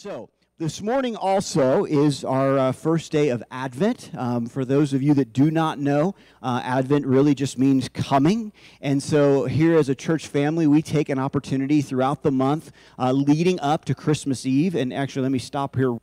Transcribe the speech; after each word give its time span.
So, 0.00 0.30
this 0.58 0.80
morning 0.80 1.16
also 1.16 1.84
is 1.84 2.22
our 2.22 2.56
uh, 2.56 2.70
first 2.70 3.10
day 3.10 3.30
of 3.30 3.42
Advent. 3.50 4.12
Um, 4.16 4.46
for 4.46 4.64
those 4.64 4.92
of 4.92 5.02
you 5.02 5.12
that 5.14 5.32
do 5.32 5.50
not 5.50 5.80
know, 5.80 6.14
uh, 6.40 6.60
Advent 6.62 7.04
really 7.04 7.34
just 7.34 7.58
means 7.58 7.88
coming. 7.88 8.52
And 8.80 9.02
so, 9.02 9.46
here 9.46 9.76
as 9.76 9.88
a 9.88 9.96
church 9.96 10.28
family, 10.28 10.68
we 10.68 10.82
take 10.82 11.08
an 11.08 11.18
opportunity 11.18 11.82
throughout 11.82 12.22
the 12.22 12.30
month 12.30 12.70
uh, 12.96 13.10
leading 13.10 13.58
up 13.58 13.84
to 13.86 13.94
Christmas 13.96 14.46
Eve. 14.46 14.76
And 14.76 14.94
actually, 14.94 15.22
let 15.22 15.32
me 15.32 15.40
stop 15.40 15.74
here 15.74 15.98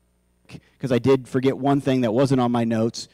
because 0.46 0.92
I 0.92 1.00
did 1.00 1.26
forget 1.26 1.58
one 1.58 1.80
thing 1.80 2.02
that 2.02 2.12
wasn't 2.12 2.42
on 2.42 2.52
my 2.52 2.66
notes 2.66 3.08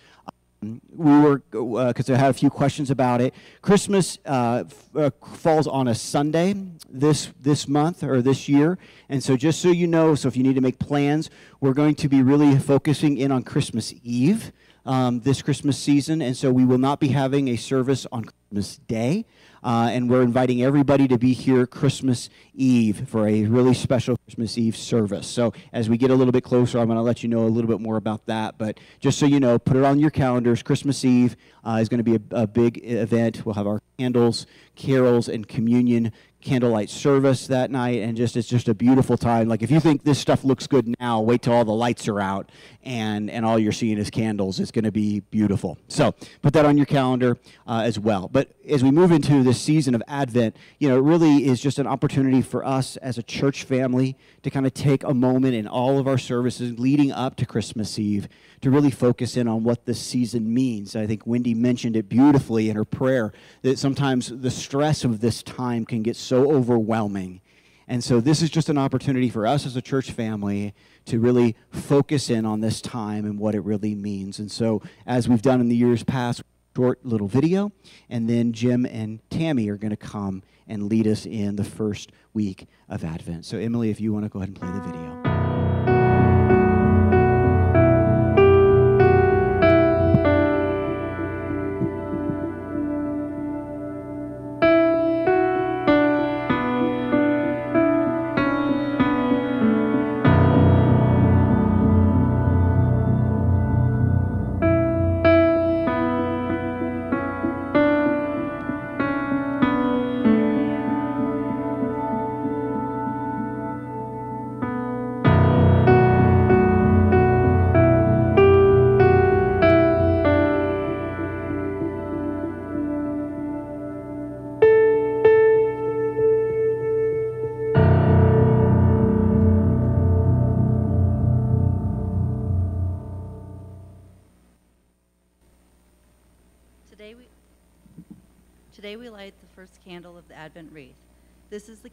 we 0.61 1.19
were 1.19 1.39
because 1.39 2.09
uh, 2.09 2.13
I 2.13 2.17
had 2.17 2.29
a 2.29 2.33
few 2.33 2.49
questions 2.51 2.91
about 2.91 3.19
it. 3.19 3.33
Christmas 3.61 4.19
uh, 4.25 4.63
uh, 4.95 5.09
falls 5.33 5.65
on 5.65 5.87
a 5.87 5.95
Sunday 5.95 6.53
this 6.87 7.31
this 7.41 7.67
month 7.67 8.03
or 8.03 8.21
this 8.21 8.47
year, 8.47 8.77
and 9.09 9.23
so 9.23 9.35
just 9.35 9.59
so 9.59 9.69
you 9.69 9.87
know, 9.87 10.13
so 10.13 10.27
if 10.27 10.37
you 10.37 10.43
need 10.43 10.55
to 10.55 10.61
make 10.61 10.77
plans, 10.77 11.29
we're 11.61 11.73
going 11.73 11.95
to 11.95 12.07
be 12.07 12.21
really 12.21 12.59
focusing 12.59 13.17
in 13.17 13.31
on 13.31 13.43
Christmas 13.43 13.93
Eve 14.03 14.51
um, 14.85 15.21
this 15.21 15.41
Christmas 15.41 15.77
season, 15.77 16.21
and 16.21 16.37
so 16.37 16.51
we 16.51 16.65
will 16.65 16.77
not 16.77 16.99
be 16.99 17.09
having 17.09 17.47
a 17.47 17.55
service 17.55 18.05
on 18.11 18.25
Christmas 18.25 18.77
Day. 18.77 19.25
Uh, 19.63 19.89
and 19.91 20.09
we're 20.09 20.21
inviting 20.21 20.63
everybody 20.63 21.07
to 21.07 21.17
be 21.17 21.33
here 21.33 21.67
Christmas 21.67 22.29
Eve 22.53 23.07
for 23.07 23.27
a 23.27 23.43
really 23.43 23.73
special 23.73 24.17
Christmas 24.17 24.57
Eve 24.57 24.75
service. 24.75 25.27
So 25.27 25.53
as 25.71 25.89
we 25.89 25.97
get 25.97 26.09
a 26.09 26.15
little 26.15 26.31
bit 26.31 26.43
closer, 26.43 26.79
I'm 26.79 26.87
going 26.87 26.97
to 26.97 27.03
let 27.03 27.21
you 27.23 27.29
know 27.29 27.45
a 27.45 27.49
little 27.49 27.69
bit 27.69 27.79
more 27.79 27.97
about 27.97 28.25
that. 28.25 28.57
But 28.57 28.79
just 28.99 29.19
so 29.19 29.25
you 29.25 29.39
know, 29.39 29.59
put 29.59 29.77
it 29.77 29.83
on 29.83 29.99
your 29.99 30.09
calendars. 30.09 30.63
Christmas 30.63 31.05
Eve 31.05 31.35
uh, 31.63 31.77
is 31.81 31.89
going 31.89 32.03
to 32.03 32.03
be 32.03 32.15
a, 32.15 32.41
a 32.43 32.47
big 32.47 32.83
event. 32.83 33.45
We'll 33.45 33.55
have 33.55 33.67
our 33.67 33.81
candles, 33.97 34.47
carols, 34.75 35.27
and 35.27 35.47
communion 35.47 36.11
candlelight 36.41 36.89
service 36.89 37.47
that 37.47 37.71
night 37.71 38.01
and 38.01 38.17
just 38.17 38.35
it's 38.35 38.47
just 38.47 38.67
a 38.67 38.73
beautiful 38.73 39.17
time. 39.17 39.47
Like 39.47 39.61
if 39.61 39.71
you 39.71 39.79
think 39.79 40.03
this 40.03 40.19
stuff 40.19 40.43
looks 40.43 40.67
good 40.67 40.95
now 40.99 41.21
wait 41.21 41.41
till 41.43 41.53
all 41.53 41.65
the 41.65 41.71
lights 41.71 42.07
are 42.07 42.19
out 42.19 42.49
and 42.83 43.29
and 43.29 43.45
all 43.45 43.59
you're 43.59 43.71
seeing 43.71 43.97
is 43.97 44.09
candles. 44.09 44.59
It's 44.59 44.71
going 44.71 44.85
to 44.85 44.91
be 44.91 45.21
beautiful. 45.31 45.77
So 45.87 46.13
put 46.41 46.53
that 46.53 46.65
on 46.65 46.77
your 46.77 46.85
calendar 46.85 47.37
uh, 47.67 47.81
as 47.85 47.99
well. 47.99 48.29
But 48.31 48.49
as 48.67 48.83
we 48.83 48.91
move 48.91 49.11
into 49.11 49.43
this 49.43 49.61
season 49.61 49.95
of 49.95 50.03
advent 50.07 50.55
you 50.79 50.89
know 50.89 50.97
it 50.97 51.01
really 51.01 51.47
is 51.47 51.61
just 51.61 51.79
an 51.79 51.87
opportunity 51.87 52.41
for 52.41 52.65
us 52.65 52.97
as 52.97 53.17
a 53.17 53.23
church 53.23 53.63
family 53.63 54.17
to 54.43 54.49
kind 54.49 54.65
of 54.65 54.73
take 54.73 55.03
a 55.03 55.13
moment 55.13 55.53
in 55.53 55.67
all 55.67 55.99
of 55.99 56.07
our 56.07 56.17
services 56.17 56.79
leading 56.79 57.11
up 57.11 57.35
to 57.35 57.45
christmas 57.45 57.99
eve 57.99 58.27
to 58.61 58.69
really 58.69 58.91
focus 58.91 59.35
in 59.37 59.47
on 59.47 59.63
what 59.63 59.85
this 59.85 59.99
season 59.99 60.53
means. 60.53 60.95
I 60.95 61.07
think 61.07 61.25
Wendy 61.25 61.53
mentioned 61.53 61.95
it 61.95 62.07
beautifully 62.07 62.69
in 62.69 62.75
her 62.75 62.85
prayer 62.85 63.33
that 63.63 63.79
sometimes 63.79 64.29
the 64.29 64.51
stress 64.51 65.03
of 65.03 65.19
this 65.19 65.43
time 65.43 65.85
can 65.85 66.03
get 66.03 66.15
so 66.15 66.51
overwhelming. 66.51 67.41
And 67.87 68.03
so, 68.03 68.21
this 68.21 68.41
is 68.41 68.49
just 68.49 68.69
an 68.69 68.77
opportunity 68.77 69.29
for 69.29 69.45
us 69.45 69.65
as 69.65 69.75
a 69.75 69.81
church 69.81 70.11
family 70.11 70.73
to 71.05 71.19
really 71.19 71.57
focus 71.71 72.29
in 72.29 72.45
on 72.45 72.61
this 72.61 72.79
time 72.79 73.25
and 73.25 73.37
what 73.37 73.53
it 73.53 73.61
really 73.61 73.95
means. 73.95 74.39
And 74.39 74.49
so, 74.49 74.81
as 75.05 75.27
we've 75.27 75.41
done 75.41 75.59
in 75.59 75.67
the 75.67 75.75
years 75.75 76.03
past, 76.03 76.43
short 76.75 77.05
little 77.05 77.27
video, 77.27 77.71
and 78.09 78.29
then 78.29 78.53
Jim 78.53 78.85
and 78.85 79.19
Tammy 79.29 79.69
are 79.69 79.77
going 79.77 79.91
to 79.91 79.97
come 79.97 80.43
and 80.67 80.87
lead 80.87 81.07
us 81.07 81.25
in 81.25 81.55
the 81.55 81.63
first 81.63 82.11
week 82.33 82.67
of 82.87 83.03
Advent. 83.03 83.45
So, 83.45 83.57
Emily, 83.57 83.89
if 83.89 83.99
you 83.99 84.13
want 84.13 84.25
to 84.25 84.29
go 84.29 84.39
ahead 84.39 84.49
and 84.49 84.57
play 84.57 84.71
the 84.71 84.81
video. 84.81 85.30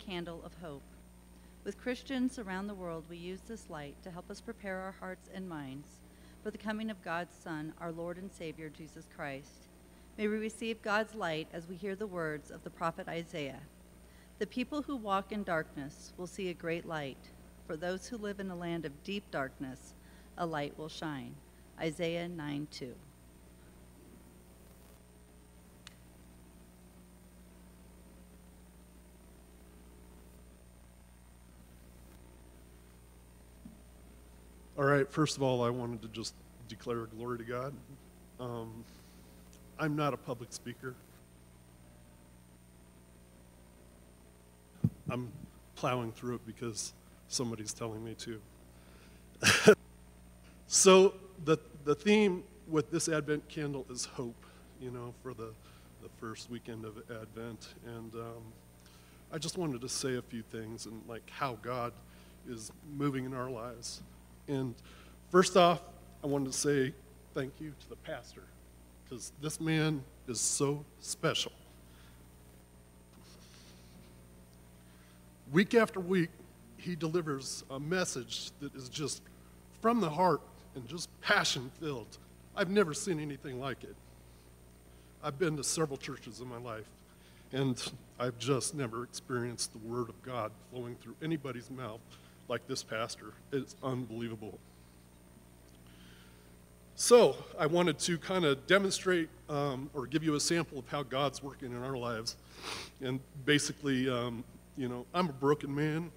Candle 0.09 0.41
of 0.43 0.55
hope. 0.63 0.83
With 1.65 1.79
Christians 1.79 2.39
around 2.39 2.67
the 2.67 2.75
world, 2.75 3.05
we 3.11 3.19
use 3.19 3.41
this 3.47 3.69
light 3.69 3.95
to 4.03 4.11
help 4.11 4.31
us 4.31 4.41
prepare 4.41 4.79
our 4.79 4.95
hearts 4.99 5.29
and 5.35 5.47
minds 5.47 5.87
for 6.43 6.51
the 6.51 6.57
coming 6.57 6.89
of 6.89 7.05
God's 7.05 7.35
Son, 7.35 7.75
our 7.79 7.93
Lord 7.93 8.17
and 8.17 8.33
Savior, 8.33 8.71
Jesus 8.71 9.07
Christ. 9.15 9.69
May 10.17 10.27
we 10.29 10.39
receive 10.39 10.81
God's 10.81 11.15
light 11.15 11.49
as 11.53 11.69
we 11.69 11.77
hear 11.77 11.95
the 11.95 12.07
words 12.07 12.51
of 12.51 12.65
the 12.65 12.71
prophet 12.71 13.07
Isaiah. 13.07 13.61
The 14.39 14.47
people 14.47 14.81
who 14.81 14.97
walk 14.97 15.31
in 15.31 15.43
darkness 15.43 16.15
will 16.17 16.27
see 16.27 16.49
a 16.49 16.55
great 16.55 16.87
light. 16.87 17.29
For 17.67 17.77
those 17.77 18.07
who 18.07 18.17
live 18.17 18.41
in 18.41 18.51
a 18.51 18.57
land 18.57 18.87
of 18.87 19.05
deep 19.05 19.31
darkness, 19.31 19.93
a 20.39 20.47
light 20.47 20.79
will 20.79 20.89
shine. 20.89 21.35
Isaiah 21.79 22.29
9 22.29 22.67
2. 22.71 22.95
All 34.79 34.85
right, 34.85 35.11
first 35.11 35.37
of 35.37 35.43
all, 35.43 35.65
I 35.65 35.71
wanted 35.71 36.03
to 36.03 36.09
just 36.09 36.35
declare 36.69 37.07
glory 37.07 37.39
to 37.39 37.45
God. 37.45 37.75
Um, 38.39 38.85
I'm 39.77 39.97
not 39.97 40.15
a 40.15 40.17
public 40.17 40.53
speaker. 40.53 40.95
I'm 45.11 45.33
plowing 45.75 46.13
through 46.13 46.37
it 46.37 46.47
because 46.47 46.93
somebody's 47.27 47.73
telling 47.73 48.05
me 48.05 48.15
to. 48.21 49.75
so 50.69 51.15
the, 51.45 51.59
the 51.85 51.97
theme 51.97 52.45
with 52.69 52.93
this 52.93 53.09
Advent 53.09 53.49
candle 53.49 53.85
is 53.91 54.05
hope, 54.05 54.47
you 54.81 54.93
know, 54.93 55.13
for 55.25 55.35
the, 55.35 55.51
the 56.03 56.09
first 56.21 56.51
weekend 56.51 56.85
of 56.85 56.99
Advent. 57.11 57.75
And 57.85 58.15
um, 58.15 58.45
I 59.33 59.39
just 59.39 59.59
wanted 59.59 59.81
to 59.81 59.89
say 59.89 60.15
a 60.15 60.23
few 60.23 60.43
things 60.43 60.87
and 60.87 61.03
like 61.09 61.29
how 61.31 61.59
God 61.63 61.93
is 62.49 62.71
moving 62.97 63.25
in 63.25 63.35
our 63.35 63.51
lives. 63.51 64.03
And 64.49 64.75
first 65.31 65.57
off, 65.57 65.83
I 66.25 66.27
wanted 66.27 66.53
to 66.53 66.59
say 66.59 66.93
thank 67.35 67.53
you 67.61 67.73
to 67.81 67.89
the 67.89 67.97
pastor 67.97 68.43
because 69.05 69.33
this 69.41 69.61
man 69.61 70.03
is 70.27 70.41
so 70.41 70.85
special. 71.01 71.53
Week 75.53 75.75
after 75.75 76.01
week, 76.01 76.31
he 76.77 76.95
delivers 76.95 77.65
a 77.71 77.81
message 77.81 78.51
that 78.61 78.75
is 78.75 78.89
just 78.89 79.23
from 79.81 80.01
the 80.01 80.11
heart 80.11 80.41
and 80.75 80.87
just 80.87 81.09
passion 81.21 81.71
filled. 81.81 82.19
I've 82.57 82.71
never 82.71 82.93
seen 82.93 83.21
anything 83.21 83.61
like 83.61 83.85
it. 83.85 83.95
I've 85.23 85.39
been 85.39 85.57
to 85.57 85.65
several 85.65 85.97
churches 85.97 86.41
in 86.41 86.49
my 86.49 86.59
life, 86.59 86.89
and 87.53 87.83
I've 88.19 88.39
just 88.39 88.75
never 88.75 89.05
experienced 89.05 89.73
the 89.73 89.79
Word 89.79 90.09
of 90.09 90.21
God 90.23 90.53
flowing 90.71 90.97
through 90.97 91.17
anybody's 91.23 91.71
mouth 91.71 92.01
like 92.49 92.67
this 92.67 92.83
pastor. 92.83 93.33
It's 93.53 93.77
unbelievable. 93.83 94.59
So, 97.01 97.37
I 97.57 97.67
wanted 97.67 97.99
to 98.01 98.19
kind 98.19 98.45
of 98.45 98.67
demonstrate 98.67 99.29
um, 99.49 99.89
or 99.95 100.07
give 100.07 100.25
you 100.25 100.35
a 100.35 100.41
sample 100.41 100.81
of 100.81 100.89
how 100.89 101.05
God's 101.05 101.43
working 101.43 101.71
in 101.71 101.81
our 101.81 101.97
lives. 101.97 102.37
And 103.01 103.21
basically, 103.45 104.11
um, 104.11 104.43
you 104.77 104.89
know, 104.89 105.07
I'm 105.15 105.29
a 105.29 105.33
broken 105.33 105.73
man, 105.73 106.11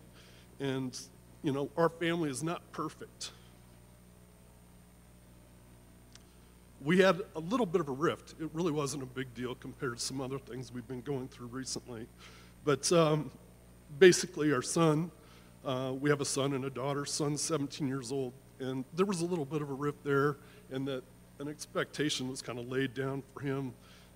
and, 0.60 1.00
you 1.44 1.52
know, 1.52 1.70
our 1.78 1.90
family 1.90 2.32
is 2.32 2.42
not 2.42 2.64
perfect. 2.72 3.32
We 6.84 6.98
had 6.98 7.22
a 7.36 7.40
little 7.40 7.68
bit 7.68 7.82
of 7.82 7.90
a 7.90 7.94
rift. 7.94 8.34
It 8.42 8.50
really 8.54 8.72
wasn't 8.72 9.04
a 9.04 9.06
big 9.06 9.32
deal 9.36 9.54
compared 9.54 10.00
to 10.00 10.04
some 10.04 10.20
other 10.20 10.40
things 10.40 10.74
we've 10.74 10.88
been 10.88 11.02
going 11.02 11.28
through 11.28 11.48
recently. 11.48 12.08
But 12.66 12.92
um, 12.92 13.30
basically, 14.00 14.52
our 14.52 14.64
son 14.64 15.12
uh, 15.66 15.94
we 16.00 16.10
have 16.10 16.22
a 16.22 16.26
son 16.26 16.54
and 16.54 16.66
a 16.66 16.70
daughter. 16.70 17.06
Son's 17.06 17.42
17 17.42 17.88
years 17.88 18.12
old, 18.12 18.34
and 18.60 18.84
there 18.96 19.06
was 19.06 19.22
a 19.22 19.26
little 19.26 19.46
bit 19.46 19.62
of 19.62 19.70
a 19.70 19.74
rift 19.74 20.04
there, 20.04 20.38
and 20.72 20.88
that 20.88 21.04
an 21.40 21.48
expectation 21.48 22.30
was 22.30 22.42
kind 22.42 22.60
of 22.60 22.68
laid 22.70 22.94
down 22.94 23.24
for 23.34 23.42
him 23.42 23.74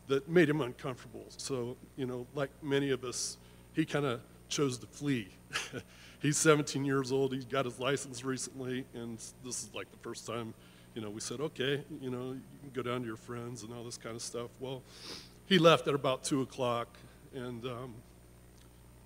that 0.08 0.30
made 0.30 0.50
him 0.50 0.62
uncomfortable. 0.62 1.26
So, 1.30 1.76
you 1.96 2.06
know, 2.06 2.28
like 2.36 2.52
many 2.62 2.92
of 2.92 3.04
us, 3.04 3.38
he 3.74 3.86
kind 3.86 4.06
of 4.06 4.22
chose 4.50 4.78
to 4.80 4.88
flee. 4.88 5.30
he's 6.22 6.38
17 6.38 6.86
years 6.86 7.12
old. 7.12 7.34
He 7.34 7.40
got 7.40 7.66
his 7.66 7.80
license 7.80 8.24
recently, 8.24 8.86
and 8.94 9.18
this 9.44 9.64
is 9.64 9.70
like 9.74 9.92
the 9.92 9.98
first 9.98 10.28
time, 10.28 10.54
you 10.94 11.02
know, 11.02 11.10
we 11.10 11.20
said, 11.20 11.42
okay, 11.42 11.84
you 12.00 12.10
know, 12.10 12.34
you 12.34 12.42
can 12.62 12.70
go 12.74 12.82
down 12.82 13.02
to 13.02 13.08
your 13.08 13.18
friends 13.18 13.64
and 13.64 13.74
all 13.74 13.84
this 13.84 13.98
kind 13.98 14.16
of 14.16 14.22
stuff. 14.22 14.50
Well, 14.60 14.82
he 15.48 15.58
left 15.58 15.88
at 15.88 15.96
about 15.96 16.24
2 16.24 16.42
o'clock, 16.42 16.88
and, 17.34 17.66
um, 17.66 17.96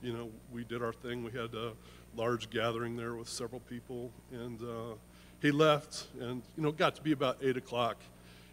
you 0.01 0.13
know, 0.13 0.29
we 0.51 0.63
did 0.63 0.81
our 0.81 0.93
thing. 0.93 1.23
We 1.23 1.31
had 1.31 1.53
a 1.53 1.71
large 2.15 2.49
gathering 2.49 2.95
there 2.95 3.15
with 3.15 3.29
several 3.29 3.61
people, 3.61 4.11
and 4.31 4.61
uh, 4.61 4.95
he 5.41 5.51
left, 5.51 6.07
and, 6.19 6.41
you 6.57 6.63
know, 6.63 6.69
it 6.69 6.77
got 6.77 6.95
to 6.95 7.01
be 7.01 7.11
about 7.11 7.37
8 7.41 7.57
o'clock, 7.57 7.97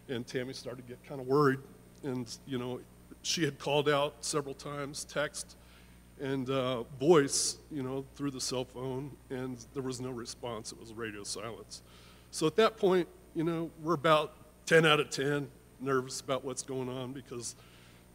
and 0.09 0.27
Tammy 0.27 0.53
started 0.53 0.87
to 0.87 0.89
get 0.89 1.05
kind 1.07 1.21
of 1.21 1.27
worried, 1.27 1.59
and, 2.03 2.37
you 2.47 2.59
know, 2.59 2.81
she 3.23 3.45
had 3.45 3.59
called 3.59 3.89
out 3.89 4.15
several 4.21 4.55
times, 4.55 5.05
text, 5.05 5.57
and 6.21 6.49
uh, 6.49 6.85
voice, 7.01 7.59
you 7.71 7.83
know, 7.83 8.05
through 8.15 8.31
the 8.31 8.41
cell 8.41 8.65
phone, 8.65 9.11
and 9.31 9.65
there 9.75 9.83
was 9.83 10.01
no 10.01 10.11
response. 10.11 10.73
It 10.73 10.81
was 10.81 10.93
radio 10.93 11.25
silence. 11.25 11.83
So 12.31 12.47
at 12.47 12.57
that 12.57 12.77
point, 12.77 13.09
you 13.35 13.45
know, 13.45 13.71
we're 13.83 13.95
about 13.95 14.35
10 14.67 14.87
out 14.87 15.01
of 15.01 15.11
10 15.11 15.49
nervous 15.81 16.21
about 16.21 16.45
what's 16.45 16.63
going 16.63 16.89
on 16.89 17.13
because 17.13 17.55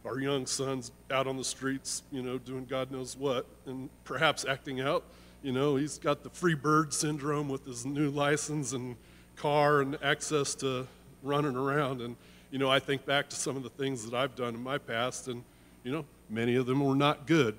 our 0.04 0.18
young 0.18 0.46
son's 0.46 0.90
out 1.10 1.26
on 1.26 1.36
the 1.36 1.44
streets, 1.44 2.02
you 2.10 2.22
know, 2.22 2.38
doing 2.38 2.64
God 2.64 2.90
knows 2.90 3.16
what, 3.16 3.46
and 3.66 3.88
perhaps 4.04 4.44
acting 4.44 4.80
out. 4.80 5.04
You 5.42 5.50
know, 5.50 5.74
he's 5.74 5.98
got 5.98 6.22
the 6.22 6.30
free 6.30 6.54
bird 6.54 6.94
syndrome 6.94 7.48
with 7.48 7.66
his 7.66 7.84
new 7.84 8.10
license 8.10 8.72
and 8.72 8.94
car 9.34 9.80
and 9.80 9.98
access 10.00 10.54
to 10.56 10.86
running 11.22 11.56
around. 11.56 12.00
And, 12.00 12.14
you 12.52 12.60
know, 12.60 12.70
I 12.70 12.78
think 12.78 13.04
back 13.04 13.28
to 13.30 13.36
some 13.36 13.56
of 13.56 13.64
the 13.64 13.70
things 13.70 14.08
that 14.08 14.16
I've 14.16 14.36
done 14.36 14.54
in 14.54 14.62
my 14.62 14.78
past, 14.78 15.26
and, 15.26 15.42
you 15.82 15.90
know, 15.90 16.04
many 16.30 16.54
of 16.54 16.66
them 16.66 16.84
were 16.84 16.94
not 16.94 17.26
good. 17.26 17.56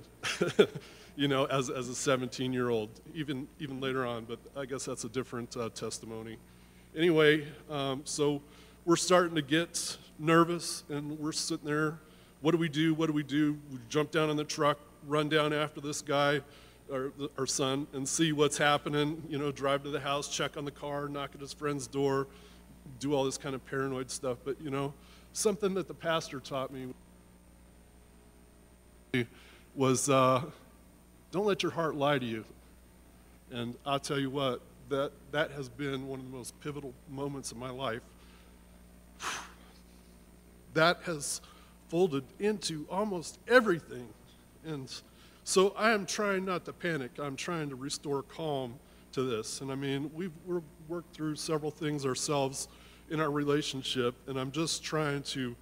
you 1.17 1.27
know, 1.27 1.43
as, 1.45 1.69
as 1.69 1.89
a 1.89 1.95
17 1.95 2.53
year 2.53 2.69
old, 2.69 2.89
even, 3.13 3.49
even 3.59 3.81
later 3.81 4.05
on, 4.05 4.23
but 4.23 4.39
I 4.55 4.63
guess 4.63 4.85
that's 4.85 5.03
a 5.03 5.09
different 5.09 5.57
uh, 5.57 5.67
testimony. 5.69 6.37
Anyway, 6.95 7.45
um, 7.69 8.01
so 8.05 8.41
we're 8.85 8.95
starting 8.95 9.35
to 9.35 9.41
get 9.41 9.97
nervous 10.19 10.83
and 10.89 11.19
we're 11.19 11.33
sitting 11.33 11.65
there. 11.65 11.99
What 12.39 12.51
do 12.51 12.57
we 12.57 12.69
do? 12.69 12.93
What 12.93 13.07
do 13.07 13.13
we 13.13 13.23
do? 13.23 13.57
We 13.71 13.79
jump 13.89 14.11
down 14.11 14.29
in 14.29 14.37
the 14.37 14.43
truck, 14.45 14.79
run 15.05 15.27
down 15.27 15.51
after 15.51 15.81
this 15.81 16.01
guy, 16.01 16.41
our, 16.91 17.47
son, 17.47 17.87
and 17.93 18.07
see 18.07 18.31
what's 18.31 18.57
happening. 18.57 19.23
You 19.29 19.37
know, 19.37 19.51
drive 19.51 19.83
to 19.83 19.89
the 19.89 19.99
house, 19.99 20.27
check 20.27 20.57
on 20.57 20.65
the 20.65 20.71
car, 20.71 21.07
knock 21.07 21.31
at 21.33 21.41
his 21.41 21.53
friend's 21.53 21.87
door, 21.87 22.27
do 22.99 23.13
all 23.13 23.23
this 23.25 23.37
kind 23.37 23.55
of 23.55 23.65
paranoid 23.65 24.09
stuff. 24.11 24.37
But, 24.43 24.59
you 24.61 24.69
know, 24.69 24.93
something 25.33 25.73
that 25.75 25.87
the 25.87 25.93
pastor 25.93 26.39
taught 26.39 26.71
me 26.71 26.93
was 29.75 30.09
uh, 30.09 30.43
don't 31.31 31.45
let 31.45 31.63
your 31.63 31.71
heart 31.71 31.95
lie 31.95 32.19
to 32.19 32.25
you. 32.25 32.45
And 33.51 33.75
I'll 33.85 33.99
tell 33.99 34.19
you 34.19 34.29
what, 34.29 34.61
that, 34.89 35.11
that 35.31 35.51
has 35.51 35.69
been 35.69 36.07
one 36.07 36.19
of 36.19 36.25
the 36.25 36.35
most 36.35 36.59
pivotal 36.61 36.93
moments 37.09 37.51
of 37.51 37.57
my 37.57 37.69
life. 37.69 38.01
That 40.73 40.99
has 41.05 41.41
folded 41.89 42.23
into 42.39 42.87
almost 42.89 43.37
everything. 43.47 44.07
And 44.65 44.91
so 45.43 45.73
I 45.77 45.91
am 45.91 46.05
trying 46.05 46.45
not 46.45 46.65
to 46.65 46.73
panic. 46.73 47.11
I'm 47.19 47.35
trying 47.35 47.69
to 47.69 47.75
restore 47.75 48.23
calm 48.23 48.75
to 49.13 49.23
this. 49.23 49.61
And 49.61 49.71
I 49.71 49.75
mean, 49.75 50.09
we've 50.13 50.31
worked 50.87 51.13
through 51.13 51.35
several 51.35 51.71
things 51.71 52.05
ourselves 52.05 52.67
in 53.09 53.19
our 53.19 53.31
relationship, 53.31 54.15
and 54.27 54.39
I'm 54.39 54.51
just 54.51 54.83
trying 54.83 55.23
to 55.23 55.55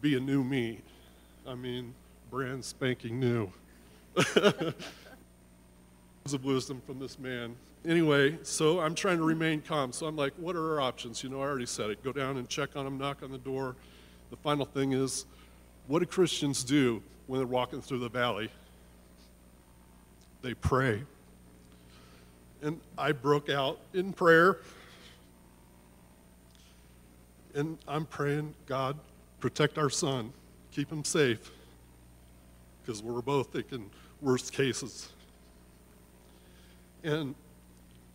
be 0.00 0.16
a 0.16 0.20
new 0.20 0.42
me. 0.42 0.80
I 1.46 1.54
mean, 1.54 1.94
brand 2.30 2.64
spanking 2.64 3.20
new. 3.20 3.50
of 6.32 6.44
wisdom 6.44 6.80
from 6.86 6.98
this 6.98 7.18
man. 7.18 7.56
Anyway, 7.84 8.38
so 8.42 8.78
I'm 8.78 8.94
trying 8.94 9.16
to 9.18 9.24
remain 9.24 9.60
calm. 9.62 9.92
So 9.92 10.06
I'm 10.06 10.16
like, 10.16 10.32
what 10.36 10.54
are 10.54 10.74
our 10.74 10.80
options? 10.80 11.24
You 11.24 11.30
know, 11.30 11.38
I 11.38 11.44
already 11.44 11.66
said 11.66 11.90
it. 11.90 12.04
Go 12.04 12.12
down 12.12 12.36
and 12.36 12.48
check 12.48 12.76
on 12.76 12.86
him, 12.86 12.98
knock 12.98 13.22
on 13.22 13.32
the 13.32 13.38
door. 13.38 13.74
The 14.30 14.36
final 14.36 14.66
thing 14.66 14.92
is, 14.92 15.26
what 15.86 16.00
do 16.00 16.06
Christians 16.06 16.62
do 16.62 17.02
when 17.26 17.40
they're 17.40 17.46
walking 17.46 17.80
through 17.80 18.00
the 18.00 18.08
valley? 18.08 18.50
They 20.42 20.54
pray. 20.54 21.02
And 22.62 22.80
I 22.96 23.12
broke 23.12 23.48
out 23.48 23.78
in 23.94 24.12
prayer. 24.12 24.58
And 27.54 27.78
I'm 27.88 28.04
praying, 28.04 28.54
God, 28.66 28.98
protect 29.40 29.78
our 29.78 29.90
son, 29.90 30.32
keep 30.70 30.90
him 30.90 31.04
safe 31.04 31.50
because 32.82 33.02
we're 33.02 33.22
both 33.22 33.52
thinking 33.52 33.90
worst 34.20 34.52
cases. 34.52 35.10
And 37.02 37.34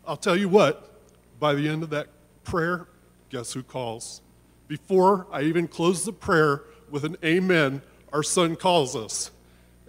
I'll 0.07 0.17
tell 0.17 0.35
you 0.35 0.49
what, 0.49 0.91
by 1.39 1.53
the 1.53 1.67
end 1.67 1.83
of 1.83 1.89
that 1.91 2.07
prayer, 2.43 2.87
guess 3.29 3.53
who 3.53 3.63
calls? 3.63 4.21
Before 4.67 5.27
I 5.31 5.41
even 5.41 5.67
close 5.67 6.05
the 6.05 6.13
prayer 6.13 6.63
with 6.89 7.03
an 7.03 7.17
amen, 7.23 7.81
our 8.13 8.23
son 8.23 8.55
calls 8.55 8.95
us. 8.95 9.31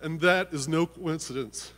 And 0.02 0.20
that 0.20 0.52
is 0.52 0.68
no 0.68 0.86
coincidence. 0.86 1.72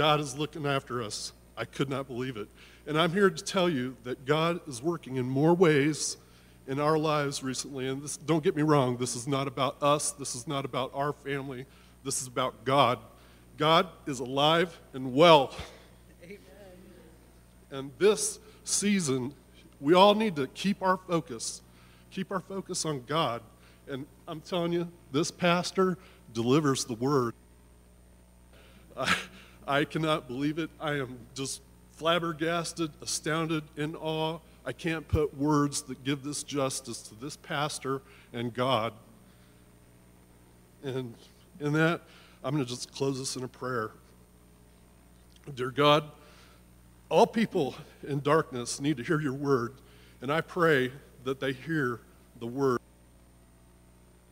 God 0.00 0.18
is 0.18 0.34
looking 0.34 0.64
after 0.64 1.02
us. 1.02 1.34
I 1.58 1.66
could 1.66 1.90
not 1.90 2.06
believe 2.06 2.38
it. 2.38 2.48
And 2.86 2.98
I'm 2.98 3.12
here 3.12 3.28
to 3.28 3.44
tell 3.44 3.68
you 3.68 3.98
that 4.04 4.24
God 4.24 4.66
is 4.66 4.82
working 4.82 5.16
in 5.16 5.26
more 5.28 5.52
ways 5.52 6.16
in 6.66 6.80
our 6.80 6.96
lives 6.96 7.42
recently. 7.42 7.86
And 7.86 8.02
this, 8.02 8.16
don't 8.16 8.42
get 8.42 8.56
me 8.56 8.62
wrong, 8.62 8.96
this 8.96 9.14
is 9.14 9.28
not 9.28 9.46
about 9.46 9.76
us, 9.82 10.12
this 10.12 10.34
is 10.34 10.48
not 10.48 10.64
about 10.64 10.90
our 10.94 11.12
family, 11.12 11.66
this 12.02 12.22
is 12.22 12.28
about 12.28 12.64
God. 12.64 12.98
God 13.58 13.88
is 14.06 14.20
alive 14.20 14.80
and 14.94 15.12
well. 15.12 15.54
Amen. 16.24 16.38
And 17.70 17.90
this 17.98 18.38
season, 18.64 19.34
we 19.82 19.92
all 19.92 20.14
need 20.14 20.34
to 20.36 20.46
keep 20.46 20.82
our 20.82 20.96
focus, 20.96 21.60
keep 22.10 22.32
our 22.32 22.40
focus 22.40 22.86
on 22.86 23.04
God. 23.06 23.42
And 23.86 24.06
I'm 24.26 24.40
telling 24.40 24.72
you, 24.72 24.90
this 25.12 25.30
pastor 25.30 25.98
delivers 26.32 26.86
the 26.86 26.94
word. 26.94 27.34
I, 28.96 29.14
I 29.66 29.84
cannot 29.84 30.28
believe 30.28 30.58
it. 30.58 30.70
I 30.80 30.92
am 30.92 31.18
just 31.34 31.62
flabbergasted, 31.92 32.90
astounded, 33.02 33.64
in 33.76 33.94
awe 33.96 34.38
I 34.64 34.72
can't 34.72 35.06
put 35.08 35.36
words 35.36 35.82
that 35.82 36.04
give 36.04 36.22
this 36.22 36.42
justice 36.42 37.02
to 37.02 37.14
this 37.14 37.36
pastor 37.36 38.02
and 38.32 38.52
God. 38.52 38.92
And 40.84 41.14
in 41.60 41.72
that, 41.72 42.02
I'm 42.44 42.54
going 42.54 42.64
to 42.64 42.70
just 42.70 42.92
close 42.92 43.18
this 43.18 43.36
in 43.36 43.44
a 43.44 43.48
prayer. 43.48 43.90
Dear 45.54 45.70
God, 45.70 46.04
all 47.08 47.26
people 47.26 47.74
in 48.06 48.20
darkness 48.20 48.80
need 48.80 48.98
to 48.98 49.02
hear 49.02 49.20
your 49.20 49.32
word, 49.32 49.74
and 50.20 50.30
I 50.32 50.42
pray 50.42 50.92
that 51.24 51.40
they 51.40 51.52
hear 51.52 52.00
the 52.38 52.46
word. 52.46 52.78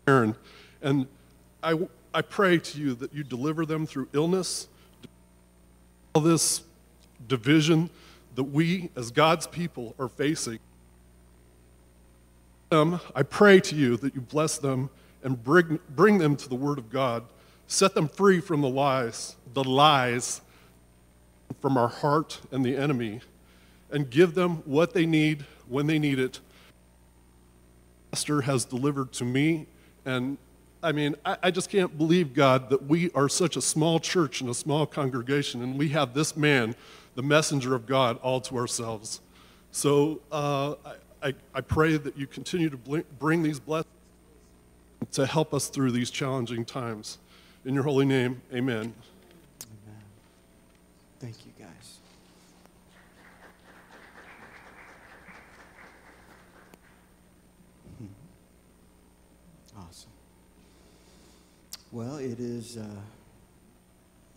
And 0.07 1.07
I, 1.63 1.79
I 2.15 2.23
pray 2.23 2.59
to 2.59 2.79
you 2.79 2.95
that 2.95 3.13
you 3.13 3.25
deliver 3.25 3.67
them 3.67 3.87
through 3.87 4.09
illness, 4.13 4.69
all 6.19 6.25
this 6.25 6.63
division 7.29 7.89
that 8.35 8.43
we 8.43 8.91
as 8.97 9.13
God's 9.13 9.47
people 9.47 9.95
are 10.01 10.09
facing. 10.09 10.59
Um, 12.73 13.01
I 13.15 13.23
pray 13.23 13.61
to 13.61 13.77
you 13.77 13.97
that 13.99 14.17
you 14.17 14.21
bless 14.21 14.59
them 14.59 14.91
and 15.23 15.41
bring, 15.41 15.79
bring 15.91 16.19
them 16.19 16.35
to 16.35 16.49
the 16.49 16.57
Word 16.57 16.77
of 16.77 16.91
God. 16.91 17.23
Set 17.69 17.95
them 17.95 18.09
free 18.09 18.41
from 18.41 18.63
the 18.63 18.69
lies, 18.69 19.37
the 19.55 19.63
lies 19.63 20.41
from 21.61 21.77
our 21.77 21.87
heart 21.87 22.41
and 22.51 22.65
the 22.65 22.77
enemy, 22.77 23.21
and 23.89 24.11
give 24.11 24.35
them 24.35 24.57
what 24.65 24.95
they 24.95 25.07
need 25.07 25.47
when 25.69 25.87
they 25.87 26.01
need 26.01 26.19
it. 26.19 26.41
Pastor 28.11 28.41
has 28.41 28.65
delivered 28.65 29.13
to 29.13 29.25
me, 29.25 29.69
and 30.05 30.37
I 30.83 30.93
mean, 30.93 31.17
I, 31.25 31.37
I 31.45 31.51
just 31.51 31.71
can't 31.71 31.97
believe, 31.99 32.35
God, 32.35 32.71
that 32.71 32.87
we 32.87 33.11
are 33.13 33.29
such 33.29 33.57
a 33.57 33.61
small 33.61 33.99
church 33.99 34.41
and 34.41 34.49
a 34.49 34.55
small 34.55 34.87
congregation, 34.87 35.63
and 35.63 35.79
we 35.79 35.89
have 35.91 36.15
this 36.15 36.37
man 36.37 36.75
the 37.15 37.23
messenger 37.23 37.75
of 37.75 37.85
God 37.85 38.17
all 38.23 38.41
to 38.43 38.57
ourselves. 38.57 39.21
So 39.73 40.21
uh, 40.31 40.75
I, 41.21 41.35
I 41.53 41.61
pray 41.63 41.97
that 41.97 42.17
you 42.17 42.29
continue 42.29 42.71
to 42.71 42.77
bring 42.77 43.43
these 43.43 43.59
blessings 43.59 43.93
to 45.13 45.27
help 45.27 45.53
us 45.53 45.69
through 45.69 45.91
these 45.91 46.11
challenging 46.11 46.65
times. 46.65 47.19
In 47.65 47.75
your 47.75 47.83
holy 47.83 48.07
name, 48.07 48.41
amen. 48.53 48.81
Amen. 48.83 48.95
Thank 51.19 51.35
you, 51.45 51.53
guys. 51.59 51.99
Hmm. 57.99 58.07
Awesome. 59.77 60.11
Well, 61.91 62.17
it 62.17 62.41
is. 62.41 62.77
Uh 62.77 62.87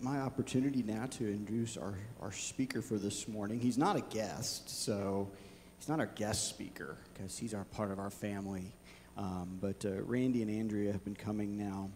my 0.02 0.20
opportunity 0.20 0.82
now 0.82 1.06
to 1.06 1.30
introduce 1.32 1.78
our, 1.78 1.94
our 2.22 2.32
speaker 2.32 2.82
for 2.82 2.98
this 2.98 3.28
morning. 3.28 3.60
He's 3.60 3.78
not 3.78 3.96
a 3.96 4.02
guest, 4.02 4.68
so 4.84 5.30
he's 5.78 5.88
not 5.88 6.00
our 6.00 6.08
guest 6.08 6.48
speaker 6.48 6.98
because 7.14 7.38
he's 7.38 7.54
our 7.54 7.66
part 7.66 7.92
of 7.92 8.00
our 8.00 8.10
family. 8.10 8.74
Um, 9.16 9.60
but 9.62 9.86
uh, 9.86 10.02
Randy 10.02 10.42
and 10.42 10.50
Andrea 10.50 10.92
have 10.92 11.04
been 11.04 11.16
coming 11.16 11.56
now. 11.56 11.90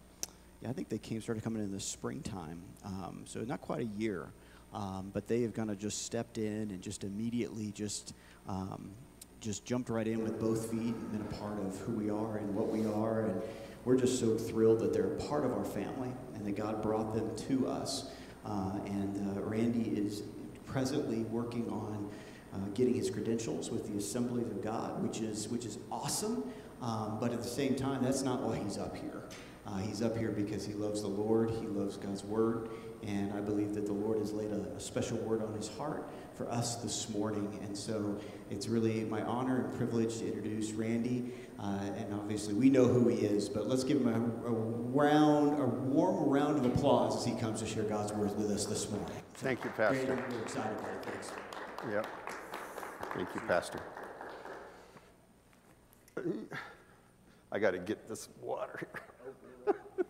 Yeah, 0.62 0.70
I 0.70 0.74
think 0.74 0.90
they 0.90 1.00
came 1.00 1.20
started 1.20 1.44
coming 1.44 1.64
in 1.64 1.72
the 1.72 1.80
springtime, 1.80 2.62
um, 2.84 3.24
so 3.26 3.40
not 3.42 3.62
quite 3.62 3.82
a 3.82 4.00
year. 4.00 4.28
Um, 4.74 5.10
but 5.14 5.28
they 5.28 5.42
have 5.44 5.54
kind 5.54 5.72
of 5.72 5.80
just 5.80 6.06
stepped 6.06 6.38
in 6.38 6.70
and 6.70 6.82
just 6.82 7.04
immediately 7.04 7.72
just 7.72 8.14
um, 8.48 8.92
just 9.40 9.66
jumped 9.66 9.90
right 9.90 10.08
in 10.08 10.22
with 10.24 10.40
both 10.40 10.70
feet 10.70 10.94
and 10.94 11.12
been 11.12 11.22
a 11.22 11.42
part 11.42 11.60
of 11.60 11.80
who 11.80 11.94
we 11.94 12.10
are 12.10 12.38
and 12.38 12.54
what 12.54 12.68
we 12.68 12.86
are. 12.86 13.22
And 13.22 13.42
we're 13.86 13.96
just 13.96 14.20
so 14.20 14.36
thrilled 14.36 14.80
that 14.80 14.92
they're 14.92 15.14
a 15.14 15.24
part 15.28 15.46
of 15.46 15.54
our 15.54 15.64
family 15.64 16.10
and 16.34 16.46
that 16.46 16.56
God 16.56 16.82
brought 16.82 17.14
them 17.14 17.36
to 17.48 17.68
us. 17.68 18.10
Uh, 18.46 18.80
and 18.86 19.38
uh, 19.38 19.42
Randy 19.42 19.92
is 19.92 20.24
presently 20.66 21.20
working 21.20 21.70
on 21.70 22.10
uh, 22.54 22.58
getting 22.74 22.96
his 22.96 23.10
credentials 23.10 23.70
with 23.70 23.88
the 23.92 23.98
Assemblies 23.98 24.48
of 24.48 24.62
God, 24.64 25.02
which 25.04 25.22
is 25.22 25.48
which 25.50 25.66
is 25.66 25.78
awesome. 25.92 26.44
Um, 26.82 27.18
but 27.20 27.32
at 27.32 27.42
the 27.42 27.48
same 27.48 27.76
time, 27.76 28.04
that's 28.04 28.22
not 28.22 28.42
why 28.42 28.58
he's 28.58 28.78
up 28.78 28.96
here. 28.96 29.24
Uh, 29.66 29.78
he's 29.78 30.02
up 30.02 30.18
here 30.18 30.30
because 30.30 30.66
he 30.66 30.74
loves 30.74 31.02
the 31.02 31.08
Lord, 31.08 31.50
he 31.50 31.66
loves 31.66 31.98
God's 31.98 32.24
word, 32.24 32.70
and 33.02 33.34
I 33.34 33.42
believe 33.42 33.74
that 33.74 33.88
the 33.88 33.94
Lord 33.94 34.20
has 34.20 34.32
laid 34.32 34.52
a, 34.52 34.62
a 34.76 34.80
special 34.80 35.18
word 35.18 35.42
on 35.42 35.54
his 35.56 35.68
heart 35.68 36.08
for 36.36 36.48
us 36.52 36.76
this 36.76 37.10
morning. 37.10 37.60
And 37.64 37.76
so 37.76 38.20
it's 38.52 38.68
really 38.68 39.06
my 39.06 39.24
honor 39.24 39.66
and 39.66 39.76
privilege 39.76 40.20
to 40.20 40.28
introduce 40.28 40.72
Randy. 40.72 41.32
Uh, 41.60 41.80
and 41.98 42.14
obviously, 42.14 42.54
we 42.54 42.70
know 42.70 42.86
who 42.86 43.08
he 43.08 43.26
is, 43.26 43.48
but 43.48 43.68
let's 43.68 43.84
give 43.84 44.02
him 44.02 44.08
a, 44.08 44.48
a, 44.48 44.52
round, 44.52 45.60
a 45.60 45.66
warm 45.66 46.30
round 46.30 46.58
of 46.58 46.66
applause 46.66 47.16
as 47.18 47.26
he 47.26 47.40
comes 47.40 47.62
to 47.62 47.66
share 47.66 47.84
God's 47.84 48.12
word 48.12 48.36
with 48.38 48.52
us 48.52 48.66
this 48.66 48.90
morning. 48.92 49.16
Thank 49.36 49.64
you, 49.64 49.70
Pastor. 49.72 50.06
Randy, 50.06 50.36
we're 50.36 50.42
excited 50.42 50.78
about 50.78 50.92
it. 50.92 51.06
Thanks. 51.06 51.32
Yep. 51.90 52.08
Thank 53.16 53.34
you, 53.34 53.42
Pastor. 53.48 53.80
I 57.52 57.60
got 57.60 57.72
to 57.72 57.80
get 57.80 58.10
this 58.10 58.28
water 58.42 58.88
here. 59.66 59.76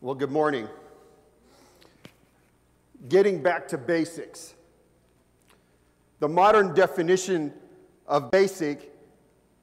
well, 0.00 0.14
good 0.14 0.30
morning. 0.30 0.68
Getting 3.06 3.42
back 3.42 3.68
to 3.68 3.78
basics. 3.78 4.54
The 6.20 6.28
modern 6.28 6.74
definition 6.74 7.52
of 8.06 8.30
basic 8.30 8.92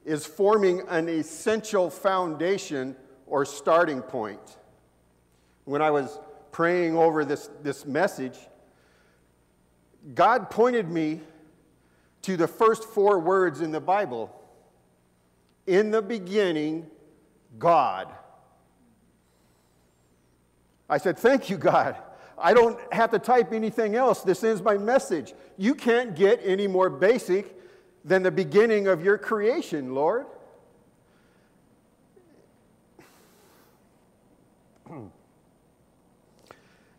is 0.04 0.24
forming 0.24 0.82
an 0.88 1.08
essential 1.08 1.90
foundation 1.90 2.96
or 3.26 3.44
starting 3.44 4.00
point. 4.00 4.56
When 5.64 5.82
I 5.82 5.90
was 5.90 6.18
praying 6.52 6.96
over 6.96 7.24
this, 7.24 7.50
this 7.62 7.84
message, 7.84 8.38
God 10.14 10.48
pointed 10.48 10.88
me 10.88 11.20
to 12.22 12.36
the 12.36 12.48
first 12.48 12.84
four 12.84 13.18
words 13.18 13.60
in 13.60 13.72
the 13.72 13.80
Bible 13.80 14.32
In 15.66 15.90
the 15.90 16.00
beginning, 16.00 16.86
God. 17.58 18.12
I 20.88 20.98
said, 20.98 21.18
Thank 21.18 21.50
you, 21.50 21.58
God. 21.58 21.96
I 22.38 22.52
don't 22.52 22.78
have 22.92 23.10
to 23.12 23.18
type 23.18 23.52
anything 23.52 23.94
else. 23.94 24.22
This 24.22 24.44
is 24.44 24.60
my 24.62 24.76
message. 24.76 25.32
You 25.56 25.74
can't 25.74 26.14
get 26.14 26.40
any 26.44 26.66
more 26.66 26.90
basic 26.90 27.56
than 28.04 28.22
the 28.22 28.30
beginning 28.30 28.86
of 28.88 29.02
your 29.02 29.16
creation, 29.18 29.94
Lord. 29.94 30.26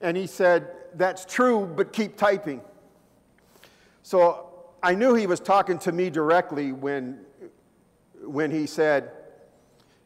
and 0.02 0.18
he 0.18 0.26
said, 0.28 0.72
That's 0.96 1.24
true, 1.24 1.72
but 1.76 1.94
keep 1.94 2.18
typing. 2.18 2.62
So 4.02 4.48
I 4.82 4.96
knew 4.96 5.14
he 5.14 5.28
was 5.28 5.40
talking 5.40 5.78
to 5.80 5.92
me 5.92 6.10
directly 6.10 6.72
when, 6.72 7.20
when 8.22 8.50
he 8.50 8.66
said, 8.66 9.12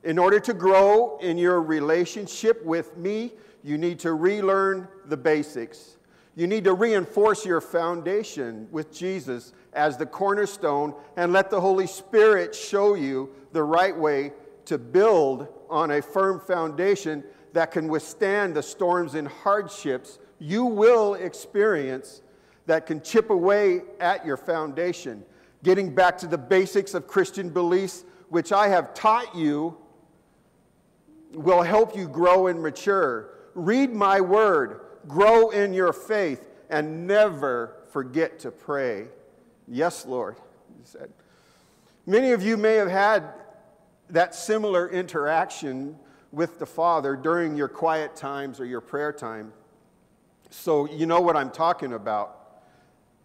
In 0.03 0.19
order 0.19 0.41
to 0.41 0.53
grow 0.53 1.17
in 1.19 1.37
your 1.37 1.61
relationship 1.61 2.65
with 2.65 2.97
me, 2.97 3.31
you 3.63 3.77
need 3.77 3.99
to 3.99 4.13
relearn 4.13 4.87
the 5.05 5.17
basics. 5.17 5.97
You 6.35 6.47
need 6.47 6.63
to 6.63 6.73
reinforce 6.73 7.45
your 7.45 7.61
foundation 7.61 8.67
with 8.71 8.93
Jesus 8.93 9.53
as 9.73 9.97
the 9.97 10.05
cornerstone 10.05 10.95
and 11.17 11.33
let 11.33 11.49
the 11.49 11.59
Holy 11.59 11.87
Spirit 11.87 12.55
show 12.55 12.95
you 12.95 13.29
the 13.51 13.63
right 13.63 13.95
way 13.95 14.33
to 14.65 14.77
build 14.77 15.47
on 15.69 15.91
a 15.91 16.01
firm 16.01 16.39
foundation 16.39 17.23
that 17.53 17.71
can 17.71 17.87
withstand 17.87 18.55
the 18.55 18.63
storms 18.63 19.15
and 19.15 19.27
hardships 19.27 20.19
you 20.41 20.65
will 20.65 21.13
experience 21.13 22.23
that 22.65 22.87
can 22.87 22.99
chip 23.01 23.29
away 23.29 23.81
at 23.99 24.25
your 24.25 24.37
foundation. 24.37 25.23
Getting 25.63 25.93
back 25.93 26.17
to 26.19 26.27
the 26.27 26.37
basics 26.37 26.95
of 26.95 27.05
Christian 27.05 27.49
beliefs, 27.49 28.03
which 28.29 28.51
I 28.51 28.67
have 28.67 28.95
taught 28.95 29.35
you, 29.35 29.77
will 31.33 31.61
help 31.61 31.95
you 31.95 32.07
grow 32.07 32.47
and 32.47 32.61
mature. 32.61 33.29
Read 33.53 33.91
my 33.91 34.21
word, 34.21 34.81
grow 35.07 35.49
in 35.49 35.73
your 35.73 35.93
faith, 35.93 36.47
and 36.69 37.07
never 37.07 37.75
forget 37.91 38.39
to 38.39 38.51
pray. 38.51 39.07
Yes, 39.67 40.05
Lord, 40.05 40.35
he 40.77 40.85
said. 40.85 41.11
Many 42.05 42.31
of 42.31 42.41
you 42.41 42.57
may 42.57 42.75
have 42.75 42.89
had 42.89 43.23
that 44.09 44.35
similar 44.35 44.89
interaction 44.89 45.97
with 46.31 46.59
the 46.59 46.65
Father 46.65 47.15
during 47.15 47.55
your 47.55 47.67
quiet 47.67 48.15
times 48.15 48.59
or 48.59 48.65
your 48.65 48.81
prayer 48.81 49.11
time. 49.11 49.53
So 50.49 50.85
you 50.87 51.05
know 51.05 51.21
what 51.21 51.37
I'm 51.37 51.51
talking 51.51 51.93
about. 51.93 52.37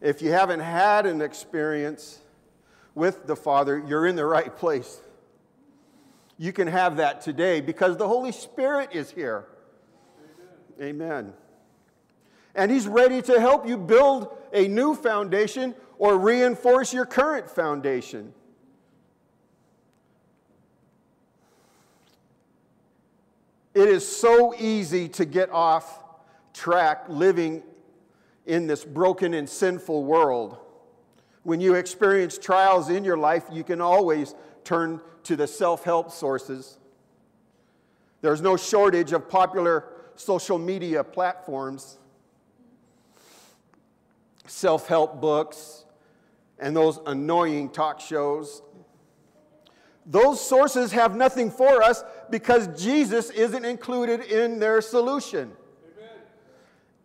If 0.00 0.22
you 0.22 0.30
haven't 0.30 0.60
had 0.60 1.06
an 1.06 1.22
experience 1.22 2.20
with 2.94 3.26
the 3.26 3.36
Father, 3.36 3.82
you're 3.86 4.06
in 4.06 4.16
the 4.16 4.26
right 4.26 4.54
place. 4.56 5.00
You 6.38 6.52
can 6.52 6.68
have 6.68 6.98
that 6.98 7.22
today 7.22 7.60
because 7.60 7.96
the 7.96 8.06
Holy 8.06 8.32
Spirit 8.32 8.90
is 8.92 9.10
here. 9.10 9.46
Amen. 10.80 11.32
And 12.54 12.70
He's 12.70 12.86
ready 12.86 13.22
to 13.22 13.40
help 13.40 13.66
you 13.66 13.76
build 13.76 14.36
a 14.52 14.68
new 14.68 14.94
foundation 14.94 15.74
or 15.98 16.18
reinforce 16.18 16.92
your 16.92 17.06
current 17.06 17.48
foundation. 17.48 18.32
It 23.74 23.88
is 23.88 24.08
so 24.08 24.54
easy 24.58 25.06
to 25.10 25.26
get 25.26 25.50
off 25.50 26.02
track 26.54 27.04
living 27.08 27.62
in 28.46 28.66
this 28.66 28.84
broken 28.84 29.34
and 29.34 29.46
sinful 29.46 30.04
world. 30.04 30.56
When 31.42 31.60
you 31.60 31.74
experience 31.74 32.38
trials 32.38 32.88
in 32.88 33.04
your 33.04 33.18
life, 33.18 33.44
you 33.52 33.62
can 33.62 33.82
always 33.82 34.34
turn 34.64 35.00
to 35.24 35.36
the 35.36 35.46
self 35.46 35.84
help 35.84 36.10
sources. 36.10 36.78
There's 38.22 38.40
no 38.40 38.56
shortage 38.56 39.12
of 39.12 39.28
popular 39.28 39.84
social 40.16 40.58
media 40.58 41.04
platforms, 41.04 41.98
self 44.46 44.88
help 44.88 45.20
books, 45.20 45.84
and 46.58 46.76
those 46.76 46.98
annoying 47.06 47.70
talk 47.70 48.00
shows 48.00 48.62
those 50.06 50.40
sources 50.40 50.92
have 50.92 51.16
nothing 51.16 51.50
for 51.50 51.82
us 51.82 52.04
because 52.30 52.68
Jesus 52.80 53.30
isn't 53.30 53.64
included 53.64 54.20
in 54.20 54.60
their 54.60 54.80
solution. 54.80 55.52
Amen. 55.98 56.10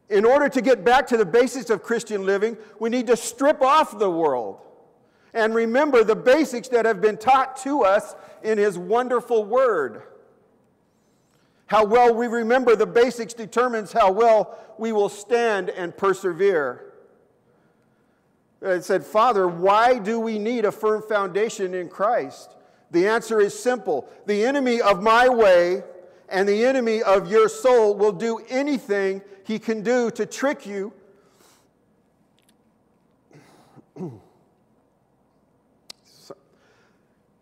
In 0.10 0.24
order 0.24 0.48
to 0.50 0.62
get 0.62 0.86
back 0.86 1.08
to 1.08 1.18
the 1.18 1.26
basics 1.26 1.72
of 1.72 1.82
Christian 1.82 2.26
living, 2.26 2.58
we 2.80 2.92
need 2.92 3.08
to 3.08 3.18
strip 3.18 3.62
off 3.62 3.98
the 3.98 4.10
world 4.10 4.60
and 5.34 5.56
remember 5.56 6.04
the 6.04 6.16
basics 6.16 6.68
that 6.68 6.86
have 6.86 7.02
been 7.02 7.18
taught 7.18 7.58
to 7.58 7.82
us 7.82 8.16
in 8.44 8.60
His 8.60 8.78
wonderful 8.78 9.46
Word. 9.46 10.04
How 11.72 11.86
well 11.86 12.14
we 12.14 12.28
remember 12.28 12.76
the 12.76 12.86
basics 12.86 13.34
determines 13.34 13.94
how 13.94 14.12
well 14.12 14.60
we 14.78 14.92
will 14.92 15.08
stand 15.08 15.70
and 15.70 15.96
persevere. 15.96 16.92
It 18.62 18.84
said, 18.84 19.06
Father, 19.06 19.48
why 19.48 19.98
do 19.98 20.20
we 20.20 20.38
need 20.38 20.66
a 20.66 20.72
firm 20.74 21.02
foundation 21.02 21.74
in 21.74 21.88
Christ? 21.88 22.58
The 22.92 23.08
answer 23.08 23.40
is 23.40 23.58
simple 23.58 24.10
the 24.26 24.44
enemy 24.44 24.82
of 24.82 25.02
my 25.02 25.30
way 25.30 25.84
and 26.28 26.46
the 26.46 26.66
enemy 26.66 27.02
of 27.04 27.32
your 27.32 27.48
soul 27.48 27.96
will 27.96 28.12
do 28.12 28.42
anything 28.50 29.22
he 29.46 29.58
can 29.58 29.82
do 29.82 30.12
to 30.12 30.26
trick 30.26 30.66
you. 30.66 30.92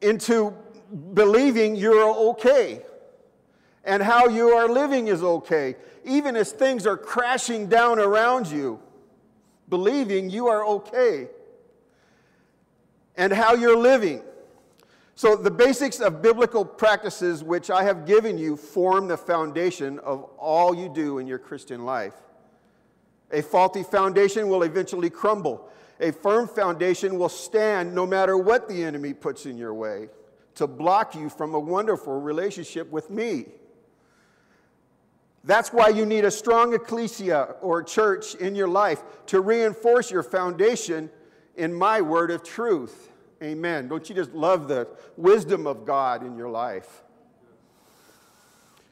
into 0.02 0.54
believing 1.16 1.76
you're 1.76 2.14
okay 2.30 2.84
and 3.84 4.04
how 4.04 4.28
you 4.28 4.50
are 4.50 4.68
living 4.68 5.08
is 5.08 5.24
okay, 5.24 5.76
even 6.04 6.36
as 6.36 6.52
things 6.52 6.86
are 6.86 6.98
crashing 6.98 7.68
down 7.68 8.00
around 8.00 8.48
you, 8.48 8.80
believing 9.70 10.30
you 10.30 10.48
are 10.48 10.66
okay 10.66 11.30
and 13.16 13.34
how 13.34 13.54
you're 13.54 13.78
living. 13.78 14.24
So, 15.16 15.36
the 15.36 15.52
basics 15.52 16.00
of 16.00 16.22
biblical 16.22 16.64
practices 16.64 17.44
which 17.44 17.70
I 17.70 17.84
have 17.84 18.06
given 18.06 18.38
you 18.38 18.56
form 18.56 19.10
the 19.10 19.18
foundation 19.18 20.00
of 20.00 20.24
all 20.38 20.74
you 20.74 20.88
do 20.88 21.18
in 21.18 21.28
your 21.28 21.40
Christian 21.40 21.84
life. 21.84 22.14
A 23.32 23.42
faulty 23.42 23.84
foundation 23.84 24.48
will 24.48 24.64
eventually 24.64 25.10
crumble. 25.10 25.70
A 26.00 26.12
firm 26.14 26.48
foundation 26.48 27.20
will 27.20 27.30
stand 27.30 27.94
no 27.94 28.06
matter 28.06 28.38
what 28.38 28.70
the 28.70 28.82
enemy 28.82 29.14
puts 29.14 29.46
in 29.46 29.58
your 29.58 29.74
way 29.74 30.08
to 30.56 30.66
block 30.66 31.14
you 31.14 31.30
from 31.30 31.54
a 31.54 31.60
wonderful 31.60 32.20
relationship 32.20 32.90
with 32.90 33.10
me. 33.10 33.48
That's 35.44 35.72
why 35.72 35.90
you 35.90 36.06
need 36.06 36.26
a 36.26 36.32
strong 36.32 36.74
ecclesia 36.74 37.56
or 37.62 37.82
church 37.82 38.36
in 38.36 38.56
your 38.56 38.68
life 38.68 39.02
to 39.28 39.40
reinforce 39.40 40.12
your 40.12 40.24
foundation 40.24 41.10
in 41.56 41.74
my 41.74 42.02
word 42.02 42.32
of 42.32 42.44
truth. 42.44 43.10
Amen. 43.42 43.88
Don't 43.88 44.08
you 44.10 44.16
just 44.16 44.34
love 44.34 44.68
the 44.68 44.88
wisdom 45.16 45.66
of 45.66 45.86
God 45.86 46.26
in 46.26 46.36
your 46.36 46.50
life? 46.50 47.04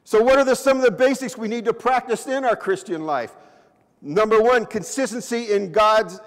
So, 0.05 0.23
what 0.23 0.37
are 0.37 0.45
the, 0.45 0.55
some 0.55 0.77
of 0.77 0.83
the 0.83 0.91
basics 0.91 1.37
we 1.37 1.49
need 1.49 1.65
to 1.65 1.73
practice 1.73 2.27
in 2.27 2.45
our 2.45 2.55
Christian 2.55 3.05
life? 3.05 3.33
Number 4.01 4.41
one, 4.41 4.65
consistency 4.65 5.51
in 5.51 5.73
God's 5.73 6.21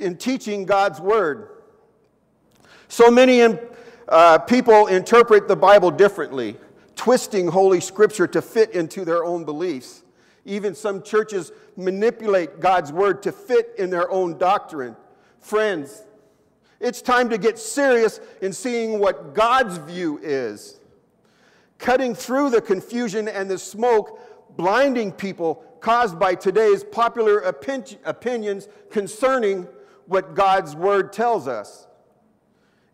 in 0.00 0.16
teaching 0.16 0.64
God's 0.64 1.00
word. 1.00 1.50
So 2.88 3.10
many 3.10 3.58
uh, 4.08 4.38
people 4.38 4.86
interpret 4.86 5.48
the 5.48 5.56
Bible 5.56 5.90
differently, 5.90 6.56
twisting 6.98 7.48
Holy 7.48 7.80
Scripture 7.80 8.26
to 8.26 8.42
fit 8.42 8.72
into 8.72 9.04
their 9.04 9.24
own 9.24 9.44
beliefs. 9.44 10.02
Even 10.44 10.74
some 10.74 11.02
churches 11.02 11.52
manipulate 11.76 12.60
God's 12.60 12.92
word 12.92 13.22
to 13.22 13.32
fit 13.32 13.72
in 13.78 13.88
their 13.88 14.10
own 14.10 14.36
doctrine. 14.36 14.96
Friends, 15.40 16.02
it's 16.80 17.00
time 17.00 17.28
to 17.30 17.38
get 17.38 17.58
serious 17.58 18.20
in 18.42 18.52
seeing 18.52 18.98
what 18.98 19.34
God's 19.34 19.78
view 19.78 20.18
is 20.22 20.78
cutting 21.78 22.14
through 22.14 22.50
the 22.50 22.60
confusion 22.60 23.28
and 23.28 23.48
the 23.48 23.58
smoke, 23.58 24.56
blinding 24.56 25.12
people 25.12 25.64
caused 25.80 26.18
by 26.18 26.34
today's 26.34 26.82
popular 26.82 27.38
opinions 27.38 28.68
concerning 28.90 29.66
what 30.06 30.34
God's 30.34 30.74
word 30.74 31.12
tells 31.12 31.46
us. 31.46 31.87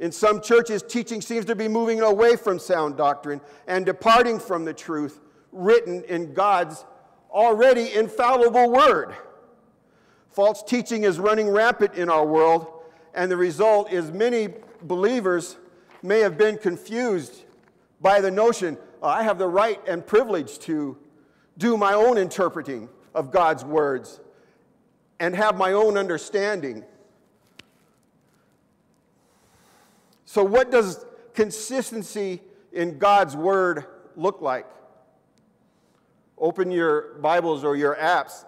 In 0.01 0.11
some 0.11 0.41
churches, 0.41 0.83
teaching 0.83 1.21
seems 1.21 1.45
to 1.47 1.55
be 1.55 1.69
moving 1.69 2.01
away 2.01 2.37
from 2.37 2.59
sound 2.59 2.97
doctrine 2.97 3.41
and 3.67 3.87
departing 3.87 4.39
from 4.39 4.65
the 4.65 4.75
truth 4.75 5.21
written 5.53 6.03
in 6.05 6.35
God's 6.35 6.85
already 7.31 7.93
infallible 7.93 8.71
word. 8.71 9.15
False 10.31 10.63
teaching 10.63 11.05
is 11.05 11.19
running 11.19 11.49
rampant 11.49 11.95
in 11.95 12.09
our 12.09 12.27
world, 12.27 12.67
and 13.15 13.31
the 13.31 13.37
result 13.37 13.93
is 13.93 14.11
many 14.11 14.49
believers 14.83 15.57
may 16.03 16.21
have 16.21 16.37
been 16.37 16.59
confused 16.59 17.45
by 18.01 18.21
the 18.21 18.31
notion 18.31 18.77
oh, 19.03 19.09
I 19.09 19.23
have 19.23 19.39
the 19.39 19.49
right 19.49 19.81
and 19.87 20.05
privilege 20.05 20.59
to 20.61 20.97
do 21.57 21.77
my 21.77 21.95
own 21.95 22.19
interpreting 22.19 22.89
of 23.15 23.31
God's 23.31 23.65
words 23.65 24.21
and 25.21 25.37
have 25.37 25.57
my 25.57 25.73
own 25.73 25.97
understanding. 25.97 26.85
So, 30.35 30.43
what 30.43 30.73
does 30.73 31.07
consistency 31.33 32.41
in 32.73 32.99
God's 32.99 33.37
word 33.37 33.85
look 34.17 34.41
like? 34.41 34.67
Open 36.37 36.73
your 36.73 37.15
Bibles 37.21 37.63
or 37.63 37.77
your 37.77 37.95
apps 37.95 38.45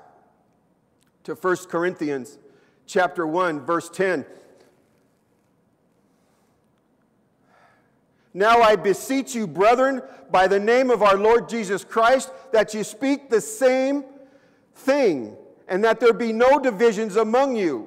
to 1.22 1.36
1 1.36 1.56
Corinthians 1.68 2.38
chapter 2.86 3.24
1 3.24 3.60
verse 3.60 3.88
10. 3.88 4.26
Now 8.34 8.62
I 8.62 8.74
beseech 8.74 9.36
you, 9.36 9.46
brethren, 9.46 10.02
by 10.28 10.48
the 10.48 10.58
name 10.58 10.90
of 10.90 11.04
our 11.04 11.16
Lord 11.16 11.48
Jesus 11.48 11.84
Christ, 11.84 12.32
that 12.50 12.74
you 12.74 12.82
speak 12.82 13.30
the 13.30 13.40
same 13.40 14.02
thing, 14.74 15.36
and 15.68 15.84
that 15.84 16.00
there 16.00 16.12
be 16.12 16.32
no 16.32 16.58
divisions 16.58 17.14
among 17.14 17.54
you, 17.54 17.86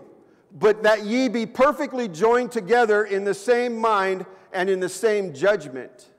but 0.52 0.84
that 0.84 1.04
ye 1.06 1.28
be 1.28 1.46
perfectly 1.46 2.08
joined 2.08 2.52
together 2.52 3.04
in 3.04 3.24
the 3.24 3.34
same 3.34 3.78
mind 3.78 4.26
and 4.52 4.70
in 4.70 4.80
the 4.80 4.90
same 4.90 5.34
judgment. 5.34 6.10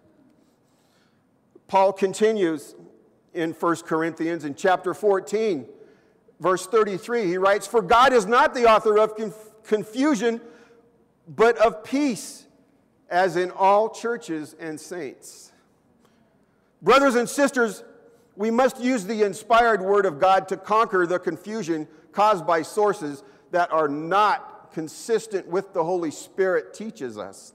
Paul 1.66 1.92
continues 1.92 2.74
in 3.34 3.52
1 3.52 3.76
Corinthians 3.78 4.44
in 4.44 4.54
chapter 4.54 4.94
14, 4.94 5.66
verse 6.40 6.66
33. 6.66 7.26
He 7.26 7.38
writes, 7.38 7.66
For 7.66 7.82
God 7.82 8.12
is 8.12 8.26
not 8.26 8.54
the 8.54 8.68
author 8.70 8.98
of 8.98 9.16
conf- 9.16 9.50
confusion, 9.64 10.40
but 11.28 11.56
of 11.58 11.84
peace 11.84 12.46
as 13.08 13.36
in 13.36 13.50
all 13.50 13.88
churches 13.90 14.54
and 14.58 14.78
saints. 14.80 15.52
Brothers 16.82 17.16
and 17.16 17.28
sisters, 17.28 17.84
we 18.36 18.50
must 18.50 18.80
use 18.80 19.04
the 19.04 19.22
inspired 19.22 19.82
word 19.82 20.06
of 20.06 20.18
God 20.18 20.48
to 20.48 20.56
conquer 20.56 21.06
the 21.06 21.18
confusion 21.18 21.86
caused 22.12 22.46
by 22.46 22.62
sources 22.62 23.22
that 23.50 23.72
are 23.72 23.88
not 23.88 24.72
consistent 24.72 25.46
with 25.46 25.72
the 25.72 25.82
Holy 25.82 26.10
Spirit 26.10 26.74
teaches 26.74 27.18
us. 27.18 27.54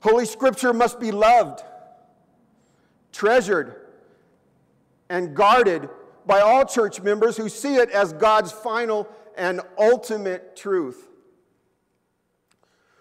Holy 0.00 0.24
Scripture 0.24 0.72
must 0.72 0.98
be 0.98 1.10
loved, 1.10 1.62
treasured, 3.12 3.76
and 5.08 5.34
guarded 5.34 5.88
by 6.26 6.40
all 6.40 6.64
church 6.64 7.02
members 7.02 7.36
who 7.36 7.48
see 7.48 7.76
it 7.76 7.90
as 7.90 8.12
God's 8.12 8.52
final 8.52 9.08
and 9.36 9.60
ultimate 9.78 10.56
truth 10.56 11.08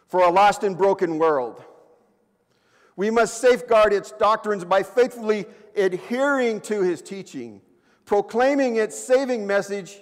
for 0.08 0.22
a 0.22 0.30
lost 0.30 0.64
and 0.64 0.78
broken 0.78 1.20
world. 1.20 1.64
We 2.96 3.12
must 3.12 3.40
safeguard 3.40 3.94
its 3.94 4.12
doctrines 4.12 4.66
by 4.66 4.84
faithfully 4.84 5.46
adhering 5.76 6.62
to 6.62 6.82
his 6.82 7.02
teaching, 7.02 7.62
proclaiming 8.06 8.76
its 8.76 8.98
saving 8.98 9.48
message 9.48 10.02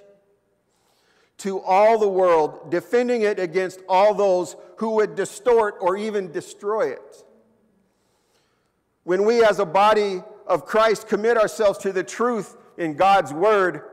to 1.38 1.62
all 1.62 2.00
the 2.00 2.08
world, 2.08 2.71
defending 2.71 3.21
it 3.21 3.39
against 3.39 3.80
all 3.88 4.13
those 4.13 4.56
who 4.78 4.91
would 4.95 5.15
distort 5.15 5.76
or 5.80 5.95
even 5.95 6.32
destroy 6.32 6.89
it. 6.89 7.23
When 9.04 9.26
we, 9.26 9.43
as 9.43 9.60
a 9.60 9.65
body 9.65 10.21
of 10.45 10.65
Christ, 10.65 11.08
commit 11.08 11.38
ourselves 11.38 11.80
to 11.80 11.93
the 11.93 12.04
truth 12.04 12.58
in 12.78 12.95
God's 12.95 13.34
word, 13.34 13.84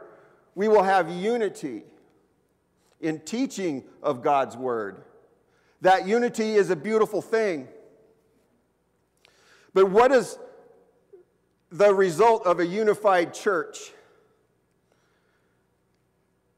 we 0.55 0.69
will 0.69 0.83
have 0.83 1.11
unity 1.11 1.83
in 3.01 3.21
teaching 3.21 3.85
of 4.03 4.23
God's 4.23 4.57
word. 4.57 5.03
That 5.83 6.07
unity 6.09 6.55
is 6.55 6.71
a 6.71 6.77
beautiful 6.77 7.21
thing. 7.21 7.69
But 9.75 9.91
what 9.91 10.13
is 10.13 10.39
the 11.71 11.93
result 11.93 12.47
of 12.47 12.61
a 12.61 12.67
unified 12.67 13.35
church? 13.35 13.93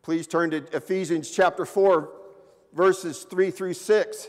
Please 0.06 0.28
turn 0.28 0.52
to 0.52 0.58
Ephesians 0.72 1.28
chapter 1.28 1.66
4, 1.66 2.08
verses 2.74 3.24
3 3.24 3.50
through 3.50 3.74
6. 3.74 4.28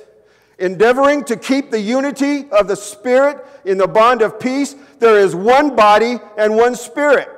Endeavoring 0.58 1.24
to 1.26 1.36
keep 1.36 1.70
the 1.70 1.80
unity 1.80 2.50
of 2.50 2.68
the 2.68 2.76
Spirit 2.76 3.46
in 3.64 3.78
the 3.78 3.88
bond 3.88 4.24
of 4.24 4.40
peace, 4.40 4.76
there 4.98 5.20
is 5.20 5.36
one 5.36 5.76
body 5.76 6.18
and 6.36 6.56
one 6.56 6.76
Spirit. 6.76 7.30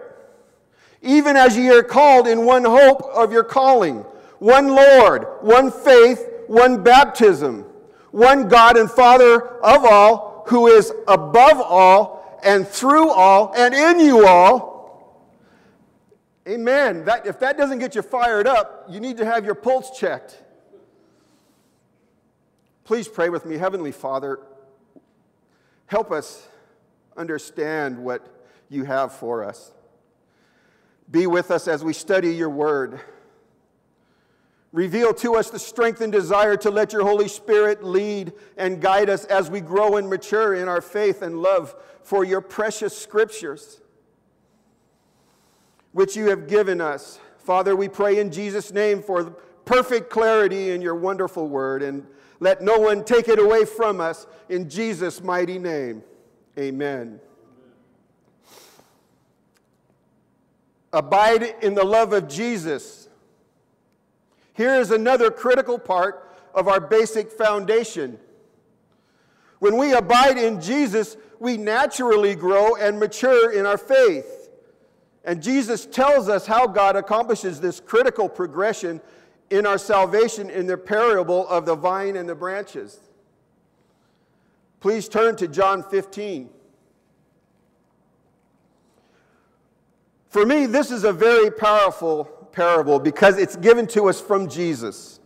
Even 1.02 1.36
as 1.36 1.58
ye 1.58 1.70
are 1.70 1.84
called 1.84 2.30
in 2.30 2.46
one 2.46 2.64
hope 2.64 3.02
of 3.14 3.34
your 3.34 3.44
calling, 3.44 4.06
one 4.38 4.70
Lord, 4.70 5.26
one 5.42 5.70
faith, 5.70 6.26
one 6.48 6.82
baptism, 6.82 7.66
one 8.12 8.48
God 8.48 8.78
and 8.78 8.90
Father 8.90 9.50
of 9.58 9.84
all, 9.84 10.46
who 10.48 10.68
is 10.68 10.94
above 11.10 11.60
all 11.60 12.40
and 12.42 12.66
through 12.66 13.10
all 13.10 13.52
and 13.54 13.74
in 13.74 14.00
you 14.00 14.26
all. 14.26 14.69
Amen. 16.50 17.06
That, 17.06 17.28
if 17.28 17.40
that 17.42 17.58
doesn't 17.58 17.78
get 17.78 17.94
you 17.94 18.02
fired 18.02 18.48
up, 18.48 18.88
you 18.90 19.00
need 19.00 19.18
to 19.18 19.26
have 19.26 19.46
your 19.46 19.54
pulse 19.54 19.98
checked. 19.98 20.42
Please 22.86 23.08
pray 23.08 23.30
with 23.30 23.46
me. 23.46 23.58
Heavenly 23.58 23.92
Father, 23.92 24.40
help 25.86 26.12
us 26.12 26.48
understand 27.16 28.00
what 28.00 28.26
you 28.68 28.84
have 28.84 29.14
for 29.14 29.44
us. 29.44 29.72
Be 31.12 31.28
with 31.28 31.52
us 31.52 31.68
as 31.68 31.84
we 31.84 31.94
study 31.94 32.34
your 32.34 32.50
word. 32.50 33.00
Reveal 34.72 35.14
to 35.16 35.36
us 35.36 35.52
the 35.52 35.60
strength 35.60 36.02
and 36.02 36.12
desire 36.12 36.56
to 36.58 36.72
let 36.72 36.94
your 36.94 37.04
Holy 37.04 37.28
Spirit 37.28 37.84
lead 37.84 38.34
and 38.58 38.82
guide 38.82 39.10
us 39.10 39.26
as 39.26 39.52
we 39.52 39.62
grow 39.62 39.98
and 39.98 40.10
mature 40.10 40.56
in 40.56 40.68
our 40.68 40.82
faith 40.82 41.22
and 41.22 41.44
love 41.44 41.76
for 42.04 42.24
your 42.24 42.42
precious 42.42 42.96
scriptures, 42.98 43.82
which 45.92 46.16
you 46.16 46.30
have 46.30 46.48
given 46.48 46.82
us. 46.82 47.20
Father, 47.38 47.76
we 47.76 47.88
pray 47.88 48.20
in 48.20 48.32
Jesus' 48.32 48.72
name 48.72 49.02
for 49.02 49.32
perfect 49.66 50.10
clarity 50.10 50.72
in 50.72 50.82
your 50.82 50.96
wonderful 50.96 51.48
word, 51.48 51.84
and 51.84 52.06
let 52.40 52.62
no 52.62 52.80
one 52.80 53.04
take 53.04 53.28
it 53.28 53.40
away 53.40 53.66
from 53.66 54.00
us. 54.00 54.28
In 54.50 54.70
Jesus' 54.70 55.22
mighty 55.22 55.60
name, 55.60 56.04
amen. 56.58 57.20
Abide 60.92 61.56
in 61.62 61.76
the 61.76 61.84
love 61.84 62.14
of 62.14 62.28
Jesus 62.28 63.10
here 64.60 64.76
is 64.76 64.92
another 64.92 65.32
critical 65.32 65.80
part 65.80 66.38
of 66.54 66.68
our 66.68 66.82
basic 66.82 67.32
foundation. 67.32 68.20
When 69.60 69.78
we 69.78 69.94
abide 69.94 70.38
in 70.38 70.60
Jesus, 70.60 71.16
we 71.40 71.56
naturally 71.56 72.36
grow 72.36 72.76
and 72.76 73.00
mature 73.00 73.54
in 73.54 73.66
our 73.66 73.78
faith. 73.78 74.39
And 75.30 75.44
Jesus 75.44 75.86
tells 75.86 76.28
us 76.28 76.48
how 76.48 76.66
God 76.66 76.96
accomplishes 76.96 77.62
this 77.62 77.80
critical 77.80 78.28
progression 78.28 79.00
in 79.52 79.68
our 79.68 79.78
salvation 79.78 80.50
in 80.50 80.66
the 80.66 80.76
parable 80.76 81.48
of 81.50 81.68
the 81.68 81.76
vine 81.76 82.16
and 82.16 82.28
the 82.28 82.34
branches. 82.34 83.00
Please 84.80 85.08
turn 85.08 85.36
to 85.36 85.48
John 85.48 85.84
15. 85.84 86.50
For 90.30 90.48
me, 90.48 90.66
this 90.66 90.90
is 90.90 91.04
a 91.04 91.14
very 91.14 91.52
powerful 91.52 92.26
parable 92.52 93.00
because 93.00 93.38
it's 93.38 93.56
given 93.56 93.86
to 93.90 94.10
us 94.10 94.20
from 94.20 94.50
Jesus. 94.50 95.20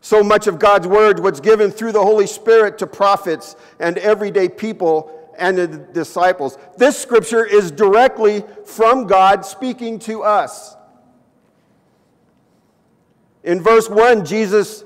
So 0.00 0.24
much 0.24 0.46
of 0.46 0.58
God's 0.58 0.86
word 0.86 1.20
was 1.20 1.40
given 1.40 1.70
through 1.70 1.92
the 1.92 2.02
Holy 2.02 2.26
Spirit 2.26 2.78
to 2.78 2.86
prophets 2.86 3.54
and 3.78 3.98
everyday 3.98 4.48
people 4.48 5.19
and 5.40 5.58
the 5.58 5.66
disciples. 5.66 6.58
This 6.76 6.96
scripture 6.98 7.44
is 7.44 7.70
directly 7.70 8.44
from 8.64 9.06
God 9.06 9.44
speaking 9.44 9.98
to 10.00 10.22
us. 10.22 10.76
In 13.42 13.62
verse 13.62 13.88
1, 13.88 14.24
Jesus 14.24 14.84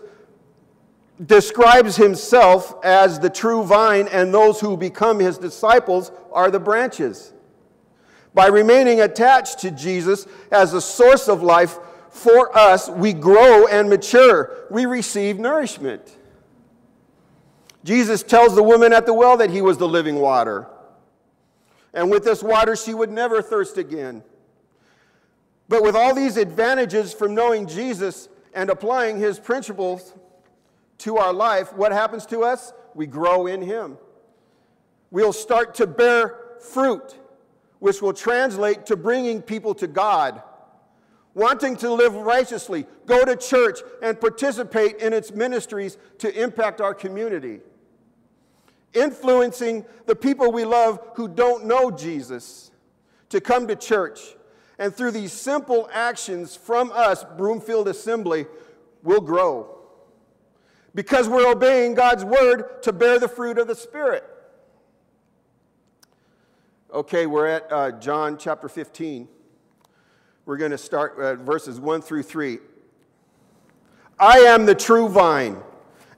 describes 1.25 1.97
himself 1.97 2.75
as 2.85 3.19
the 3.19 3.31
true 3.31 3.65
vine, 3.65 4.09
and 4.09 4.33
those 4.33 4.61
who 4.61 4.77
become 4.77 5.19
his 5.19 5.39
disciples 5.39 6.11
are 6.33 6.51
the 6.51 6.61
branches. 6.61 7.33
By 8.33 8.47
remaining 8.47 9.01
attached 9.01 9.61
to 9.61 9.71
Jesus 9.71 10.27
as 10.51 10.73
the 10.73 10.81
source 10.81 11.29
of 11.29 11.43
life 11.43 11.79
for 12.11 12.57
us, 12.57 12.89
we 12.89 13.13
grow 13.13 13.67
and 13.67 13.89
mature. 13.89 14.67
We 14.71 14.87
receive 14.87 15.39
nourishment. 15.39 16.17
Jesus 17.85 18.23
tells 18.23 18.55
the 18.55 18.63
woman 18.63 18.93
at 18.95 19.05
the 19.05 19.13
well 19.13 19.37
that 19.37 19.51
he 19.51 19.61
was 19.61 19.77
the 19.77 19.87
living 19.87 20.17
water. 20.17 20.67
And 21.93 22.11
with 22.11 22.25
this 22.25 22.43
water, 22.43 22.75
she 22.75 22.95
would 22.95 23.11
never 23.11 23.43
thirst 23.43 23.77
again. 23.77 24.25
But 25.69 25.83
with 25.83 25.95
all 25.95 26.15
these 26.15 26.37
advantages 26.39 27.13
from 27.13 27.35
knowing 27.35 27.67
Jesus 27.67 28.29
and 28.55 28.71
applying 28.71 29.19
his 29.19 29.39
principles 29.39 30.15
to 30.99 31.19
our 31.19 31.33
life, 31.33 31.73
what 31.75 31.93
happens 31.93 32.25
to 32.27 32.43
us? 32.43 32.73
We 32.95 33.07
grow 33.07 33.47
in 33.47 33.61
him. 33.61 33.99
We'll 35.11 35.33
start 35.33 35.75
to 35.77 35.87
bear 35.87 36.39
fruit, 36.61 37.15
which 37.79 38.01
will 38.01 38.15
translate 38.15 38.87
to 38.87 38.97
bringing 38.97 39.43
people 39.43 39.75
to 39.77 39.87
God 39.87 40.43
wanting 41.35 41.77
to 41.77 41.93
live 41.93 42.15
righteously, 42.15 42.87
go 43.07 43.25
to 43.25 43.37
church, 43.37 43.81
and 44.01 44.21
participate 44.21 44.99
in 44.99 45.13
its 45.13 45.33
ministries 45.33 45.99
to 46.19 46.41
impact 46.41 46.81
our 46.81 46.95
community 46.95 47.61
influencing 48.95 49.85
the 50.07 50.17
people 50.17 50.53
we 50.53 50.65
love 50.65 51.01
who 51.17 51.29
don't 51.29 51.67
know 51.67 51.91
Jesus 51.91 52.71
to 53.31 53.41
come 53.41 53.67
to 53.69 53.77
church. 53.77 54.21
And 54.79 54.95
through 54.95 55.13
these 55.13 55.33
simple 55.33 55.89
actions 55.93 56.57
from 56.57 56.91
us, 56.93 57.25
Broomfield 57.37 57.89
Assembly, 57.89 58.47
will 59.03 59.21
grow. 59.21 59.79
Because 60.95 61.29
we're 61.29 61.51
obeying 61.51 61.95
God's 61.95 62.25
word 62.25 62.83
to 62.83 62.93
bear 62.93 63.19
the 63.19 63.29
fruit 63.29 63.59
of 63.59 63.67
the 63.67 63.75
Spirit. 63.75 64.25
Okay, 66.93 67.27
we're 67.27 67.47
at 67.47 67.73
uh, 67.73 67.91
John 67.93 68.39
chapter 68.39 68.69
15. 68.69 69.29
We're 70.47 70.57
going 70.57 70.71
to 70.71 70.79
start 70.79 71.19
uh, 71.19 71.35
verses 71.37 71.81
1 71.81 72.03
through 72.03 72.23
3. 72.23 72.59
I 74.19 74.39
am 74.39 74.67
the 74.67 74.75
true 74.75 75.09
vine, 75.09 75.61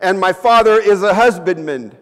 and 0.01 0.21
my 0.21 0.33
Father 0.33 0.79
is 0.79 1.03
a 1.03 1.15
husbandman. 1.15 1.97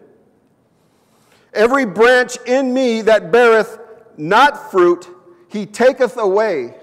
Every 1.55 1.85
branch 1.85 2.37
in 2.45 2.73
me 2.73 3.01
that 3.03 3.31
beareth 3.31 3.79
not 4.17 4.71
fruit, 4.71 5.07
he 5.47 5.65
taketh 5.65 6.17
away. 6.17 6.75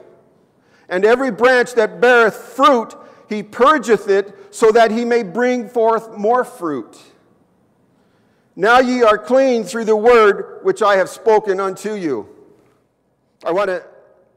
And 0.88 1.04
every 1.04 1.30
branch 1.30 1.74
that 1.74 2.00
beareth 2.00 2.34
fruit, 2.34 2.94
he 3.28 3.42
purgeth 3.42 4.08
it, 4.08 4.54
so 4.54 4.72
that 4.72 4.90
he 4.90 5.04
may 5.04 5.22
bring 5.22 5.68
forth 5.68 6.16
more 6.16 6.44
fruit. 6.44 6.98
Now 8.56 8.80
ye 8.80 9.02
are 9.02 9.18
clean 9.18 9.64
through 9.64 9.84
the 9.84 9.96
word 9.96 10.60
which 10.62 10.82
I 10.82 10.96
have 10.96 11.08
spoken 11.08 11.60
unto 11.60 11.94
you. 11.94 12.28
I 13.44 13.52
want 13.52 13.68
to 13.68 13.84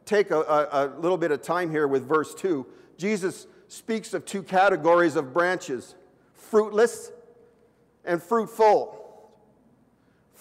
take 0.05 0.31
a, 0.31 0.39
a, 0.39 0.67
a 0.71 0.99
little 0.99 1.17
bit 1.17 1.31
of 1.31 1.41
time 1.41 1.71
here 1.71 1.87
with 1.87 2.07
verse 2.07 2.33
2. 2.35 2.65
Jesus 2.97 3.47
speaks 3.67 4.13
of 4.13 4.25
two 4.25 4.43
categories 4.43 5.15
of 5.15 5.33
branches 5.33 5.95
fruitless 6.33 7.11
and 8.05 8.21
fruitful 8.21 9.04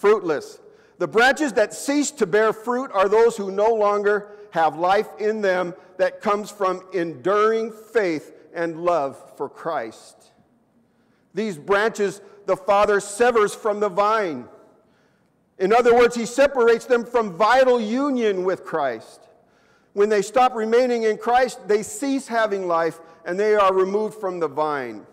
fruitless. 0.05 0.59
The 0.99 1.07
branches 1.07 1.53
that 1.53 1.73
cease 1.73 2.11
to 2.11 2.27
bear 2.27 2.53
fruit 2.53 2.91
are 2.93 3.09
those 3.09 3.35
who 3.35 3.49
no 3.49 3.73
longer 3.73 4.27
have 4.51 4.77
life 4.77 5.07
in 5.17 5.41
them 5.41 5.73
that 5.97 6.21
comes 6.21 6.51
from 6.51 6.83
enduring 6.93 7.71
faith 7.71 8.31
and 8.53 8.81
love 8.81 9.17
for 9.35 9.49
Christ. 9.49 10.31
These 11.33 11.57
branches 11.57 12.21
the 12.45 12.55
Father 12.55 12.99
severs 12.99 13.55
from 13.55 13.79
the 13.79 13.89
vine. 13.89 14.47
In 15.57 15.73
other 15.73 15.95
words, 15.95 16.15
He 16.15 16.27
separates 16.27 16.85
them 16.85 17.03
from 17.03 17.35
vital 17.35 17.81
union 17.81 18.43
with 18.43 18.63
Christ. 18.63 19.21
When 19.93 20.09
they 20.09 20.21
stop 20.21 20.53
remaining 20.53 21.01
in 21.01 21.17
Christ, 21.17 21.67
they 21.67 21.81
cease 21.81 22.27
having 22.27 22.67
life 22.67 22.99
and 23.25 23.39
they 23.39 23.55
are 23.55 23.73
removed 23.73 24.19
from 24.19 24.39
the 24.39 24.47
vine. 24.47 25.07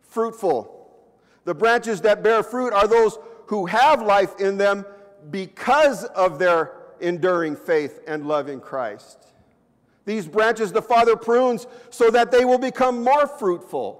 Fruitful. 0.00 0.81
The 1.44 1.54
branches 1.54 2.00
that 2.02 2.22
bear 2.22 2.42
fruit 2.42 2.72
are 2.72 2.86
those 2.86 3.18
who 3.46 3.66
have 3.66 4.02
life 4.02 4.38
in 4.40 4.56
them 4.56 4.84
because 5.30 6.04
of 6.04 6.38
their 6.38 6.72
enduring 7.00 7.56
faith 7.56 8.00
and 8.06 8.26
love 8.26 8.48
in 8.48 8.60
Christ. 8.60 9.18
These 10.04 10.26
branches 10.26 10.72
the 10.72 10.82
Father 10.82 11.16
prunes 11.16 11.66
so 11.90 12.10
that 12.10 12.30
they 12.30 12.44
will 12.44 12.58
become 12.58 13.02
more 13.02 13.26
fruitful. 13.26 13.98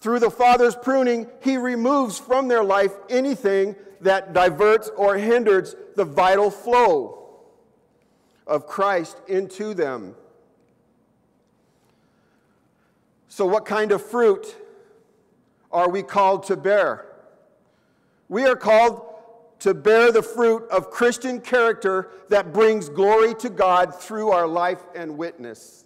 Through 0.00 0.20
the 0.20 0.30
Father's 0.30 0.74
pruning, 0.74 1.28
He 1.40 1.56
removes 1.56 2.18
from 2.18 2.48
their 2.48 2.64
life 2.64 2.92
anything 3.08 3.76
that 4.00 4.32
diverts 4.32 4.90
or 4.96 5.16
hinders 5.16 5.76
the 5.94 6.04
vital 6.04 6.50
flow 6.50 7.40
of 8.46 8.66
Christ 8.66 9.16
into 9.28 9.74
them. 9.74 10.16
So, 13.28 13.46
what 13.46 13.64
kind 13.64 13.92
of 13.92 14.04
fruit 14.04 14.56
are 15.72 15.88
we 15.88 16.02
called 16.02 16.44
to 16.44 16.56
bear? 16.56 17.06
We 18.28 18.44
are 18.44 18.56
called 18.56 19.02
to 19.60 19.74
bear 19.74 20.10
the 20.10 20.22
fruit 20.22 20.68
of 20.70 20.90
Christian 20.90 21.40
character 21.40 22.10
that 22.30 22.52
brings 22.52 22.88
glory 22.88 23.34
to 23.36 23.48
God 23.48 23.94
through 23.94 24.30
our 24.30 24.46
life 24.46 24.82
and 24.94 25.16
witness. 25.16 25.84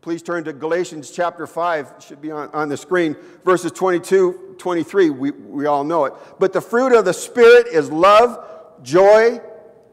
Please 0.00 0.22
turn 0.22 0.42
to 0.44 0.52
Galatians 0.52 1.10
chapter 1.10 1.46
5, 1.46 1.94
it 1.96 2.02
should 2.02 2.20
be 2.20 2.32
on, 2.32 2.50
on 2.52 2.68
the 2.68 2.76
screen, 2.76 3.14
verses 3.44 3.70
22, 3.72 4.56
23. 4.58 5.10
We, 5.10 5.30
we 5.30 5.66
all 5.66 5.84
know 5.84 6.06
it. 6.06 6.14
But 6.40 6.52
the 6.52 6.60
fruit 6.60 6.92
of 6.92 7.04
the 7.04 7.12
Spirit 7.12 7.68
is 7.68 7.90
love, 7.90 8.44
joy, 8.82 9.40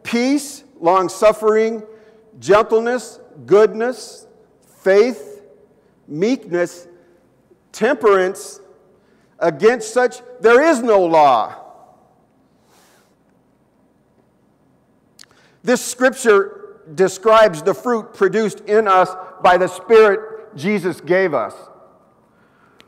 peace, 0.01 0.63
long 0.79 1.09
suffering, 1.09 1.83
gentleness, 2.39 3.19
goodness, 3.45 4.25
faith, 4.81 5.41
meekness, 6.07 6.87
temperance, 7.71 8.60
against 9.39 9.93
such 9.93 10.21
there 10.41 10.62
is 10.62 10.82
no 10.82 11.05
law. 11.05 11.55
This 15.63 15.84
scripture 15.84 16.82
describes 16.95 17.62
the 17.62 17.73
fruit 17.73 18.13
produced 18.13 18.62
in 18.62 18.88
us 18.88 19.10
by 19.43 19.58
the 19.58 19.67
Spirit 19.67 20.55
Jesus 20.55 21.01
gave 21.01 21.34
us. 21.34 21.53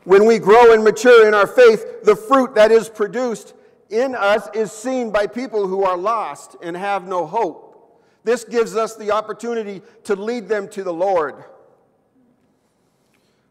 When 0.04 0.26
we 0.26 0.38
grow 0.38 0.72
and 0.72 0.82
mature 0.82 1.28
in 1.28 1.34
our 1.34 1.46
faith, 1.46 2.02
the 2.02 2.16
fruit 2.16 2.54
that 2.56 2.72
is 2.72 2.88
produced 2.88 3.54
in 3.88 4.14
us 4.14 4.48
is 4.54 4.72
seen 4.72 5.10
by 5.12 5.26
people 5.26 5.68
who 5.68 5.84
are 5.84 5.96
lost 5.96 6.56
and 6.62 6.76
have 6.76 7.06
no 7.06 7.26
hope. 7.26 7.68
This 8.24 8.44
gives 8.44 8.76
us 8.76 8.96
the 8.96 9.12
opportunity 9.12 9.82
to 10.04 10.16
lead 10.16 10.48
them 10.48 10.68
to 10.70 10.82
the 10.82 10.92
Lord. 10.92 11.44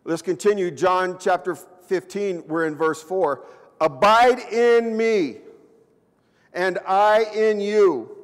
Let's 0.03 0.23
continue. 0.23 0.71
John 0.71 1.17
chapter 1.19 1.55
15, 1.55 2.45
we're 2.47 2.65
in 2.65 2.75
verse 2.75 3.03
4. 3.03 3.45
Abide 3.79 4.39
in 4.51 4.97
me, 4.97 5.37
and 6.53 6.79
I 6.87 7.25
in 7.35 7.59
you, 7.59 8.17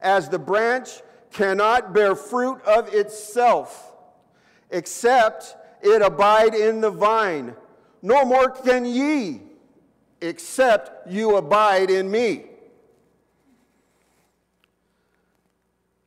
as 0.00 0.28
the 0.28 0.38
branch 0.38 0.88
cannot 1.32 1.92
bear 1.92 2.16
fruit 2.16 2.60
of 2.62 2.92
itself, 2.92 3.92
except 4.70 5.56
it 5.82 6.02
abide 6.02 6.54
in 6.54 6.80
the 6.80 6.90
vine. 6.90 7.54
No 8.02 8.24
more 8.24 8.50
can 8.50 8.84
ye, 8.84 9.42
except 10.20 11.10
you 11.10 11.36
abide 11.36 11.90
in 11.90 12.10
me. 12.10 12.46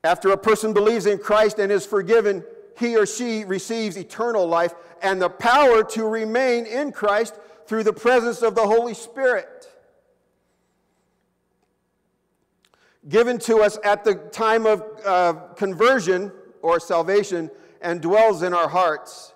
After 0.03 0.31
a 0.31 0.37
person 0.37 0.73
believes 0.73 1.05
in 1.05 1.17
Christ 1.17 1.59
and 1.59 1.71
is 1.71 1.85
forgiven, 1.85 2.43
he 2.77 2.97
or 2.97 3.05
she 3.05 3.45
receives 3.45 3.95
eternal 3.97 4.45
life 4.45 4.73
and 5.03 5.21
the 5.21 5.29
power 5.29 5.83
to 5.83 6.07
remain 6.07 6.65
in 6.65 6.91
Christ 6.91 7.37
through 7.67 7.83
the 7.83 7.93
presence 7.93 8.41
of 8.41 8.55
the 8.55 8.65
Holy 8.65 8.93
Spirit. 8.93 9.67
Given 13.07 13.37
to 13.39 13.57
us 13.57 13.77
at 13.83 14.05
the 14.05 14.15
time 14.15 14.65
of 14.65 14.81
uh, 15.05 15.33
conversion 15.55 16.31
or 16.61 16.79
salvation 16.79 17.51
and 17.81 18.01
dwells 18.01 18.41
in 18.41 18.53
our 18.53 18.69
hearts. 18.69 19.33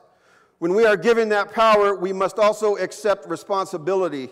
When 0.60 0.74
we 0.74 0.86
are 0.86 0.98
given 0.98 1.30
that 1.30 1.52
power, 1.52 1.94
we 1.94 2.14
must 2.14 2.40
also 2.40 2.78
accept 2.78 3.28
responsibility 3.28 4.30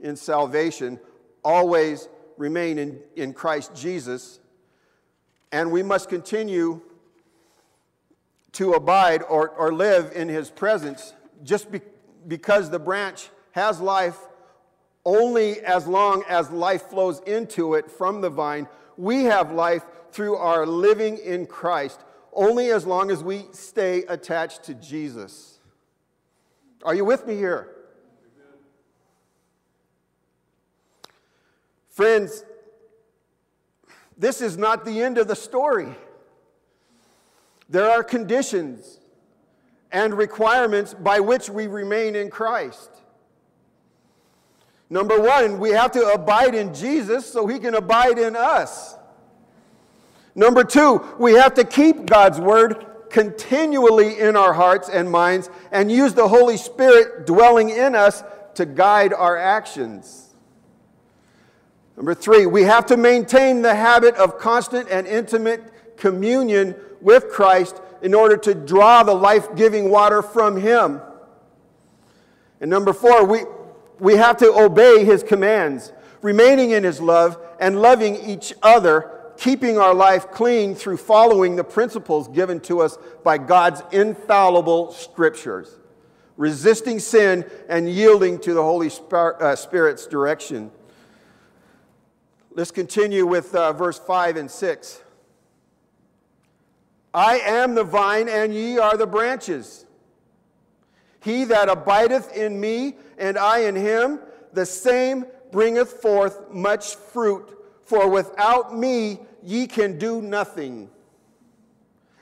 in 0.00 0.16
salvation, 0.16 0.98
always 1.44 2.08
remain 2.36 2.78
in, 2.78 3.00
in 3.14 3.32
Christ 3.32 3.72
Jesus, 3.74 4.40
and 5.52 5.70
we 5.70 5.82
must 5.82 6.08
continue 6.08 6.82
to 8.52 8.72
abide 8.72 9.22
or, 9.22 9.48
or 9.50 9.72
live 9.72 10.12
in 10.14 10.28
his 10.28 10.50
presence 10.50 11.14
just 11.42 11.70
be, 11.70 11.80
because 12.28 12.70
the 12.70 12.78
branch 12.78 13.30
has 13.52 13.80
life 13.80 14.18
only 15.04 15.60
as 15.60 15.86
long 15.86 16.22
as 16.28 16.50
life 16.50 16.82
flows 16.82 17.20
into 17.26 17.74
it 17.74 17.90
from 17.90 18.20
the 18.20 18.30
vine. 18.30 18.68
We 18.96 19.24
have 19.24 19.52
life 19.52 19.82
through 20.12 20.36
our 20.36 20.66
living 20.66 21.18
in 21.18 21.46
Christ 21.46 22.00
only 22.32 22.70
as 22.70 22.86
long 22.86 23.10
as 23.10 23.22
we 23.22 23.44
stay 23.52 24.04
attached 24.04 24.64
to 24.64 24.74
Jesus. 24.74 25.58
Are 26.82 26.94
you 26.94 27.04
with 27.04 27.26
me 27.26 27.36
here? 27.36 27.68
Friends, 31.90 32.44
this 34.16 34.40
is 34.40 34.56
not 34.56 34.84
the 34.84 35.02
end 35.02 35.18
of 35.18 35.28
the 35.28 35.36
story. 35.36 35.94
There 37.72 37.90
are 37.90 38.04
conditions 38.04 39.00
and 39.90 40.12
requirements 40.12 40.92
by 40.92 41.20
which 41.20 41.48
we 41.48 41.68
remain 41.68 42.14
in 42.14 42.28
Christ. 42.28 42.90
Number 44.90 45.18
one, 45.18 45.58
we 45.58 45.70
have 45.70 45.90
to 45.92 46.06
abide 46.08 46.54
in 46.54 46.74
Jesus 46.74 47.24
so 47.24 47.46
he 47.46 47.58
can 47.58 47.74
abide 47.74 48.18
in 48.18 48.36
us. 48.36 48.94
Number 50.34 50.64
two, 50.64 51.02
we 51.18 51.32
have 51.32 51.54
to 51.54 51.64
keep 51.64 52.04
God's 52.04 52.38
word 52.38 52.84
continually 53.08 54.18
in 54.18 54.36
our 54.36 54.52
hearts 54.52 54.90
and 54.90 55.10
minds 55.10 55.48
and 55.70 55.90
use 55.90 56.12
the 56.12 56.28
Holy 56.28 56.58
Spirit 56.58 57.26
dwelling 57.26 57.70
in 57.70 57.94
us 57.94 58.22
to 58.54 58.66
guide 58.66 59.14
our 59.14 59.38
actions. 59.38 60.34
Number 61.96 62.14
three, 62.14 62.44
we 62.44 62.64
have 62.64 62.84
to 62.86 62.98
maintain 62.98 63.62
the 63.62 63.74
habit 63.74 64.14
of 64.16 64.36
constant 64.36 64.90
and 64.90 65.06
intimate 65.06 65.71
communion 66.02 66.74
with 67.00 67.30
Christ 67.30 67.80
in 68.02 68.12
order 68.12 68.36
to 68.38 68.54
draw 68.54 69.04
the 69.04 69.14
life 69.14 69.54
giving 69.54 69.88
water 69.88 70.20
from 70.20 70.56
Him. 70.56 71.00
And 72.60 72.68
number 72.68 72.92
four, 72.92 73.24
we, 73.24 73.44
we 74.00 74.16
have 74.16 74.36
to 74.38 74.52
obey 74.52 75.04
his 75.04 75.22
commands, 75.22 75.92
remaining 76.22 76.72
in 76.72 76.82
his 76.82 77.00
love 77.00 77.38
and 77.60 77.80
loving 77.80 78.16
each 78.16 78.52
other, 78.62 79.32
keeping 79.36 79.78
our 79.78 79.94
life 79.94 80.30
clean 80.32 80.74
through 80.74 80.96
following 80.96 81.54
the 81.54 81.64
principles 81.64 82.26
given 82.28 82.58
to 82.60 82.80
us 82.80 82.98
by 83.22 83.38
God's 83.38 83.82
infallible 83.92 84.90
scriptures, 84.92 85.78
resisting 86.36 86.98
sin 86.98 87.48
and 87.68 87.88
yielding 87.88 88.40
to 88.40 88.54
the 88.54 88.62
Holy 88.62 88.90
uh, 89.12 89.54
Spirit's 89.54 90.06
direction. 90.06 90.72
Let's 92.52 92.72
continue 92.72 93.24
with 93.24 93.54
uh, 93.54 93.72
verse 93.72 93.98
5 93.98 94.36
and 94.36 94.50
6. 94.50 95.02
I 97.14 97.38
am 97.38 97.74
the 97.74 97.84
vine, 97.84 98.28
and 98.28 98.54
ye 98.54 98.78
are 98.78 98.96
the 98.96 99.06
branches. 99.06 99.84
He 101.20 101.44
that 101.44 101.68
abideth 101.68 102.34
in 102.34 102.60
me, 102.60 102.96
and 103.18 103.38
I 103.38 103.60
in 103.60 103.76
him, 103.76 104.20
the 104.52 104.66
same 104.66 105.26
bringeth 105.50 106.00
forth 106.00 106.50
much 106.50 106.96
fruit. 106.96 107.48
For 107.84 108.08
without 108.08 108.76
me 108.76 109.20
ye 109.42 109.66
can 109.66 109.98
do 109.98 110.22
nothing. 110.22 110.90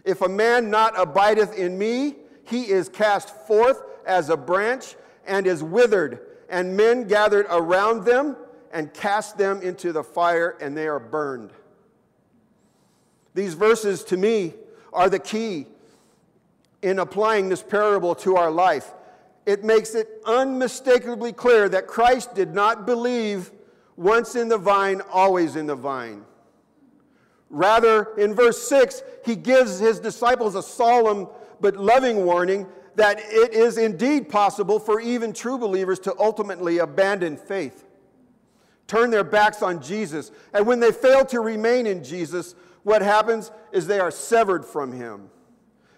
If 0.05 0.23
a 0.23 0.29
man 0.29 0.71
not 0.71 0.99
abideth 0.99 1.57
in 1.57 1.79
me, 1.79 2.17
he 2.45 2.71
is 2.71 2.89
cast 2.89 3.31
forth 3.47 3.83
as 4.05 4.29
a 4.29 4.37
branch 4.37 4.97
and 5.27 5.47
is 5.47 5.63
withered, 5.63 6.21
and 6.49 6.77
men 6.77 7.07
gathered 7.07 7.47
around 7.49 8.05
them 8.05 8.37
and 8.73 8.93
cast 8.93 9.39
them 9.39 9.63
into 9.63 9.93
the 9.93 10.03
fire, 10.03 10.57
and 10.61 10.77
they 10.77 10.89
are 10.89 10.99
burned. 10.99 11.51
These 13.35 13.55
verses 13.55 14.03
to 14.05 14.17
me 14.17 14.55
are 14.93 15.09
the 15.09 15.19
key 15.19 15.67
in 16.83 16.99
applying 16.99 17.49
this 17.49 17.63
parable 17.63 18.15
to 18.17 18.37
our 18.37 18.51
life. 18.51 18.93
It 19.47 19.65
makes 19.65 19.95
it 19.95 20.09
unmistakably 20.27 21.33
clear 21.33 21.69
that 21.69 21.87
Christ 21.87 22.35
did 22.35 22.55
not 22.55 22.87
believe 22.87 23.51
once 23.97 24.37
in 24.37 24.49
the 24.49 24.59
vine, 24.59 25.03
always 25.13 25.57
in 25.57 25.67
the 25.67 25.75
vine. 25.75 26.25
Rather, 27.51 28.15
in 28.17 28.35
verse 28.35 28.63
6, 28.69 29.03
he 29.25 29.35
gives 29.35 29.79
his 29.79 29.99
disciples 29.99 30.55
a 30.55 30.63
solemn 30.63 31.29
but 31.61 31.77
loving 31.77 32.25
warning 32.25 32.67
that 32.95 33.19
it 33.19 33.53
is 33.53 33.77
indeed 33.77 34.29
possible 34.29 34.79
for 34.79 35.01
even 35.01 35.33
true 35.33 35.59
believers 35.59 35.99
to 36.01 36.15
ultimately 36.19 36.79
abandon 36.79 37.37
faith, 37.37 37.85
turn 38.87 39.11
their 39.11 39.25
backs 39.25 39.63
on 39.63 39.83
Jesus. 39.83 40.31
And 40.53 40.67
when 40.67 40.81
they 40.81 40.93
fail 40.93 41.25
to 41.27 41.41
remain 41.41 41.87
in 41.87 42.05
Jesus, 42.05 42.55
what 42.83 43.03
happens 43.03 43.51
is 43.73 43.87
they 43.87 44.01
are 44.01 44.11
severed 44.11 44.65
from 44.65 44.93
him. 44.93 45.31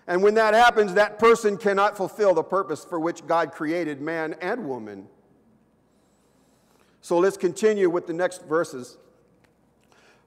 And 0.07 0.23
when 0.23 0.35
that 0.35 0.55
happens, 0.55 0.95
that 0.95 1.19
person 1.19 1.57
cannot 1.57 1.97
fulfill 1.97 2.35
the 2.35 2.43
purpose 2.43 2.85
for 2.85 2.99
which 2.99 3.27
God 3.27 3.53
created 3.53 4.01
man 4.01 4.35
and 4.41 4.67
woman. 4.67 5.07
So 7.01 7.19
let's 7.19 7.37
continue 7.37 7.89
with 7.89 8.07
the 8.07 8.13
next 8.13 8.45
verses. 8.45 8.97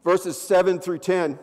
Verses 0.03 0.39
7 0.39 0.79
through 0.79 0.99
10. 0.99 1.39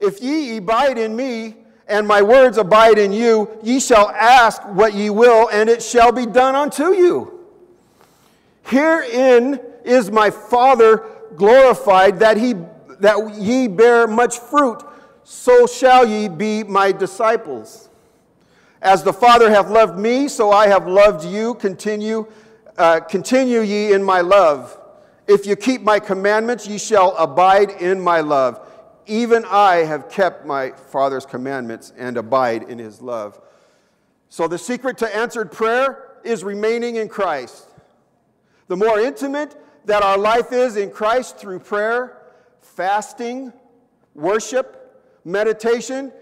If 0.00 0.22
ye 0.22 0.56
abide 0.58 0.98
in 0.98 1.14
me, 1.14 1.56
and 1.86 2.08
my 2.08 2.22
words 2.22 2.56
abide 2.56 2.98
in 2.98 3.12
you, 3.12 3.50
ye 3.62 3.80
shall 3.80 4.08
ask 4.10 4.62
what 4.68 4.94
ye 4.94 5.10
will, 5.10 5.48
and 5.48 5.68
it 5.68 5.82
shall 5.82 6.12
be 6.12 6.26
done 6.26 6.54
unto 6.54 6.94
you. 6.94 7.46
Herein 8.62 9.60
is 9.84 10.10
my 10.10 10.30
Father 10.30 11.04
glorified, 11.36 12.20
that, 12.20 12.36
he, 12.36 12.54
that 13.00 13.34
ye 13.34 13.68
bear 13.68 14.06
much 14.06 14.38
fruit 14.38 14.82
so 15.24 15.66
shall 15.66 16.06
ye 16.06 16.28
be 16.28 16.62
my 16.62 16.92
disciples. 16.92 17.88
As 18.82 19.02
the 19.02 19.12
Father 19.12 19.50
hath 19.50 19.70
loved 19.70 19.98
me, 19.98 20.28
so 20.28 20.52
I 20.52 20.68
have 20.68 20.86
loved 20.86 21.24
you. 21.24 21.54
Continue, 21.54 22.26
uh, 22.76 23.00
continue 23.00 23.60
ye 23.60 23.94
in 23.94 24.02
my 24.02 24.20
love. 24.20 24.78
If 25.26 25.46
you 25.46 25.56
keep 25.56 25.80
my 25.80 25.98
commandments, 25.98 26.68
ye 26.68 26.76
shall 26.76 27.16
abide 27.16 27.70
in 27.70 27.98
my 27.98 28.20
love. 28.20 28.60
Even 29.06 29.46
I 29.46 29.76
have 29.76 30.10
kept 30.10 30.46
my 30.46 30.70
Father's 30.70 31.24
commandments 31.24 31.94
and 31.96 32.18
abide 32.18 32.64
in 32.64 32.78
his 32.78 33.00
love. 33.00 33.40
So, 34.28 34.46
the 34.46 34.58
secret 34.58 34.98
to 34.98 35.16
answered 35.16 35.50
prayer 35.50 36.18
is 36.24 36.44
remaining 36.44 36.96
in 36.96 37.08
Christ. 37.08 37.70
The 38.68 38.76
more 38.76 38.98
intimate 38.98 39.56
that 39.86 40.02
our 40.02 40.18
life 40.18 40.52
is 40.52 40.76
in 40.76 40.90
Christ 40.90 41.38
through 41.38 41.60
prayer, 41.60 42.13
fasting, 42.74 43.52
worship, 44.14 44.80
meditation 45.24 46.12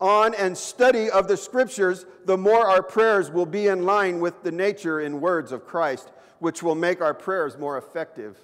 on 0.00 0.34
and 0.34 0.56
study 0.56 1.10
of 1.10 1.28
the 1.28 1.36
scriptures, 1.36 2.06
the 2.24 2.36
more 2.36 2.66
our 2.66 2.82
prayers 2.82 3.30
will 3.30 3.46
be 3.46 3.66
in 3.66 3.84
line 3.84 4.20
with 4.20 4.42
the 4.42 4.52
nature 4.52 5.00
and 5.00 5.20
words 5.20 5.50
of 5.50 5.66
Christ, 5.66 6.12
which 6.38 6.62
will 6.62 6.74
make 6.74 7.00
our 7.00 7.14
prayers 7.14 7.58
more 7.58 7.78
effective. 7.78 8.38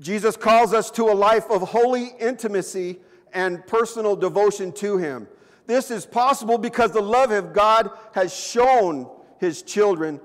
Jesus 0.00 0.36
calls 0.36 0.72
us 0.72 0.90
to 0.92 1.04
a 1.04 1.14
life 1.14 1.50
of 1.50 1.62
holy 1.62 2.12
intimacy 2.20 2.98
and 3.32 3.66
personal 3.66 4.14
devotion 4.14 4.70
to 4.72 4.96
Him. 4.96 5.26
This 5.66 5.90
is 5.90 6.06
possible 6.06 6.56
because 6.56 6.92
the 6.92 7.00
love 7.00 7.30
of 7.30 7.52
God 7.52 7.90
has 8.12 8.34
shown 8.34 9.10
His 9.38 9.62
children, 9.62 10.20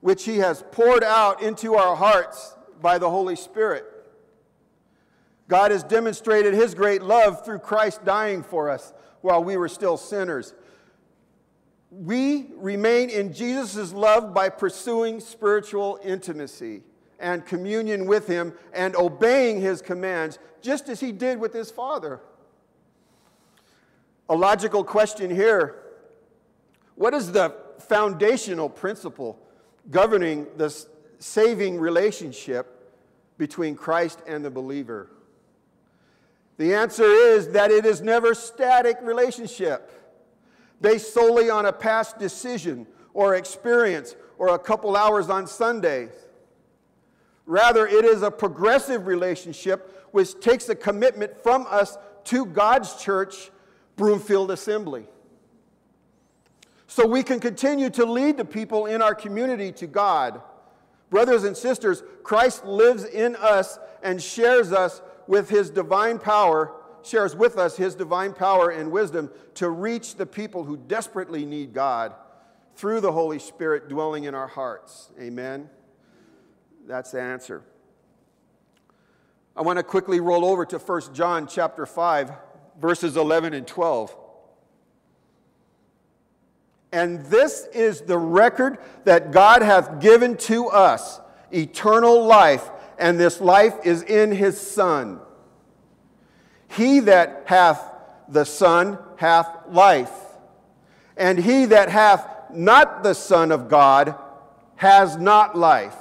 which 0.00 0.24
He 0.24 0.38
has 0.38 0.64
poured 0.70 1.02
out 1.02 1.40
into 1.40 1.76
our 1.76 1.96
hearts 1.96 2.56
by 2.80 2.98
the 2.98 3.10
Holy 3.10 3.36
Spirit. 3.36 3.84
God 5.48 5.70
has 5.70 5.82
demonstrated 5.82 6.54
his 6.54 6.74
great 6.74 7.02
love 7.02 7.44
through 7.44 7.60
Christ 7.60 8.04
dying 8.04 8.42
for 8.42 8.68
us 8.68 8.92
while 9.22 9.42
we 9.42 9.56
were 9.56 9.68
still 9.68 9.96
sinners. 9.96 10.54
We 11.90 12.50
remain 12.56 13.08
in 13.08 13.32
Jesus' 13.32 13.92
love 13.92 14.34
by 14.34 14.50
pursuing 14.50 15.20
spiritual 15.20 15.98
intimacy 16.04 16.82
and 17.18 17.44
communion 17.46 18.06
with 18.06 18.26
him 18.26 18.52
and 18.72 18.94
obeying 18.94 19.60
his 19.60 19.80
commands, 19.80 20.38
just 20.60 20.88
as 20.88 21.00
he 21.00 21.12
did 21.12 21.40
with 21.40 21.54
his 21.54 21.70
Father. 21.70 22.20
A 24.28 24.36
logical 24.36 24.84
question 24.84 25.34
here 25.34 25.82
what 26.94 27.14
is 27.14 27.30
the 27.30 27.54
foundational 27.78 28.68
principle 28.68 29.38
governing 29.88 30.46
this 30.56 30.88
saving 31.18 31.78
relationship 31.78 32.94
between 33.36 33.74
Christ 33.74 34.22
and 34.26 34.44
the 34.44 34.50
believer? 34.50 35.10
The 36.56 36.74
answer 36.74 37.04
is 37.04 37.48
that 37.50 37.70
it 37.70 37.86
is 37.86 38.00
never 38.00 38.34
static 38.34 38.98
relationship 39.02 39.90
based 40.80 41.14
solely 41.14 41.50
on 41.50 41.66
a 41.66 41.72
past 41.72 42.18
decision 42.18 42.86
or 43.14 43.34
experience 43.36 44.16
or 44.38 44.54
a 44.54 44.58
couple 44.58 44.96
hours 44.96 45.30
on 45.30 45.46
Sundays. 45.46 46.10
Rather, 47.46 47.86
it 47.86 48.04
is 48.04 48.22
a 48.22 48.30
progressive 48.30 49.06
relationship 49.06 50.08
which 50.12 50.38
takes 50.40 50.68
a 50.68 50.74
commitment 50.74 51.36
from 51.42 51.66
us 51.68 51.96
to 52.24 52.44
God's 52.44 52.94
church, 52.96 53.50
Broomfield 53.96 54.50
Assembly. 54.50 55.06
so 56.86 57.06
we 57.06 57.22
can 57.22 57.38
continue 57.38 57.90
to 57.90 58.04
lead 58.04 58.36
the 58.36 58.44
people 58.44 58.86
in 58.86 59.02
our 59.02 59.14
community 59.14 59.70
to 59.72 59.86
God. 59.86 60.40
Brothers 61.10 61.44
and 61.44 61.56
sisters, 61.56 62.02
Christ 62.22 62.64
lives 62.64 63.04
in 63.04 63.36
us 63.36 63.78
and 64.02 64.22
shares 64.22 64.72
us 64.72 65.00
with 65.26 65.48
his 65.48 65.70
divine 65.70 66.18
power, 66.18 66.72
shares 67.02 67.34
with 67.34 67.56
us 67.56 67.76
his 67.76 67.94
divine 67.94 68.32
power 68.32 68.70
and 68.70 68.90
wisdom 68.90 69.30
to 69.54 69.70
reach 69.70 70.16
the 70.16 70.26
people 70.26 70.64
who 70.64 70.76
desperately 70.76 71.44
need 71.44 71.72
God 71.72 72.14
through 72.76 73.00
the 73.00 73.12
Holy 73.12 73.38
Spirit 73.38 73.88
dwelling 73.88 74.24
in 74.24 74.34
our 74.34 74.46
hearts. 74.46 75.10
Amen. 75.20 75.68
That's 76.86 77.10
the 77.10 77.20
answer. 77.20 77.62
I 79.56 79.62
want 79.62 79.78
to 79.78 79.82
quickly 79.82 80.20
roll 80.20 80.44
over 80.44 80.64
to 80.66 80.78
1 80.78 81.14
John 81.14 81.46
chapter 81.46 81.84
5 81.84 82.32
verses 82.80 83.16
11 83.16 83.54
and 83.54 83.66
12. 83.66 84.16
And 86.92 87.24
this 87.26 87.66
is 87.74 88.00
the 88.00 88.18
record 88.18 88.78
that 89.04 89.30
God 89.30 89.62
hath 89.62 90.00
given 90.00 90.36
to 90.38 90.68
us 90.68 91.20
eternal 91.52 92.24
life, 92.24 92.70
and 92.98 93.18
this 93.18 93.40
life 93.40 93.74
is 93.84 94.02
in 94.02 94.32
his 94.32 94.58
Son. 94.60 95.20
He 96.68 97.00
that 97.00 97.44
hath 97.46 97.82
the 98.28 98.44
Son 98.44 98.98
hath 99.16 99.48
life, 99.68 100.12
and 101.16 101.38
he 101.38 101.66
that 101.66 101.88
hath 101.88 102.26
not 102.50 103.02
the 103.02 103.14
Son 103.14 103.52
of 103.52 103.68
God 103.68 104.14
has 104.76 105.16
not 105.16 105.56
life. 105.56 105.96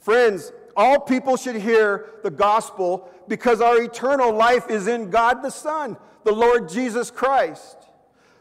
Friends, 0.00 0.52
all 0.76 1.00
people 1.00 1.36
should 1.36 1.56
hear 1.56 2.10
the 2.22 2.30
gospel 2.30 3.10
because 3.28 3.60
our 3.60 3.80
eternal 3.80 4.32
life 4.32 4.70
is 4.70 4.86
in 4.86 5.10
God 5.10 5.42
the 5.42 5.50
Son, 5.50 5.96
the 6.24 6.32
Lord 6.32 6.68
Jesus 6.68 7.10
Christ. 7.10 7.85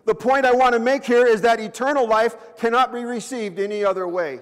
The 0.05 0.15
point 0.15 0.45
I 0.45 0.53
want 0.53 0.73
to 0.73 0.79
make 0.79 1.03
here 1.03 1.25
is 1.25 1.41
that 1.41 1.59
eternal 1.59 2.07
life 2.07 2.35
cannot 2.57 2.93
be 2.93 3.03
received 3.03 3.59
any 3.59 3.83
other 3.83 4.07
way. 4.07 4.39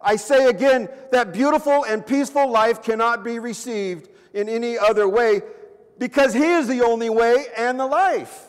I 0.00 0.16
say 0.16 0.48
again 0.48 0.88
that 1.12 1.32
beautiful 1.32 1.84
and 1.84 2.04
peaceful 2.04 2.50
life 2.50 2.82
cannot 2.82 3.22
be 3.22 3.38
received 3.38 4.08
in 4.34 4.48
any 4.48 4.76
other 4.76 5.08
way 5.08 5.42
because 5.98 6.34
He 6.34 6.44
is 6.44 6.66
the 6.66 6.82
only 6.82 7.08
way 7.08 7.46
and 7.56 7.78
the 7.78 7.86
life. 7.86 8.46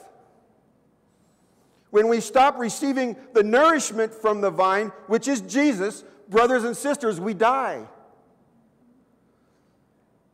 When 1.92 2.08
we 2.08 2.22
stop 2.22 2.58
receiving 2.58 3.16
the 3.34 3.44
nourishment 3.44 4.16
from 4.16 4.42
the 4.42 4.50
vine, 4.50 4.92
which 5.06 5.28
is 5.28 5.42
Jesus, 5.42 6.04
brothers 6.28 6.64
and 6.64 6.76
sisters, 6.76 7.20
we 7.20 7.36
die. 7.36 7.88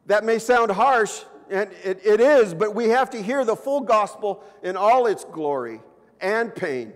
That 0.05 0.23
may 0.23 0.39
sound 0.39 0.71
harsh, 0.71 1.19
and 1.49 1.71
it, 1.83 2.05
it 2.05 2.19
is, 2.19 2.53
but 2.53 2.75
we 2.75 2.89
have 2.89 3.09
to 3.11 3.21
hear 3.21 3.43
the 3.43 3.55
full 3.55 3.81
gospel 3.81 4.43
in 4.63 4.77
all 4.77 5.07
its 5.07 5.25
glory 5.25 5.81
and 6.21 6.53
pain 6.53 6.93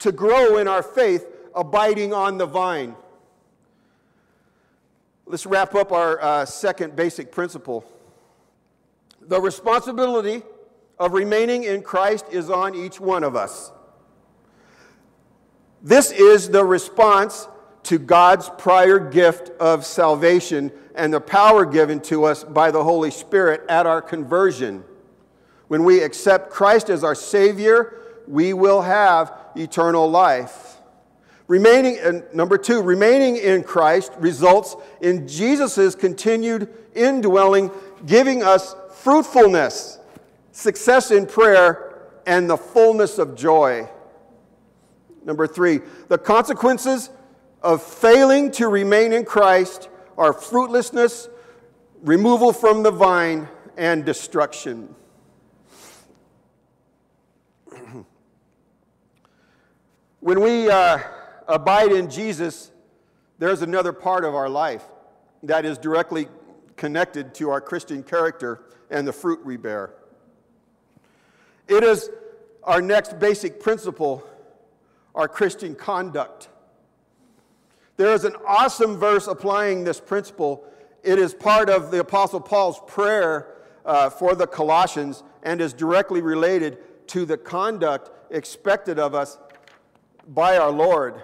to 0.00 0.12
grow 0.12 0.58
in 0.58 0.68
our 0.68 0.82
faith, 0.82 1.26
abiding 1.54 2.12
on 2.12 2.38
the 2.38 2.46
vine. 2.46 2.96
Let's 5.26 5.46
wrap 5.46 5.74
up 5.74 5.92
our 5.92 6.20
uh, 6.20 6.44
second 6.44 6.96
basic 6.96 7.30
principle. 7.30 7.84
The 9.20 9.40
responsibility 9.40 10.42
of 10.98 11.12
remaining 11.12 11.64
in 11.64 11.82
Christ 11.82 12.26
is 12.30 12.50
on 12.50 12.74
each 12.74 13.00
one 13.00 13.22
of 13.22 13.36
us. 13.36 13.70
This 15.82 16.10
is 16.10 16.50
the 16.50 16.64
response 16.64 17.48
to 17.84 17.98
God's 17.98 18.48
prior 18.58 18.98
gift 18.98 19.50
of 19.60 19.84
salvation 19.84 20.70
and 20.94 21.12
the 21.12 21.20
power 21.20 21.64
given 21.64 22.00
to 22.00 22.24
us 22.24 22.44
by 22.44 22.70
the 22.70 22.84
Holy 22.84 23.10
Spirit 23.10 23.62
at 23.68 23.86
our 23.86 24.00
conversion. 24.00 24.84
When 25.68 25.84
we 25.84 26.02
accept 26.02 26.50
Christ 26.50 26.90
as 26.90 27.02
our 27.02 27.14
Savior, 27.14 27.98
we 28.28 28.52
will 28.52 28.82
have 28.82 29.32
eternal 29.56 30.08
life. 30.08 30.78
Remaining, 31.48 31.98
and 31.98 32.22
number 32.32 32.56
two, 32.56 32.82
remaining 32.82 33.36
in 33.36 33.62
Christ 33.62 34.12
results 34.18 34.76
in 35.00 35.26
Jesus' 35.26 35.94
continued 35.94 36.72
indwelling, 36.94 37.70
giving 38.06 38.42
us 38.42 38.76
fruitfulness, 38.94 39.98
success 40.52 41.10
in 41.10 41.26
prayer, 41.26 42.08
and 42.26 42.48
the 42.48 42.56
fullness 42.56 43.18
of 43.18 43.34
joy. 43.34 43.88
Number 45.24 45.46
three, 45.46 45.80
the 46.08 46.18
consequences 46.18 47.10
of 47.62 47.82
failing 47.82 48.50
to 48.52 48.68
remain 48.68 49.12
in 49.12 49.24
Christ 49.24 49.88
are 50.18 50.32
fruitlessness, 50.32 51.28
removal 52.02 52.52
from 52.52 52.82
the 52.82 52.90
vine, 52.90 53.48
and 53.76 54.04
destruction. 54.04 54.94
when 60.20 60.40
we 60.40 60.68
uh, 60.68 60.98
abide 61.48 61.92
in 61.92 62.10
Jesus, 62.10 62.70
there's 63.38 63.62
another 63.62 63.92
part 63.92 64.24
of 64.24 64.34
our 64.34 64.48
life 64.48 64.84
that 65.42 65.64
is 65.64 65.78
directly 65.78 66.28
connected 66.76 67.34
to 67.34 67.50
our 67.50 67.60
Christian 67.60 68.02
character 68.02 68.62
and 68.90 69.06
the 69.06 69.12
fruit 69.12 69.44
we 69.44 69.56
bear. 69.56 69.94
It 71.68 71.84
is 71.84 72.10
our 72.62 72.82
next 72.82 73.18
basic 73.18 73.60
principle, 73.60 74.22
our 75.14 75.28
Christian 75.28 75.74
conduct. 75.74 76.48
There 77.96 78.12
is 78.14 78.24
an 78.24 78.36
awesome 78.46 78.96
verse 78.96 79.26
applying 79.26 79.84
this 79.84 80.00
principle. 80.00 80.64
It 81.02 81.18
is 81.18 81.34
part 81.34 81.68
of 81.68 81.90
the 81.90 82.00
Apostle 82.00 82.40
Paul's 82.40 82.80
prayer 82.86 83.54
uh, 83.84 84.08
for 84.08 84.34
the 84.34 84.46
Colossians 84.46 85.22
and 85.42 85.60
is 85.60 85.72
directly 85.72 86.22
related 86.22 86.78
to 87.08 87.26
the 87.26 87.36
conduct 87.36 88.10
expected 88.30 88.98
of 88.98 89.14
us 89.14 89.38
by 90.26 90.56
our 90.56 90.70
Lord. 90.70 91.22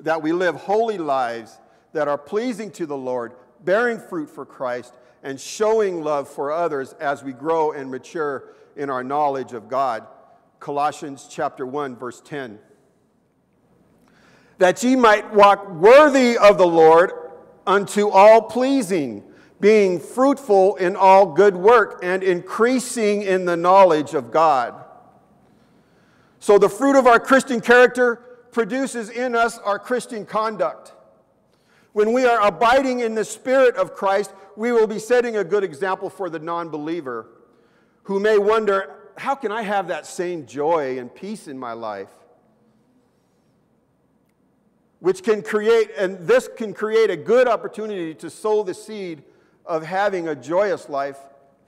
That 0.00 0.22
we 0.22 0.32
live 0.32 0.54
holy 0.54 0.98
lives 0.98 1.58
that 1.92 2.08
are 2.08 2.18
pleasing 2.18 2.70
to 2.72 2.86
the 2.86 2.96
Lord, 2.96 3.32
bearing 3.64 3.98
fruit 3.98 4.28
for 4.28 4.44
Christ, 4.44 4.94
and 5.22 5.40
showing 5.40 6.02
love 6.02 6.28
for 6.28 6.52
others 6.52 6.92
as 7.00 7.24
we 7.24 7.32
grow 7.32 7.72
and 7.72 7.90
mature 7.90 8.52
in 8.76 8.90
our 8.90 9.02
knowledge 9.02 9.54
of 9.54 9.68
God. 9.68 10.06
Colossians 10.60 11.26
chapter 11.30 11.66
1 11.66 11.96
verse 11.96 12.20
10 12.20 12.58
that 14.58 14.82
ye 14.82 14.96
might 14.96 15.32
walk 15.32 15.68
worthy 15.70 16.36
of 16.36 16.58
the 16.58 16.66
Lord 16.66 17.12
unto 17.66 18.08
all 18.08 18.42
pleasing, 18.42 19.22
being 19.60 19.98
fruitful 20.00 20.76
in 20.76 20.96
all 20.96 21.26
good 21.26 21.56
work 21.56 22.00
and 22.02 22.22
increasing 22.22 23.22
in 23.22 23.44
the 23.44 23.56
knowledge 23.56 24.14
of 24.14 24.30
God. 24.30 24.84
So, 26.40 26.58
the 26.58 26.68
fruit 26.68 26.96
of 26.96 27.06
our 27.06 27.18
Christian 27.18 27.60
character 27.60 28.16
produces 28.52 29.10
in 29.10 29.34
us 29.34 29.58
our 29.58 29.78
Christian 29.78 30.24
conduct. 30.24 30.92
When 31.92 32.12
we 32.12 32.24
are 32.24 32.46
abiding 32.46 33.00
in 33.00 33.14
the 33.14 33.24
Spirit 33.24 33.76
of 33.76 33.94
Christ, 33.94 34.32
we 34.56 34.72
will 34.72 34.86
be 34.86 34.98
setting 34.98 35.36
a 35.36 35.44
good 35.44 35.64
example 35.64 36.10
for 36.10 36.30
the 36.30 36.38
non 36.38 36.68
believer 36.68 37.26
who 38.08 38.18
may 38.18 38.38
wonder, 38.38 38.94
how 39.18 39.34
can 39.34 39.52
I 39.52 39.60
have 39.60 39.88
that 39.88 40.06
same 40.06 40.46
joy 40.46 40.98
and 40.98 41.14
peace 41.14 41.46
in 41.46 41.58
my 41.58 41.74
life? 41.74 42.08
Which 45.00 45.22
can 45.22 45.42
create, 45.42 45.90
and 45.96 46.18
this 46.26 46.48
can 46.56 46.74
create 46.74 47.10
a 47.10 47.16
good 47.16 47.46
opportunity 47.46 48.14
to 48.14 48.28
sow 48.28 48.62
the 48.62 48.74
seed 48.74 49.22
of 49.64 49.84
having 49.84 50.28
a 50.28 50.34
joyous 50.34 50.88
life 50.88 51.18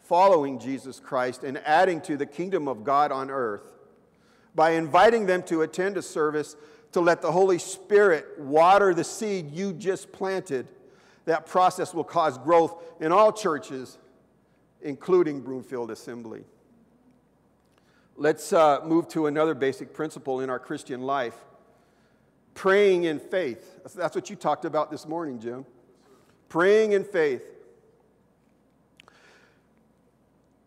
following 0.02 0.58
Jesus 0.58 0.98
Christ 0.98 1.44
and 1.44 1.58
adding 1.58 2.00
to 2.02 2.16
the 2.16 2.26
kingdom 2.26 2.66
of 2.66 2.82
God 2.82 3.12
on 3.12 3.30
earth 3.30 3.62
by 4.54 4.70
inviting 4.70 5.26
them 5.26 5.42
to 5.44 5.62
attend 5.62 5.96
a 5.96 6.02
service 6.02 6.56
to 6.92 7.00
let 7.00 7.22
the 7.22 7.30
Holy 7.30 7.58
Spirit 7.58 8.26
water 8.38 8.92
the 8.92 9.04
seed 9.04 9.52
you 9.52 9.72
just 9.72 10.10
planted. 10.10 10.66
That 11.26 11.46
process 11.46 11.94
will 11.94 12.04
cause 12.04 12.36
growth 12.38 12.82
in 12.98 13.12
all 13.12 13.32
churches, 13.32 13.98
including 14.82 15.40
Broomfield 15.40 15.92
Assembly. 15.92 16.42
Let's 18.16 18.52
uh, 18.52 18.80
move 18.84 19.06
to 19.08 19.26
another 19.26 19.54
basic 19.54 19.94
principle 19.94 20.40
in 20.40 20.50
our 20.50 20.58
Christian 20.58 21.02
life 21.02 21.36
Praying 22.54 23.04
in 23.04 23.18
faith. 23.18 23.80
That's 23.94 24.14
what 24.14 24.28
you 24.28 24.36
talked 24.36 24.64
about 24.64 24.90
this 24.90 25.06
morning, 25.06 25.38
Jim. 25.38 25.64
Praying 26.48 26.92
in 26.92 27.04
faith. 27.04 27.42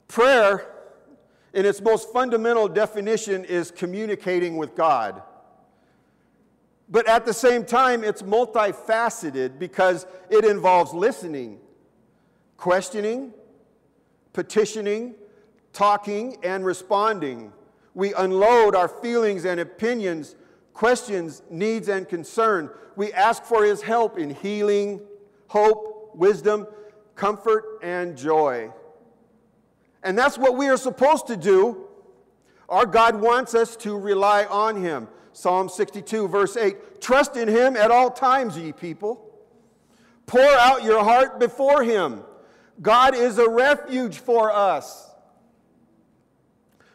Prayer, 0.08 0.72
in 1.54 1.66
its 1.66 1.82
most 1.82 2.12
fundamental 2.14 2.68
definition, 2.68 3.44
is 3.46 3.72
communicating 3.72 4.58
with 4.58 4.76
God. 4.76 5.22
But 6.90 7.08
at 7.08 7.26
the 7.26 7.34
same 7.34 7.66
time, 7.66 8.04
it's 8.04 8.22
multifaceted 8.22 9.58
because 9.58 10.06
it 10.30 10.46
involves 10.46 10.94
listening, 10.94 11.60
questioning, 12.58 13.34
petitioning, 14.34 15.16
talking, 15.74 16.38
and 16.44 16.66
responding. 16.66 17.52
We 17.96 18.14
unload 18.14 18.76
our 18.76 18.88
feelings 18.88 19.46
and 19.46 19.60
opinions 19.60 20.36
questions, 20.74 21.42
needs, 21.50 21.88
and 21.88 22.08
concern. 22.08 22.70
We 22.96 23.14
ask 23.14 23.44
for 23.44 23.64
His 23.64 23.82
help 23.82 24.18
in 24.18 24.30
healing, 24.30 25.02
hope, 25.48 26.16
wisdom, 26.16 26.68
comfort, 27.16 27.80
and 27.82 28.18
joy. 28.18 28.72
And 30.04 30.18
that's 30.18 30.38
what 30.38 30.58
we 30.58 30.68
are 30.68 30.78
supposed 30.78 31.28
to 31.28 31.38
do 31.38 31.88
Our 32.70 32.86
God 32.86 33.20
wants 33.22 33.54
us 33.56 33.76
to 33.78 33.98
rely 33.98 34.46
on 34.46 34.82
Him. 34.82 35.08
Psalm 35.34 35.68
62, 35.68 36.28
verse 36.28 36.56
8 36.56 37.02
Trust 37.02 37.36
in 37.36 37.48
Him 37.48 37.76
at 37.76 37.92
all 37.92 38.10
times, 38.10 38.58
ye 38.58 38.72
people. 38.72 39.30
Pour 40.26 40.42
out 40.42 40.84
your 40.84 41.04
heart 41.04 41.40
before 41.40 41.84
Him. 41.84 42.24
God 42.82 43.16
is 43.16 43.38
a 43.38 43.50
refuge 43.50 44.18
for 44.18 44.52
us. 44.52 45.12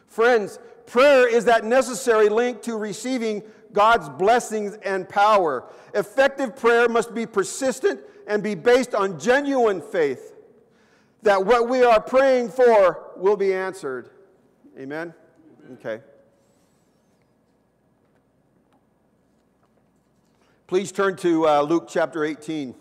Friends, 0.07 0.59
prayer 0.85 1.27
is 1.27 1.45
that 1.45 1.63
necessary 1.63 2.29
link 2.29 2.61
to 2.63 2.75
receiving 2.75 3.43
God's 3.73 4.09
blessings 4.09 4.75
and 4.83 5.07
power. 5.07 5.65
Effective 5.93 6.55
prayer 6.55 6.89
must 6.89 7.13
be 7.13 7.25
persistent 7.25 7.99
and 8.27 8.41
be 8.41 8.55
based 8.55 8.95
on 8.95 9.19
genuine 9.19 9.81
faith 9.81 10.35
that 11.21 11.45
what 11.45 11.67
we 11.67 11.83
are 11.83 11.99
praying 11.99 12.49
for 12.49 13.11
will 13.17 13.35
be 13.35 13.53
answered. 13.53 14.09
Amen? 14.77 15.13
Okay. 15.73 16.01
Please 20.67 20.91
turn 20.91 21.15
to 21.17 21.47
uh, 21.47 21.61
Luke 21.61 21.87
chapter 21.89 22.23
18, 22.23 22.75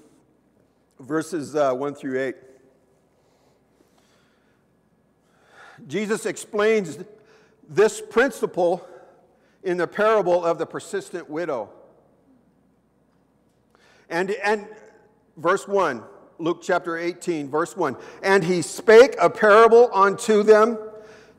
verses 1.01 1.57
uh, 1.57 1.72
1 1.72 1.95
through 1.95 2.20
8. 2.20 2.36
Jesus 5.86 6.26
explains 6.26 6.99
this 7.68 8.01
principle 8.01 8.86
in 9.63 9.77
the 9.77 9.87
parable 9.87 10.45
of 10.45 10.59
the 10.59 10.67
persistent 10.67 11.29
widow. 11.29 11.71
And, 14.09 14.31
and 14.31 14.67
verse 15.37 15.67
1, 15.69 16.03
Luke 16.39 16.61
chapter 16.63 16.97
18, 16.97 17.51
verse 17.51 17.77
1. 17.77 17.97
And 18.23 18.45
he 18.45 18.63
spake 18.63 19.17
a 19.21 19.29
parable 19.29 19.91
unto 19.93 20.43
them 20.43 20.79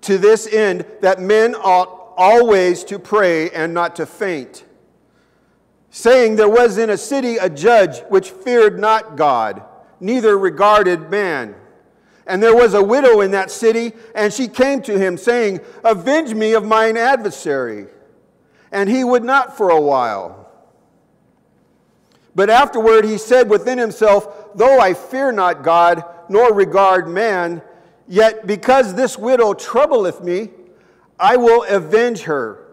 to 0.01 0.17
this 0.17 0.47
end 0.47 0.85
that 1.01 1.19
men 1.19 1.55
ought 1.55 2.13
always 2.17 2.83
to 2.85 2.99
pray 2.99 3.49
and 3.51 3.73
not 3.73 3.95
to 3.95 4.05
faint. 4.05 4.65
Saying, 5.89 6.35
There 6.35 6.49
was 6.49 6.77
in 6.77 6.89
a 6.89 6.97
city 6.97 7.37
a 7.37 7.49
judge 7.49 8.01
which 8.09 8.29
feared 8.29 8.77
not 8.77 9.15
God, 9.15 9.63
neither 9.99 10.37
regarded 10.37 11.09
man. 11.09 11.55
And 12.27 12.43
there 12.43 12.55
was 12.55 12.75
a 12.75 12.83
widow 12.83 13.21
in 13.21 13.31
that 13.31 13.49
city, 13.49 13.93
and 14.13 14.31
she 14.31 14.47
came 14.47 14.83
to 14.83 14.99
him, 14.99 15.17
saying, 15.17 15.61
Avenge 15.83 16.35
me 16.35 16.53
of 16.53 16.63
mine 16.63 16.95
adversary. 16.95 17.87
And 18.71 18.89
he 18.89 19.03
would 19.03 19.23
not 19.23 19.57
for 19.57 19.69
a 19.69 19.81
while. 19.81 20.49
But 22.35 22.49
afterward 22.49 23.05
he 23.05 23.17
said 23.17 23.49
within 23.49 23.77
himself, 23.77 24.55
Though 24.55 24.79
I 24.79 24.93
fear 24.93 25.31
not 25.31 25.63
God, 25.63 26.03
nor 26.29 26.53
regard 26.53 27.07
man, 27.07 27.61
yet 28.07 28.45
because 28.47 28.93
this 28.93 29.17
widow 29.17 29.53
troubleth 29.53 30.21
me, 30.21 30.49
I 31.19 31.37
will 31.37 31.63
avenge 31.63 32.21
her, 32.21 32.65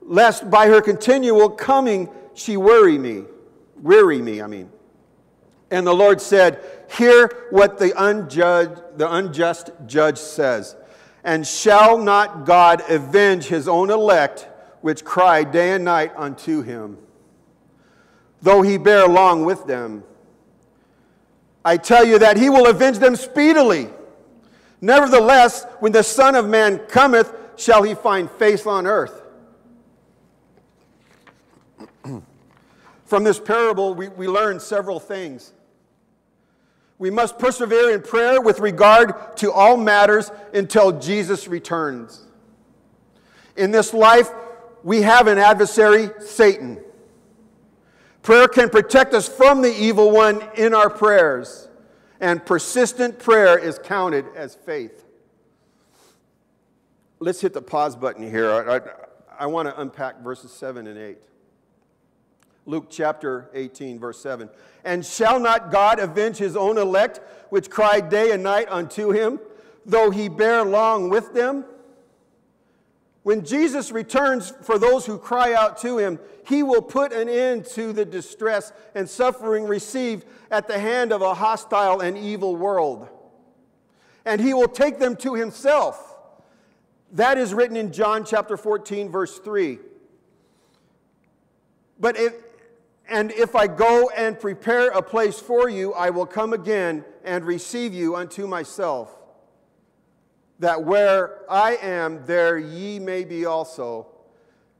lest 0.00 0.50
by 0.50 0.68
her 0.68 0.80
continual 0.80 1.50
coming 1.50 2.08
she 2.34 2.56
worry 2.56 2.98
me, 2.98 3.24
weary 3.82 4.22
me, 4.22 4.40
I 4.40 4.46
mean. 4.46 4.70
And 5.70 5.86
the 5.86 5.94
Lord 5.94 6.20
said, 6.20 6.62
Hear 6.96 7.46
what 7.50 7.78
the, 7.78 7.92
unjudged, 7.96 8.98
the 8.98 9.10
unjust 9.12 9.70
judge 9.86 10.18
says. 10.18 10.76
And 11.24 11.46
shall 11.46 11.98
not 11.98 12.44
God 12.44 12.82
avenge 12.88 13.46
his 13.46 13.68
own 13.68 13.90
elect, 13.90 14.48
which 14.82 15.04
cry 15.04 15.44
day 15.44 15.72
and 15.72 15.84
night 15.84 16.12
unto 16.16 16.62
him, 16.62 16.98
though 18.42 18.62
he 18.62 18.76
bear 18.76 19.08
long 19.08 19.44
with 19.44 19.66
them? 19.66 20.04
I 21.64 21.76
tell 21.76 22.04
you 22.04 22.18
that 22.18 22.36
he 22.36 22.50
will 22.50 22.66
avenge 22.66 22.98
them 22.98 23.16
speedily. 23.16 23.88
Nevertheless, 24.80 25.64
when 25.78 25.92
the 25.92 26.02
Son 26.02 26.34
of 26.34 26.48
Man 26.48 26.78
cometh, 26.88 27.32
shall 27.56 27.84
he 27.84 27.94
find 27.94 28.30
faith 28.30 28.66
on 28.66 28.86
earth? 28.86 29.22
From 33.04 33.24
this 33.24 33.38
parable, 33.38 33.94
we, 33.94 34.08
we 34.08 34.26
learn 34.26 34.58
several 34.58 34.98
things. 34.98 35.52
We 36.98 37.10
must 37.10 37.38
persevere 37.38 37.90
in 37.94 38.02
prayer 38.02 38.40
with 38.40 38.58
regard 38.60 39.36
to 39.38 39.52
all 39.52 39.76
matters 39.76 40.30
until 40.54 40.98
Jesus 40.98 41.46
returns. 41.48 42.26
In 43.56 43.70
this 43.70 43.92
life, 43.92 44.30
we 44.82 45.02
have 45.02 45.26
an 45.26 45.38
adversary, 45.38 46.10
Satan. 46.20 46.80
Prayer 48.22 48.48
can 48.48 48.68
protect 48.68 49.14
us 49.14 49.28
from 49.28 49.62
the 49.62 49.72
evil 49.72 50.10
one 50.10 50.42
in 50.56 50.74
our 50.74 50.88
prayers, 50.88 51.68
and 52.20 52.44
persistent 52.44 53.18
prayer 53.18 53.58
is 53.58 53.78
counted 53.78 54.26
as 54.36 54.54
faith. 54.54 55.04
Let's 57.18 57.40
hit 57.40 57.52
the 57.52 57.62
pause 57.62 57.96
button 57.96 58.28
here. 58.28 58.50
I, 58.50 58.76
I, 58.76 58.80
I 59.40 59.46
want 59.46 59.68
to 59.68 59.80
unpack 59.80 60.20
verses 60.22 60.52
7 60.52 60.86
and 60.86 60.98
8. 60.98 61.18
Luke 62.64 62.86
chapter 62.90 63.50
18, 63.54 63.98
verse 63.98 64.20
7. 64.20 64.48
And 64.84 65.04
shall 65.04 65.40
not 65.40 65.72
God 65.72 65.98
avenge 65.98 66.36
his 66.36 66.56
own 66.56 66.78
elect, 66.78 67.20
which 67.50 67.70
cry 67.70 68.00
day 68.00 68.30
and 68.30 68.42
night 68.42 68.68
unto 68.70 69.10
him, 69.10 69.40
though 69.84 70.10
he 70.10 70.28
bear 70.28 70.64
long 70.64 71.10
with 71.10 71.34
them? 71.34 71.64
When 73.22 73.44
Jesus 73.44 73.92
returns 73.92 74.52
for 74.62 74.78
those 74.78 75.06
who 75.06 75.16
cry 75.16 75.54
out 75.54 75.78
to 75.82 75.98
him, 75.98 76.18
he 76.46 76.62
will 76.62 76.82
put 76.82 77.12
an 77.12 77.28
end 77.28 77.66
to 77.66 77.92
the 77.92 78.04
distress 78.04 78.72
and 78.94 79.08
suffering 79.08 79.64
received 79.64 80.26
at 80.50 80.66
the 80.66 80.78
hand 80.78 81.12
of 81.12 81.22
a 81.22 81.34
hostile 81.34 82.00
and 82.00 82.18
evil 82.18 82.56
world. 82.56 83.08
And 84.24 84.40
he 84.40 84.54
will 84.54 84.68
take 84.68 84.98
them 84.98 85.16
to 85.16 85.34
himself. 85.34 86.16
That 87.12 87.38
is 87.38 87.54
written 87.54 87.76
in 87.76 87.92
John 87.92 88.24
chapter 88.24 88.56
14, 88.56 89.10
verse 89.10 89.38
3. 89.38 89.78
But 92.00 92.16
if, 92.16 92.34
and 93.08 93.30
if 93.30 93.54
I 93.54 93.68
go 93.68 94.10
and 94.16 94.38
prepare 94.38 94.88
a 94.88 95.02
place 95.02 95.38
for 95.38 95.68
you, 95.68 95.92
I 95.92 96.10
will 96.10 96.26
come 96.26 96.52
again 96.52 97.04
and 97.22 97.44
receive 97.44 97.94
you 97.94 98.16
unto 98.16 98.48
myself, 98.48 99.14
that 100.58 100.84
where 100.84 101.40
I 101.50 101.76
am, 101.76 102.24
there 102.26 102.58
ye 102.58 102.98
may 102.98 103.24
be 103.24 103.46
also. 103.46 104.06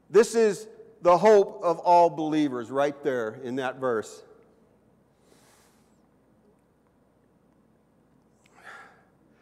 This 0.09 0.35
is 0.35 0.67
the 1.01 1.17
hope 1.17 1.59
of 1.63 1.79
all 1.79 2.09
believers, 2.09 2.71
right 2.71 3.01
there 3.03 3.39
in 3.43 3.57
that 3.57 3.79
verse. 3.79 4.23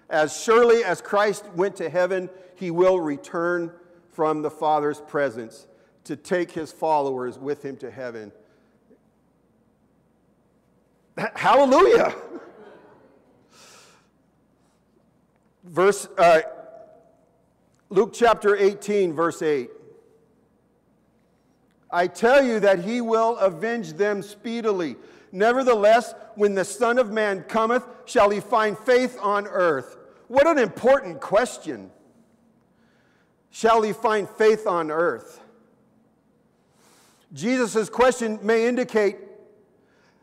As 0.10 0.38
surely 0.42 0.84
as 0.84 1.02
Christ 1.02 1.46
went 1.56 1.76
to 1.78 1.90
heaven, 1.90 2.30
he 2.56 2.70
will 2.70 3.00
return 3.00 3.72
from 4.12 4.42
the 4.42 4.52
Father's 4.52 5.00
presence 5.00 5.68
to 6.04 6.16
take 6.16 6.52
his 6.52 6.72
followers 6.72 7.40
with 7.40 7.64
him 7.64 7.78
to 7.78 7.90
heaven. 7.90 8.32
Hallelujah. 11.36 12.14
Verse, 15.72 16.06
uh, 16.18 16.42
Luke 17.90 18.12
chapter 18.14 18.58
18, 18.58 19.14
verse 19.14 19.42
8. 19.42 19.70
I 21.90 22.08
tell 22.08 22.44
you 22.44 22.60
that 22.60 22.84
he 22.84 23.00
will 23.00 23.38
avenge 23.38 23.94
them 23.94 24.22
speedily. 24.22 24.98
Nevertheless, 25.32 26.14
when 26.36 26.56
the 26.56 26.66
Son 26.66 26.98
of 26.98 27.12
Man 27.12 27.44
cometh, 27.44 27.88
shall 28.04 28.30
he 28.30 28.42
find 28.42 28.78
faith 28.78 29.18
on 29.22 29.48
earth? 29.48 29.98
What 30.28 30.46
an 30.46 30.58
important 30.58 31.22
question. 31.22 31.90
Shall 33.50 33.82
he 33.82 33.94
find 33.94 34.30
faith 34.30 34.68
on 34.68 34.92
earth? 34.92 35.40
Jesus' 37.32 37.90
question 37.90 38.40
may 38.42 38.68
indicate 38.68 39.18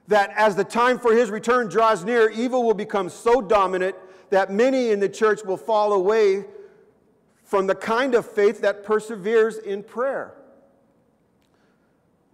that 0.09 0.31
as 0.37 0.57
the 0.57 0.65
time 0.65 0.99
for 0.99 1.15
his 1.15 1.31
return 1.31 1.69
draws 1.69 2.05
near, 2.05 2.29
evil 2.29 2.65
will 2.65 2.75
become 2.75 3.09
so 3.09 3.41
dominant 3.41 3.97
that 4.31 4.51
many 4.51 4.91
in 4.91 5.01
the 5.01 5.09
church 5.09 5.45
will 5.45 5.57
fall 5.57 5.93
away 5.93 6.45
from 7.45 7.67
the 7.67 7.75
kind 7.75 8.15
of 8.15 8.31
faith 8.31 8.61
that 8.61 8.85
perseveres 8.85 9.57
in 9.59 9.83
prayer. 9.83 10.35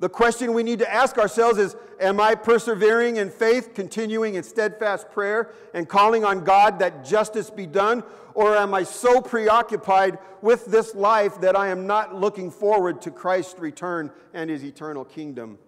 The 0.00 0.08
question 0.08 0.52
we 0.52 0.64
need 0.64 0.80
to 0.80 0.92
ask 0.92 1.18
ourselves 1.18 1.58
is 1.58 1.76
Am 2.00 2.18
I 2.18 2.34
persevering 2.34 3.16
in 3.16 3.30
faith, 3.30 3.74
continuing 3.74 4.34
in 4.34 4.42
steadfast 4.42 5.10
prayer, 5.12 5.52
and 5.72 5.88
calling 5.88 6.24
on 6.24 6.42
God 6.42 6.80
that 6.80 7.04
justice 7.04 7.48
be 7.50 7.66
done? 7.66 8.02
Or 8.34 8.56
am 8.56 8.74
I 8.74 8.82
so 8.82 9.20
preoccupied 9.20 10.18
with 10.42 10.66
this 10.66 10.94
life 10.94 11.40
that 11.40 11.56
I 11.56 11.68
am 11.68 11.86
not 11.86 12.14
looking 12.14 12.50
forward 12.50 13.00
to 13.02 13.12
Christ's 13.12 13.60
return 13.60 14.10
and 14.32 14.50
his 14.50 14.64
eternal 14.64 15.04
kingdom? 15.04 15.58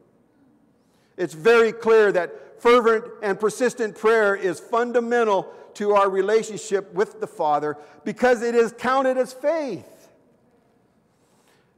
It's 1.16 1.33
very 1.33 1.70
clear 1.70 2.11
that 2.11 2.61
fervent 2.61 3.05
and 3.22 3.39
persistent 3.39 3.97
prayer 3.97 4.35
is 4.35 4.59
fundamental 4.59 5.53
to 5.77 5.93
our 5.93 6.11
relationship 6.11 6.93
with 6.93 7.20
the 7.20 7.27
Father 7.27 7.77
because 8.05 8.43
it 8.43 8.55
is 8.55 8.72
counted 8.72 9.16
as 9.16 9.33
faith. 9.33 10.09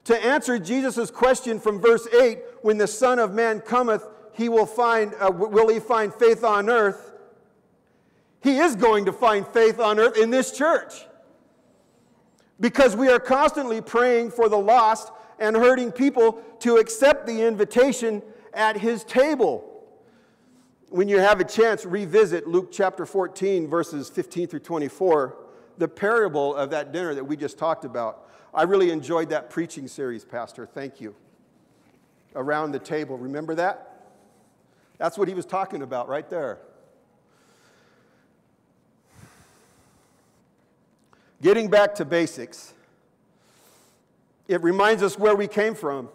To 0.04 0.24
answer 0.24 0.58
Jesus' 0.58 1.10
question 1.10 1.60
from 1.60 1.80
verse 1.80 2.06
8, 2.12 2.38
when 2.62 2.78
the 2.78 2.86
Son 2.86 3.18
of 3.18 3.34
Man 3.34 3.60
cometh, 3.60 4.06
he 4.32 4.48
will 4.48 4.66
find, 4.66 5.14
uh, 5.20 5.30
will 5.30 5.68
he 5.68 5.80
find 5.80 6.12
faith 6.14 6.42
on 6.44 6.70
earth? 6.70 7.12
He 8.40 8.58
is 8.58 8.74
going 8.76 9.04
to 9.04 9.12
find 9.12 9.46
faith 9.46 9.78
on 9.78 9.98
earth 9.98 10.16
in 10.16 10.30
this 10.30 10.56
church. 10.56 11.04
because 12.60 12.96
we 12.96 13.08
are 13.08 13.20
constantly 13.20 13.80
praying 13.80 14.30
for 14.30 14.48
the 14.48 14.58
lost 14.58 15.12
and 15.38 15.56
hurting 15.56 15.92
people 15.92 16.42
to 16.60 16.76
accept 16.76 17.26
the 17.26 17.42
invitation 17.42 18.22
at 18.52 18.76
his 18.76 19.04
table. 19.04 19.64
When 20.90 21.06
you 21.06 21.18
have 21.18 21.38
a 21.38 21.44
chance, 21.44 21.84
revisit 21.84 22.46
Luke 22.46 22.70
chapter 22.72 23.04
14, 23.04 23.68
verses 23.68 24.08
15 24.08 24.48
through 24.48 24.60
24, 24.60 25.36
the 25.76 25.86
parable 25.86 26.54
of 26.54 26.70
that 26.70 26.92
dinner 26.92 27.14
that 27.14 27.24
we 27.24 27.36
just 27.36 27.58
talked 27.58 27.84
about. 27.84 28.26
I 28.54 28.62
really 28.62 28.90
enjoyed 28.90 29.28
that 29.28 29.50
preaching 29.50 29.86
series, 29.86 30.24
Pastor. 30.24 30.64
Thank 30.64 30.98
you. 30.98 31.14
Around 32.34 32.72
the 32.72 32.78
table. 32.78 33.18
Remember 33.18 33.54
that? 33.56 34.06
That's 34.96 35.18
what 35.18 35.28
he 35.28 35.34
was 35.34 35.44
talking 35.44 35.82
about 35.82 36.08
right 36.08 36.28
there. 36.30 36.58
Getting 41.42 41.68
back 41.68 41.94
to 41.96 42.06
basics, 42.06 42.72
it 44.48 44.62
reminds 44.62 45.02
us 45.02 45.18
where 45.18 45.36
we 45.36 45.46
came 45.46 45.74
from. 45.74 46.08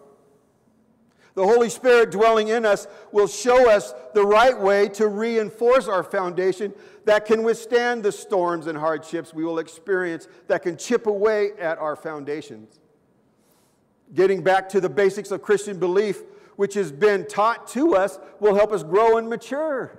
The 1.34 1.44
Holy 1.44 1.68
Spirit 1.68 2.12
dwelling 2.12 2.48
in 2.48 2.64
us 2.64 2.86
will 3.10 3.26
show 3.26 3.68
us 3.68 3.92
the 4.14 4.24
right 4.24 4.58
way 4.58 4.88
to 4.90 5.08
reinforce 5.08 5.88
our 5.88 6.04
foundation 6.04 6.72
that 7.06 7.26
can 7.26 7.42
withstand 7.42 8.04
the 8.04 8.12
storms 8.12 8.68
and 8.68 8.78
hardships 8.78 9.34
we 9.34 9.44
will 9.44 9.58
experience, 9.58 10.28
that 10.46 10.62
can 10.62 10.76
chip 10.76 11.06
away 11.06 11.50
at 11.58 11.78
our 11.78 11.96
foundations. 11.96 12.78
Getting 14.14 14.44
back 14.44 14.68
to 14.70 14.80
the 14.80 14.88
basics 14.88 15.32
of 15.32 15.42
Christian 15.42 15.78
belief, 15.78 16.22
which 16.54 16.74
has 16.74 16.92
been 16.92 17.26
taught 17.26 17.66
to 17.68 17.96
us, 17.96 18.20
will 18.38 18.54
help 18.54 18.72
us 18.72 18.84
grow 18.84 19.16
and 19.16 19.28
mature. 19.28 19.98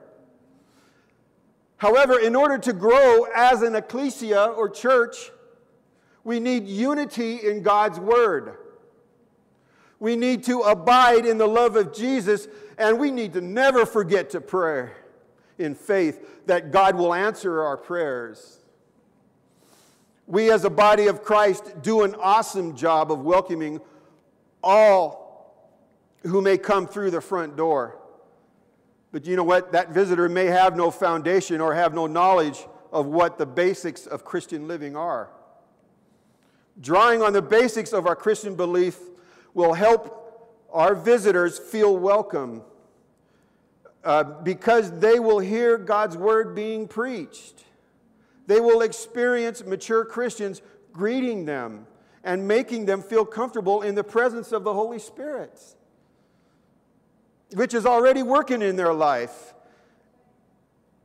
However, 1.78 2.18
in 2.18 2.34
order 2.34 2.58
to 2.60 2.72
grow 2.72 3.28
as 3.36 3.62
an 3.62 3.76
ecclesia 3.76 4.46
or 4.46 4.70
church, 4.70 5.32
we 6.24 6.40
need 6.40 6.66
unity 6.66 7.46
in 7.46 7.62
God's 7.62 8.00
Word. 8.00 8.56
We 10.00 10.16
need 10.16 10.44
to 10.46 10.62
abide 10.62 11.26
in 11.26 11.38
the 11.38 11.48
love 11.48 11.76
of 11.76 11.94
Jesus, 11.94 12.48
and 12.78 13.00
we 13.00 13.12
need 13.12 13.34
to 13.34 13.42
never 13.42 13.86
forget 13.86 14.32
to 14.32 14.42
pray 14.42 14.90
in 15.58 15.76
faith 15.76 16.46
that 16.48 16.72
God 16.72 16.96
will 16.96 17.14
answer 17.14 17.64
our 17.64 17.78
prayers. 17.78 18.60
We, 20.28 20.52
as 20.52 20.66
a 20.66 20.70
body 20.70 21.08
of 21.08 21.24
Christ, 21.24 21.82
do 21.82 22.02
an 22.04 22.16
awesome 22.16 22.76
job 22.76 23.12
of 23.12 23.22
welcoming 23.22 23.80
all 24.64 25.26
who 26.24 26.42
may 26.42 26.58
come 26.58 26.88
through 26.88 27.12
the 27.12 27.22
front 27.22 27.56
door. 27.56 27.98
But 29.12 29.26
you 29.26 29.36
know 29.36 29.44
what? 29.44 29.72
That 29.72 29.92
visitor 29.92 30.28
may 30.28 30.46
have 30.46 30.76
no 30.76 30.92
foundation 30.92 31.62
or 31.62 31.74
have 31.74 31.94
no 31.94 32.08
knowledge 32.08 32.66
of 32.92 33.06
what 33.06 33.38
the 33.38 33.46
basics 33.46 34.08
of 34.08 34.26
Christian 34.26 34.68
living 34.68 34.96
are. 34.96 35.30
Drawing 36.82 37.22
on 37.22 37.32
the 37.32 37.42
basics 37.42 37.94
of 37.94 38.08
our 38.08 38.16
Christian 38.16 38.56
belief 38.56 38.98
will 39.56 39.74
help 39.74 40.62
our 40.72 40.94
visitors 40.94 41.58
feel 41.58 41.98
welcome 41.98 42.62
uh, 44.04 44.24
because 44.24 45.00
they 45.00 45.20
will 45.20 45.40
hear 45.40 45.80
God's 45.80 46.16
word 46.16 46.54
being 46.54 46.88
preached. 46.88 47.64
They 48.46 48.60
will 48.60 48.82
experience 48.82 49.66
mature 49.66 50.06
Christians 50.06 50.62
greeting 50.94 51.46
them 51.46 51.88
and 52.24 52.48
making 52.48 52.86
them 52.86 53.02
feel 53.02 53.26
comfortable 53.26 53.82
in 53.82 53.96
the 53.96 54.04
presence 54.04 54.52
of 54.52 54.64
the 54.64 54.74
Holy 54.74 55.00
Spirit 55.00 55.60
which 57.54 57.74
is 57.74 57.86
already 57.86 58.24
working 58.24 58.62
in 58.62 58.76
their 58.76 58.94
life. 58.94 59.54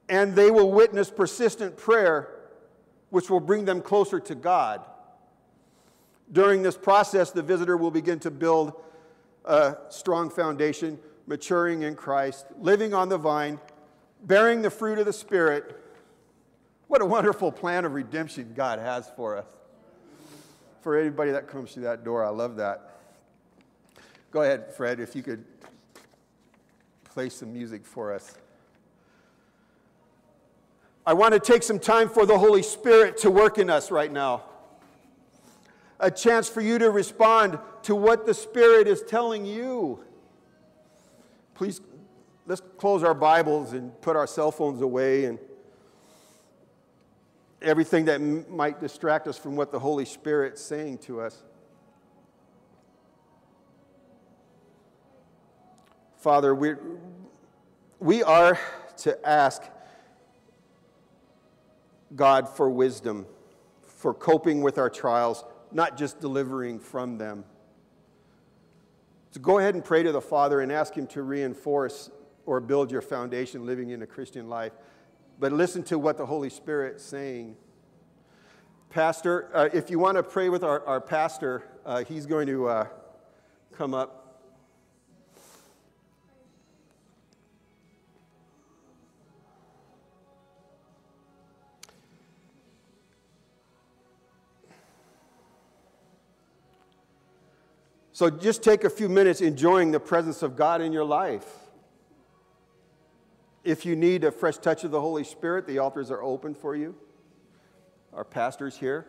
And 0.08 0.34
they 0.34 0.50
will 0.50 0.72
witness 0.72 1.10
persistent 1.10 1.76
prayer, 1.76 2.28
which 3.10 3.30
will 3.30 3.40
bring 3.40 3.64
them 3.64 3.80
closer 3.80 4.18
to 4.20 4.34
God. 4.34 4.84
During 6.32 6.62
this 6.62 6.76
process, 6.76 7.30
the 7.30 7.42
visitor 7.42 7.76
will 7.76 7.90
begin 7.90 8.20
to 8.20 8.30
build 8.30 8.72
a 9.44 9.76
strong 9.88 10.30
foundation, 10.30 10.98
maturing 11.26 11.82
in 11.82 11.94
Christ, 11.96 12.46
living 12.58 12.94
on 12.94 13.08
the 13.08 13.18
vine, 13.18 13.58
bearing 14.24 14.62
the 14.62 14.70
fruit 14.70 14.98
of 14.98 15.06
the 15.06 15.12
Spirit. 15.12 15.76
What 16.88 17.02
a 17.02 17.06
wonderful 17.06 17.50
plan 17.50 17.84
of 17.84 17.94
redemption 17.94 18.52
God 18.54 18.78
has 18.78 19.10
for 19.16 19.36
us. 19.36 19.46
For 20.82 20.96
anybody 20.96 21.30
that 21.32 21.46
comes 21.46 21.72
through 21.72 21.84
that 21.84 22.04
door, 22.04 22.24
I 22.24 22.30
love 22.30 22.56
that. 22.56 22.98
Go 24.30 24.42
ahead, 24.42 24.72
Fred, 24.74 25.00
if 25.00 25.16
you 25.16 25.22
could 25.22 25.44
play 27.04 27.28
some 27.28 27.52
music 27.52 27.84
for 27.84 28.12
us. 28.12 28.36
I 31.04 31.12
want 31.12 31.34
to 31.34 31.40
take 31.40 31.62
some 31.62 31.78
time 31.78 32.08
for 32.08 32.24
the 32.24 32.38
Holy 32.38 32.62
Spirit 32.62 33.16
to 33.18 33.30
work 33.30 33.58
in 33.58 33.68
us 33.68 33.90
right 33.90 34.12
now. 34.12 34.44
A 36.00 36.10
chance 36.10 36.48
for 36.48 36.60
you 36.60 36.78
to 36.78 36.90
respond 36.90 37.58
to 37.82 37.94
what 37.94 38.26
the 38.26 38.34
Spirit 38.34 38.88
is 38.88 39.02
telling 39.02 39.44
you. 39.44 40.02
Please, 41.54 41.80
let's 42.46 42.62
close 42.78 43.04
our 43.04 43.14
Bibles 43.14 43.74
and 43.74 43.98
put 44.00 44.16
our 44.16 44.26
cell 44.26 44.50
phones 44.50 44.80
away 44.80 45.26
and 45.26 45.38
everything 47.60 48.06
that 48.06 48.20
m- 48.20 48.46
might 48.48 48.80
distract 48.80 49.28
us 49.28 49.38
from 49.38 49.56
what 49.56 49.70
the 49.70 49.78
Holy 49.78 50.06
Spirit's 50.06 50.62
saying 50.62 50.98
to 50.98 51.20
us. 51.20 51.42
Father, 56.16 56.54
we 56.54 56.74
we 57.98 58.22
are 58.22 58.58
to 58.98 59.28
ask 59.28 59.62
God 62.16 62.48
for 62.48 62.68
wisdom, 62.70 63.26
for 63.82 64.14
coping 64.14 64.62
with 64.62 64.78
our 64.78 64.90
trials, 64.90 65.44
not 65.72 65.96
just 65.96 66.20
delivering 66.20 66.78
from 66.78 67.18
them. 67.18 67.44
So 69.32 69.40
go 69.40 69.58
ahead 69.58 69.74
and 69.74 69.84
pray 69.84 70.02
to 70.02 70.12
the 70.12 70.20
Father 70.20 70.60
and 70.60 70.72
ask 70.72 70.94
Him 70.94 71.06
to 71.08 71.22
reinforce 71.22 72.10
or 72.46 72.60
build 72.60 72.90
your 72.90 73.02
foundation 73.02 73.64
living 73.64 73.90
in 73.90 74.02
a 74.02 74.06
Christian 74.06 74.48
life. 74.48 74.72
But 75.38 75.52
listen 75.52 75.82
to 75.84 75.98
what 75.98 76.16
the 76.16 76.26
Holy 76.26 76.50
Spirit's 76.50 77.04
saying. 77.04 77.56
Pastor, 78.90 79.48
uh, 79.54 79.68
if 79.72 79.88
you 79.88 80.00
want 80.00 80.16
to 80.16 80.22
pray 80.22 80.48
with 80.48 80.64
our, 80.64 80.84
our 80.84 81.00
pastor, 81.00 81.62
uh, 81.86 82.02
he's 82.02 82.26
going 82.26 82.48
to 82.48 82.66
uh, 82.66 82.86
come 83.72 83.94
up. 83.94 84.19
So 98.20 98.28
just 98.28 98.62
take 98.62 98.84
a 98.84 98.90
few 98.90 99.08
minutes 99.08 99.40
enjoying 99.40 99.92
the 99.92 99.98
presence 99.98 100.42
of 100.42 100.54
God 100.54 100.82
in 100.82 100.92
your 100.92 101.06
life. 101.06 101.46
If 103.64 103.86
you 103.86 103.96
need 103.96 104.24
a 104.24 104.30
fresh 104.30 104.58
touch 104.58 104.84
of 104.84 104.90
the 104.90 105.00
Holy 105.00 105.24
Spirit, 105.24 105.66
the 105.66 105.78
altars 105.78 106.10
are 106.10 106.22
open 106.22 106.54
for 106.54 106.76
you. 106.76 106.94
Our 108.12 108.24
pastor's 108.24 108.76
here. 108.76 109.06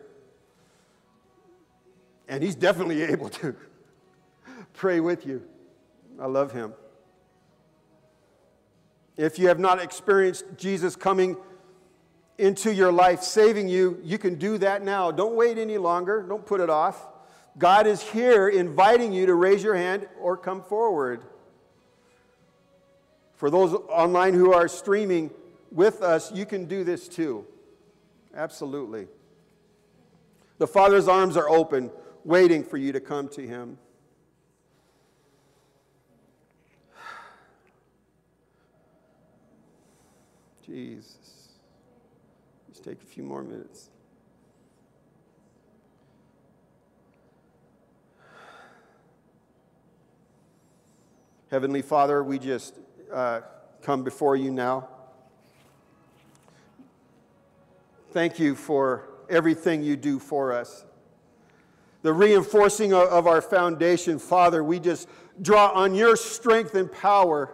And 2.26 2.42
he's 2.42 2.54
definitely 2.54 3.02
able 3.12 3.28
to 3.28 3.54
pray 4.72 4.98
with 4.98 5.26
you. 5.26 5.42
I 6.18 6.24
love 6.24 6.52
him. 6.52 6.72
If 9.18 9.38
you 9.38 9.48
have 9.48 9.58
not 9.58 9.78
experienced 9.78 10.46
Jesus 10.56 10.96
coming 10.96 11.36
into 12.38 12.72
your 12.72 12.90
life, 12.90 13.22
saving 13.22 13.68
you, 13.68 14.00
you 14.02 14.16
can 14.16 14.36
do 14.36 14.56
that 14.56 14.82
now. 14.82 15.10
Don't 15.10 15.34
wait 15.34 15.58
any 15.58 15.76
longer. 15.76 16.24
Don't 16.26 16.46
put 16.46 16.62
it 16.62 16.70
off. 16.70 17.11
God 17.58 17.86
is 17.86 18.02
here 18.02 18.48
inviting 18.48 19.12
you 19.12 19.26
to 19.26 19.34
raise 19.34 19.62
your 19.62 19.74
hand 19.74 20.08
or 20.20 20.36
come 20.36 20.62
forward. 20.62 21.22
For 23.34 23.50
those 23.50 23.74
online 23.74 24.34
who 24.34 24.52
are 24.52 24.68
streaming 24.68 25.30
with 25.70 26.00
us, 26.00 26.32
you 26.32 26.46
can 26.46 26.66
do 26.66 26.84
this 26.84 27.08
too. 27.08 27.44
Absolutely. 28.34 29.08
The 30.58 30.66
Father's 30.66 31.08
arms 31.08 31.36
are 31.36 31.48
open, 31.48 31.90
waiting 32.24 32.64
for 32.64 32.76
you 32.76 32.92
to 32.92 33.00
come 33.00 33.28
to 33.30 33.46
Him. 33.46 33.78
Jesus. 40.66 41.48
Just 42.68 42.84
take 42.84 43.02
a 43.02 43.06
few 43.06 43.24
more 43.24 43.42
minutes. 43.42 43.90
Heavenly 51.52 51.82
Father, 51.82 52.24
we 52.24 52.38
just 52.38 52.78
uh, 53.12 53.42
come 53.82 54.04
before 54.04 54.36
you 54.36 54.50
now. 54.50 54.88
Thank 58.12 58.38
you 58.38 58.54
for 58.54 59.10
everything 59.28 59.82
you 59.82 59.98
do 59.98 60.18
for 60.18 60.54
us. 60.54 60.86
The 62.00 62.14
reinforcing 62.14 62.94
of, 62.94 63.26
our 63.26 63.42
foundation, 63.42 64.18
Father, 64.18 64.64
we 64.64 64.80
just 64.80 65.10
draw 65.42 65.72
on 65.72 65.94
your 65.94 66.16
strength 66.16 66.74
and 66.74 66.90
power 66.90 67.52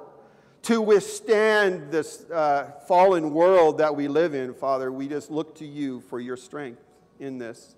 to 0.62 0.80
withstand 0.80 1.90
this 1.90 2.22
uh, 2.30 2.70
fallen 2.86 3.34
world 3.34 3.78
that 3.78 3.96
we 3.96 4.06
live 4.06 4.32
in, 4.32 4.54
Father. 4.54 4.92
We 4.92 5.08
just 5.08 5.28
look 5.28 5.56
to 5.56 5.66
you 5.66 6.02
for 6.02 6.20
your 6.20 6.36
strength 6.36 6.84
in 7.18 7.38
this. 7.38 7.74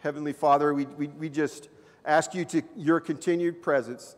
Heavenly 0.00 0.32
Father, 0.32 0.72
we, 0.74 0.86
we, 0.86 1.08
we 1.08 1.28
just 1.28 1.68
ask 2.04 2.34
you 2.34 2.44
to 2.46 2.62
your 2.76 3.00
continued 3.00 3.62
presence 3.62 4.16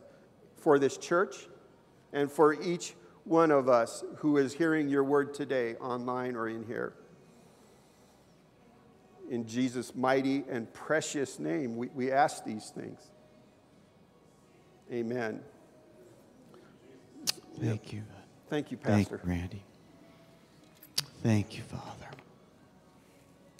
for 0.57 0.77
this 0.79 0.97
church 0.97 1.47
and 2.13 2.31
for 2.31 2.53
each 2.61 2.93
one 3.23 3.51
of 3.51 3.69
us 3.69 4.03
who 4.17 4.37
is 4.37 4.53
hearing 4.53 4.89
your 4.89 5.03
word 5.03 5.33
today, 5.33 5.75
online 5.75 6.35
or 6.35 6.49
in 6.49 6.63
here. 6.63 6.93
In 9.29 9.47
Jesus' 9.47 9.95
mighty 9.95 10.43
and 10.49 10.71
precious 10.73 11.39
name, 11.39 11.77
we, 11.77 11.87
we 11.95 12.11
ask 12.11 12.43
these 12.43 12.69
things. 12.69 12.99
Amen. 14.91 15.41
Thank 17.59 17.93
you. 17.93 18.03
Thank 18.49 18.71
you, 18.71 18.77
Thank 18.77 19.09
Pastor. 19.09 19.21
you, 19.23 19.31
Randy. 19.31 19.63
Thank 21.23 21.55
you, 21.55 21.63
Father. 21.63 22.09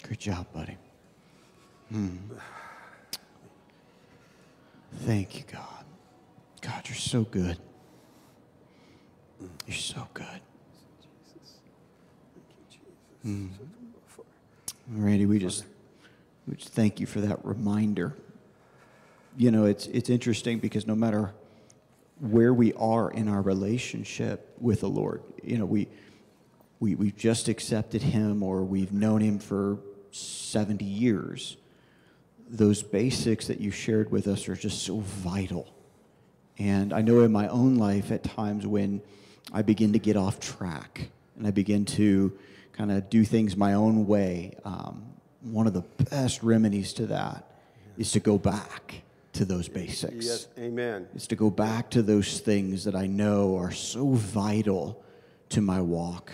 Good 0.02 0.18
job, 0.18 0.46
buddy. 0.52 0.76
Hmm. 1.92 2.16
Thank 5.00 5.36
you, 5.36 5.44
God. 5.52 5.84
God, 6.62 6.88
you're 6.88 6.96
so 6.96 7.24
good. 7.24 7.58
You're 9.66 9.76
so 9.76 10.08
good. 10.14 10.40
Hmm. 13.22 13.48
Randy, 14.88 15.26
we 15.26 15.38
just, 15.38 15.66
we 16.48 16.56
just 16.56 16.72
thank 16.72 16.98
you 16.98 17.04
for 17.04 17.20
that 17.20 17.44
reminder. 17.44 18.16
You 19.36 19.50
know, 19.50 19.66
it's, 19.66 19.86
it's 19.88 20.08
interesting 20.08 20.60
because 20.60 20.86
no 20.86 20.94
matter 20.94 21.34
where 22.20 22.54
we 22.54 22.72
are 22.72 23.10
in 23.10 23.28
our 23.28 23.42
relationship 23.42 24.54
with 24.58 24.80
the 24.80 24.88
Lord, 24.88 25.22
you 25.42 25.58
know, 25.58 25.66
we, 25.66 25.88
we, 26.80 26.94
we've 26.94 27.16
just 27.16 27.48
accepted 27.48 28.00
Him 28.00 28.42
or 28.42 28.62
we've 28.62 28.92
known 28.92 29.20
Him 29.20 29.38
for 29.38 29.78
70 30.10 30.84
years, 30.86 31.58
those 32.52 32.82
basics 32.82 33.46
that 33.46 33.60
you 33.60 33.70
shared 33.70 34.12
with 34.12 34.28
us 34.28 34.46
are 34.46 34.54
just 34.54 34.82
so 34.82 34.98
vital. 34.98 35.74
And 36.58 36.92
I 36.92 37.00
know 37.00 37.20
in 37.20 37.32
my 37.32 37.48
own 37.48 37.76
life 37.76 38.12
at 38.12 38.22
times 38.22 38.66
when 38.66 39.00
I 39.54 39.62
begin 39.62 39.94
to 39.94 39.98
get 39.98 40.18
off 40.18 40.38
track 40.38 41.08
and 41.38 41.46
I 41.46 41.50
begin 41.50 41.86
to 41.86 42.30
kind 42.72 42.92
of 42.92 43.08
do 43.08 43.24
things 43.24 43.56
my 43.56 43.72
own 43.72 44.06
way, 44.06 44.54
um, 44.66 45.02
one 45.40 45.66
of 45.66 45.72
the 45.72 45.80
best 46.10 46.42
remedies 46.42 46.92
to 46.94 47.06
that 47.06 47.50
is 47.96 48.12
to 48.12 48.20
go 48.20 48.36
back 48.36 49.02
to 49.32 49.46
those 49.46 49.66
basics. 49.66 50.26
Yes, 50.26 50.48
amen. 50.58 51.08
Is 51.14 51.26
to 51.28 51.36
go 51.36 51.48
back 51.48 51.88
to 51.90 52.02
those 52.02 52.40
things 52.40 52.84
that 52.84 52.94
I 52.94 53.06
know 53.06 53.56
are 53.56 53.72
so 53.72 54.10
vital 54.10 55.02
to 55.48 55.62
my 55.62 55.80
walk 55.80 56.30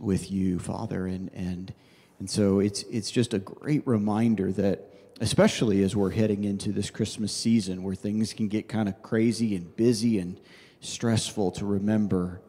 with 0.00 0.32
you, 0.32 0.58
Father. 0.58 1.06
And, 1.06 1.30
and, 1.32 1.72
and 2.18 2.28
so 2.28 2.58
it's, 2.58 2.82
it's 2.90 3.12
just 3.12 3.34
a 3.34 3.38
great 3.38 3.86
reminder 3.86 4.50
that, 4.52 4.84
especially 5.20 5.82
as 5.82 5.96
we're 5.96 6.10
heading 6.10 6.44
into 6.44 6.72
this 6.72 6.90
Christmas 6.90 7.32
season 7.32 7.82
where 7.82 7.94
things 7.94 8.32
can 8.32 8.48
get 8.48 8.68
kind 8.68 8.88
of 8.88 9.02
crazy 9.02 9.56
and 9.56 9.74
busy 9.76 10.18
and 10.18 10.38
stressful, 10.80 11.50
to 11.52 11.66
remember 11.66 12.40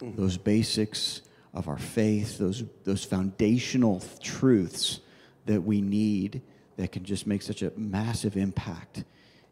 those 0.00 0.36
basics 0.36 1.22
of 1.52 1.68
our 1.68 1.78
faith, 1.78 2.38
those, 2.38 2.64
those 2.84 3.04
foundational 3.04 4.02
truths 4.22 5.00
that 5.46 5.62
we 5.62 5.80
need 5.80 6.42
that 6.76 6.90
can 6.90 7.04
just 7.04 7.26
make 7.26 7.42
such 7.42 7.62
a 7.62 7.72
massive 7.76 8.36
impact 8.36 9.04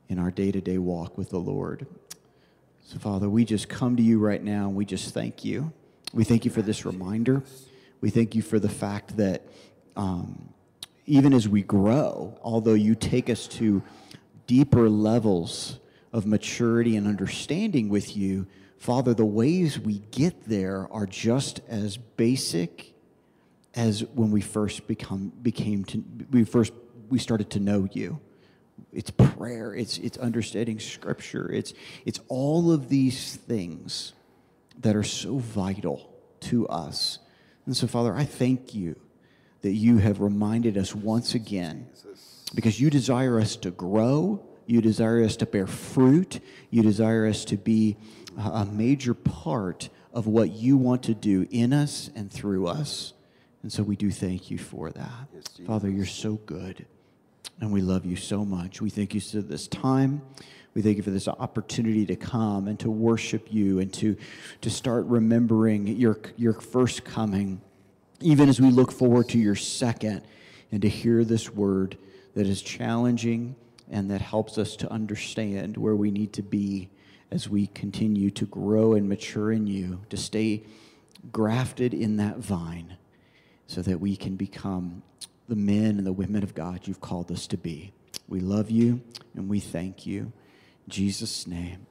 in 0.09 0.19
our 0.19 0.31
day 0.31 0.51
to 0.51 0.61
day 0.61 0.79
walk 0.79 1.17
with 1.17 1.31
the 1.31 1.39
Lord. 1.39 1.87
So, 2.85 2.99
Father, 2.99 3.31
we 3.31 3.45
just 3.45 3.69
come 3.69 3.97
to 3.97 4.03
you 4.03 4.19
right 4.19 4.43
now 4.43 4.67
and 4.67 4.75
we 4.75 4.85
just 4.85 5.15
thank 5.15 5.45
you. 5.45 5.73
We 6.13 6.25
thank 6.25 6.45
you 6.45 6.51
for 6.51 6.63
this 6.63 6.85
reminder. 6.85 7.43
We 8.01 8.11
thank 8.11 8.35
you 8.35 8.43
for 8.43 8.59
the 8.59 8.69
fact 8.69 9.17
that 9.17 9.47
um, 9.97 10.53
even 11.07 11.33
as 11.33 11.49
we 11.49 11.63
grow, 11.63 12.39
although 12.43 12.75
you 12.75 12.95
take 12.95 13.29
us 13.29 13.47
to 13.49 13.83
deeper 14.47 14.89
levels 14.89 15.79
of 16.13 16.27
maturity 16.27 16.97
and 16.97 17.07
understanding 17.07 17.89
with 17.89 18.17
you, 18.17 18.47
Father, 18.79 19.15
the 19.15 19.25
ways 19.25 19.79
we 19.79 20.01
get 20.11 20.49
there 20.49 20.89
are 20.93 21.07
just 21.07 21.61
as 21.69 21.97
basic 21.97 22.95
as 23.75 24.05
when 24.05 24.31
we 24.31 24.41
first 24.41 24.87
become 24.87 25.33
became 25.41 25.85
to 25.85 26.05
we 26.31 26.45
first 26.45 26.73
we 27.09 27.19
started 27.19 27.49
to 27.51 27.61
know 27.61 27.89
you. 27.93 28.21
It's 28.93 29.11
prayer 29.11 29.75
it's 29.75 29.99
it's 29.99 30.19
understanding 30.19 30.79
scripture 30.79 31.51
it's 31.51 31.73
it's 32.05 32.21
all 32.29 32.73
of 32.73 32.89
these 32.89 33.37
things 33.37 34.13
that 34.81 34.97
are 34.97 35.05
so 35.05 35.39
vital 35.39 36.13
to 36.41 36.69
us. 36.69 37.19
And 37.65 37.77
so 37.77 37.87
father 37.87 38.15
i 38.15 38.25
thank 38.25 38.75
you 38.75 38.97
that 39.63 39.73
you 39.73 39.99
have 39.99 40.21
reminded 40.21 40.77
us 40.77 40.95
once 40.95 41.35
again. 41.35 41.89
Because 42.55 42.81
you 42.81 42.91
desire 42.91 43.41
us 43.41 43.57
to 43.57 43.71
grow 43.71 44.47
you 44.67 44.81
desire 44.81 45.23
us 45.25 45.37
to 45.37 45.47
bear 45.47 45.67
fruit 45.67 46.41
you 46.71 46.83
desire 46.83 47.27
us 47.27 47.45
to 47.45 47.57
be 47.57 47.97
a 48.39 48.65
major 48.65 49.15
part 49.15 49.89
of 50.13 50.27
what 50.27 50.53
you 50.53 50.77
want 50.77 51.03
to 51.05 51.15
do 51.15 51.47
in 51.51 51.73
us 51.73 52.11
and 52.15 52.31
through 52.31 52.67
us. 52.67 53.13
And 53.63 53.73
so 53.73 53.83
we 53.83 53.97
do 53.97 54.11
thank 54.11 54.51
you 54.51 54.59
for 54.59 54.91
that. 54.91 55.29
Father 55.67 55.89
you're 55.89 56.07
so 56.07 56.35
good 56.47 56.87
and 57.61 57.73
we 57.73 57.81
love 57.81 58.05
you 58.05 58.17
so 58.17 58.45
much. 58.45 58.81
We 58.81 58.91
thank 58.91 59.15
you 59.15 59.21
for 59.21 59.41
this 59.41 59.69
time. 59.69 60.23
We 60.75 60.81
thank 60.81 60.97
you 60.97 61.03
for 61.03 61.11
this 61.11 61.29
opportunity 61.29 62.07
to 62.07 62.17
come 62.17 62.67
and 62.67 62.79
to 62.81 62.91
worship 62.91 63.53
you 63.53 63.79
and 63.79 63.93
to, 63.95 64.17
to 64.63 64.71
start 64.71 65.05
remembering 65.07 65.87
your, 65.87 66.19
your 66.37 66.55
first 66.55 67.05
coming, 67.05 67.61
even 68.23 68.49
as 68.49 68.61
we 68.61 68.71
look 68.71 68.93
forward 68.93 69.29
to 69.31 69.39
your 69.39 69.57
second, 69.57 70.23
and 70.73 70.83
to 70.83 70.89
hear 70.89 71.25
this 71.25 71.51
word 71.51 71.99
that 72.35 72.47
is 72.47 72.63
challenging 72.63 73.55
and 73.91 74.11
that 74.11 74.23
helps 74.23 74.57
us 74.57 74.75
to 74.77 74.91
understand 74.91 75.77
where 75.77 75.95
we 75.95 76.11
need 76.11 76.33
to 76.33 76.43
be 76.43 76.89
as 77.31 77.49
we 77.49 77.67
continue 77.69 78.31
to 78.31 78.47
grow 78.47 78.95
and 78.95 79.09
mature 79.09 79.53
in 79.53 79.67
you, 79.67 80.01
to 80.09 80.17
stay 80.17 80.63
grafted 81.31 81.95
in 81.95 82.17
that 82.17 82.39
vine 82.39 82.97
so 83.67 83.83
that 83.83 84.01
we 84.01 84.17
can 84.17 84.37
become 84.37 85.03
the 85.49 85.57
men 85.57 85.99
and 85.99 86.07
the 86.07 86.13
women 86.13 86.43
of 86.43 86.55
God 86.55 86.81
you've 86.89 87.01
called 87.01 87.31
us 87.31 87.47
to 87.49 87.57
be. 87.57 87.93
We 88.29 88.41
love 88.41 88.71
you 88.71 89.03
and 89.35 89.49
we 89.49 89.61
thank 89.61 90.07
you. 90.07 90.33
In 90.87 90.91
Jesus' 90.91 91.47
name, 91.47 91.87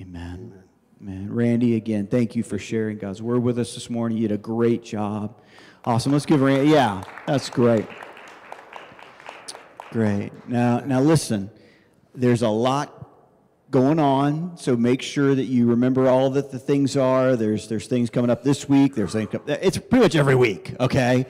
amen. 0.00 0.52
amen. 0.52 0.73
Man, 1.04 1.30
Randy, 1.30 1.76
again, 1.76 2.06
thank 2.06 2.34
you 2.34 2.42
for 2.42 2.58
sharing 2.58 2.96
God's 2.96 3.20
word 3.20 3.42
with 3.42 3.58
us 3.58 3.74
this 3.74 3.90
morning. 3.90 4.16
You 4.16 4.28
did 4.28 4.36
a 4.36 4.38
great 4.38 4.82
job. 4.82 5.38
Awesome. 5.84 6.12
Let's 6.12 6.24
give 6.24 6.40
Randy, 6.40 6.70
yeah, 6.70 7.04
that's 7.26 7.50
great. 7.50 7.84
Great. 9.90 10.32
Now, 10.48 10.78
now 10.78 11.02
listen, 11.02 11.50
there's 12.14 12.40
a 12.40 12.48
lot 12.48 13.06
going 13.70 13.98
on, 13.98 14.56
so 14.56 14.78
make 14.78 15.02
sure 15.02 15.34
that 15.34 15.44
you 15.44 15.66
remember 15.66 16.08
all 16.08 16.30
that 16.30 16.50
the 16.50 16.58
things 16.58 16.96
are. 16.96 17.36
There's, 17.36 17.68
there's 17.68 17.86
things 17.86 18.08
coming 18.08 18.30
up 18.30 18.42
this 18.42 18.66
week. 18.66 18.94
There's 18.94 19.12
things, 19.12 19.28
it's 19.46 19.76
pretty 19.76 20.04
much 20.04 20.16
every 20.16 20.36
week, 20.36 20.74
okay? 20.80 21.26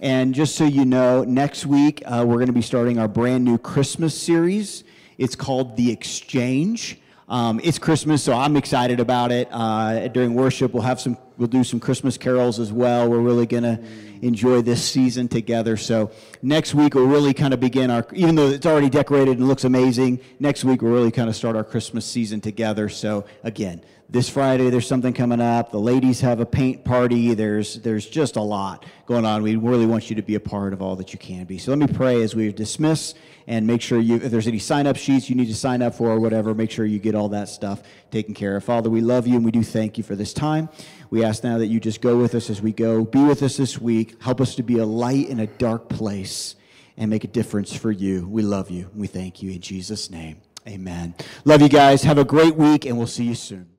And 0.00 0.34
just 0.34 0.56
so 0.56 0.64
you 0.64 0.86
know, 0.86 1.22
next 1.24 1.66
week 1.66 2.02
uh, 2.06 2.24
we're 2.26 2.36
going 2.36 2.46
to 2.46 2.54
be 2.54 2.62
starting 2.62 2.98
our 2.98 3.08
brand 3.08 3.44
new 3.44 3.58
Christmas 3.58 4.18
series. 4.18 4.84
It's 5.18 5.36
called 5.36 5.76
The 5.76 5.92
Exchange. 5.92 6.98
Um, 7.28 7.60
it's 7.62 7.78
Christmas, 7.78 8.22
so 8.22 8.32
I'm 8.32 8.56
excited 8.56 9.00
about 9.00 9.32
it. 9.32 9.48
Uh, 9.50 10.08
during 10.08 10.34
worship, 10.34 10.72
we'll 10.72 10.82
have 10.82 10.98
some, 10.98 11.18
we'll 11.38 11.48
do 11.48 11.64
some 11.64 11.80
Christmas 11.80 12.18
carols 12.18 12.58
as 12.58 12.72
well. 12.72 13.08
We're 13.08 13.20
really 13.20 13.46
gonna 13.46 13.80
enjoy 14.20 14.60
this 14.60 14.84
season 14.84 15.28
together. 15.28 15.76
So 15.76 16.10
next 16.42 16.74
week 16.74 16.94
we'll 16.94 17.06
really 17.06 17.32
kind 17.32 17.54
of 17.54 17.60
begin 17.60 17.90
our, 17.90 18.06
even 18.12 18.34
though 18.34 18.48
it's 18.48 18.66
already 18.66 18.90
decorated 18.90 19.38
and 19.38 19.48
looks 19.48 19.64
amazing. 19.64 20.20
Next 20.40 20.64
week 20.64 20.82
we'll 20.82 20.92
really 20.92 21.12
kind 21.12 21.28
of 21.28 21.36
start 21.36 21.56
our 21.56 21.64
Christmas 21.64 22.04
season 22.04 22.40
together. 22.40 22.88
So 22.88 23.24
again, 23.44 23.80
this 24.10 24.28
Friday 24.28 24.70
there's 24.70 24.86
something 24.86 25.12
coming 25.12 25.40
up. 25.40 25.70
The 25.70 25.78
ladies 25.78 26.20
have 26.22 26.40
a 26.40 26.46
paint 26.46 26.82
party. 26.84 27.34
There's 27.34 27.76
there's 27.80 28.06
just 28.06 28.36
a 28.36 28.42
lot 28.42 28.86
going 29.06 29.26
on. 29.26 29.42
We 29.42 29.56
really 29.56 29.86
want 29.86 30.08
you 30.08 30.16
to 30.16 30.22
be 30.22 30.34
a 30.34 30.40
part 30.40 30.72
of 30.72 30.80
all 30.80 30.96
that 30.96 31.12
you 31.12 31.18
can 31.18 31.44
be. 31.44 31.58
So 31.58 31.70
let 31.70 31.78
me 31.78 31.86
pray 31.94 32.22
as 32.22 32.34
we 32.34 32.50
dismiss 32.50 33.14
and 33.46 33.66
make 33.66 33.82
sure 33.82 34.00
you 34.00 34.16
if 34.16 34.30
there's 34.30 34.46
any 34.46 34.58
sign 34.58 34.86
up 34.86 34.96
sheets 34.96 35.28
you 35.28 35.36
need 35.36 35.48
to 35.48 35.54
sign 35.54 35.82
up 35.82 35.94
for 35.94 36.08
or 36.08 36.20
whatever, 36.20 36.54
make 36.54 36.70
sure 36.70 36.86
you 36.86 36.98
get 36.98 37.14
all 37.14 37.28
that 37.30 37.50
stuff 37.50 37.82
taken 38.10 38.32
care 38.32 38.56
of. 38.56 38.64
Father, 38.64 38.88
we 38.88 39.02
love 39.02 39.26
you 39.26 39.36
and 39.36 39.44
we 39.44 39.50
do 39.50 39.62
thank 39.62 39.98
you 39.98 40.04
for 40.04 40.16
this 40.16 40.32
time. 40.32 40.70
We 41.10 41.24
ask 41.24 41.42
now 41.42 41.58
that 41.58 41.66
you 41.66 41.80
just 41.80 42.00
go 42.00 42.18
with 42.18 42.34
us 42.34 42.50
as 42.50 42.60
we 42.60 42.72
go. 42.72 43.04
Be 43.04 43.22
with 43.22 43.42
us 43.42 43.56
this 43.56 43.80
week. 43.80 44.22
Help 44.22 44.40
us 44.40 44.54
to 44.56 44.62
be 44.62 44.78
a 44.78 44.84
light 44.84 45.28
in 45.28 45.40
a 45.40 45.46
dark 45.46 45.88
place 45.88 46.54
and 46.96 47.10
make 47.10 47.24
a 47.24 47.28
difference 47.28 47.74
for 47.74 47.90
you. 47.90 48.28
We 48.28 48.42
love 48.42 48.70
you. 48.70 48.90
We 48.94 49.06
thank 49.06 49.42
you 49.42 49.52
in 49.52 49.60
Jesus 49.60 50.10
name. 50.10 50.42
Amen. 50.66 51.14
Love 51.44 51.62
you 51.62 51.68
guys. 51.68 52.02
Have 52.02 52.18
a 52.18 52.24
great 52.24 52.56
week 52.56 52.84
and 52.84 52.98
we'll 52.98 53.06
see 53.06 53.24
you 53.24 53.34
soon. 53.34 53.77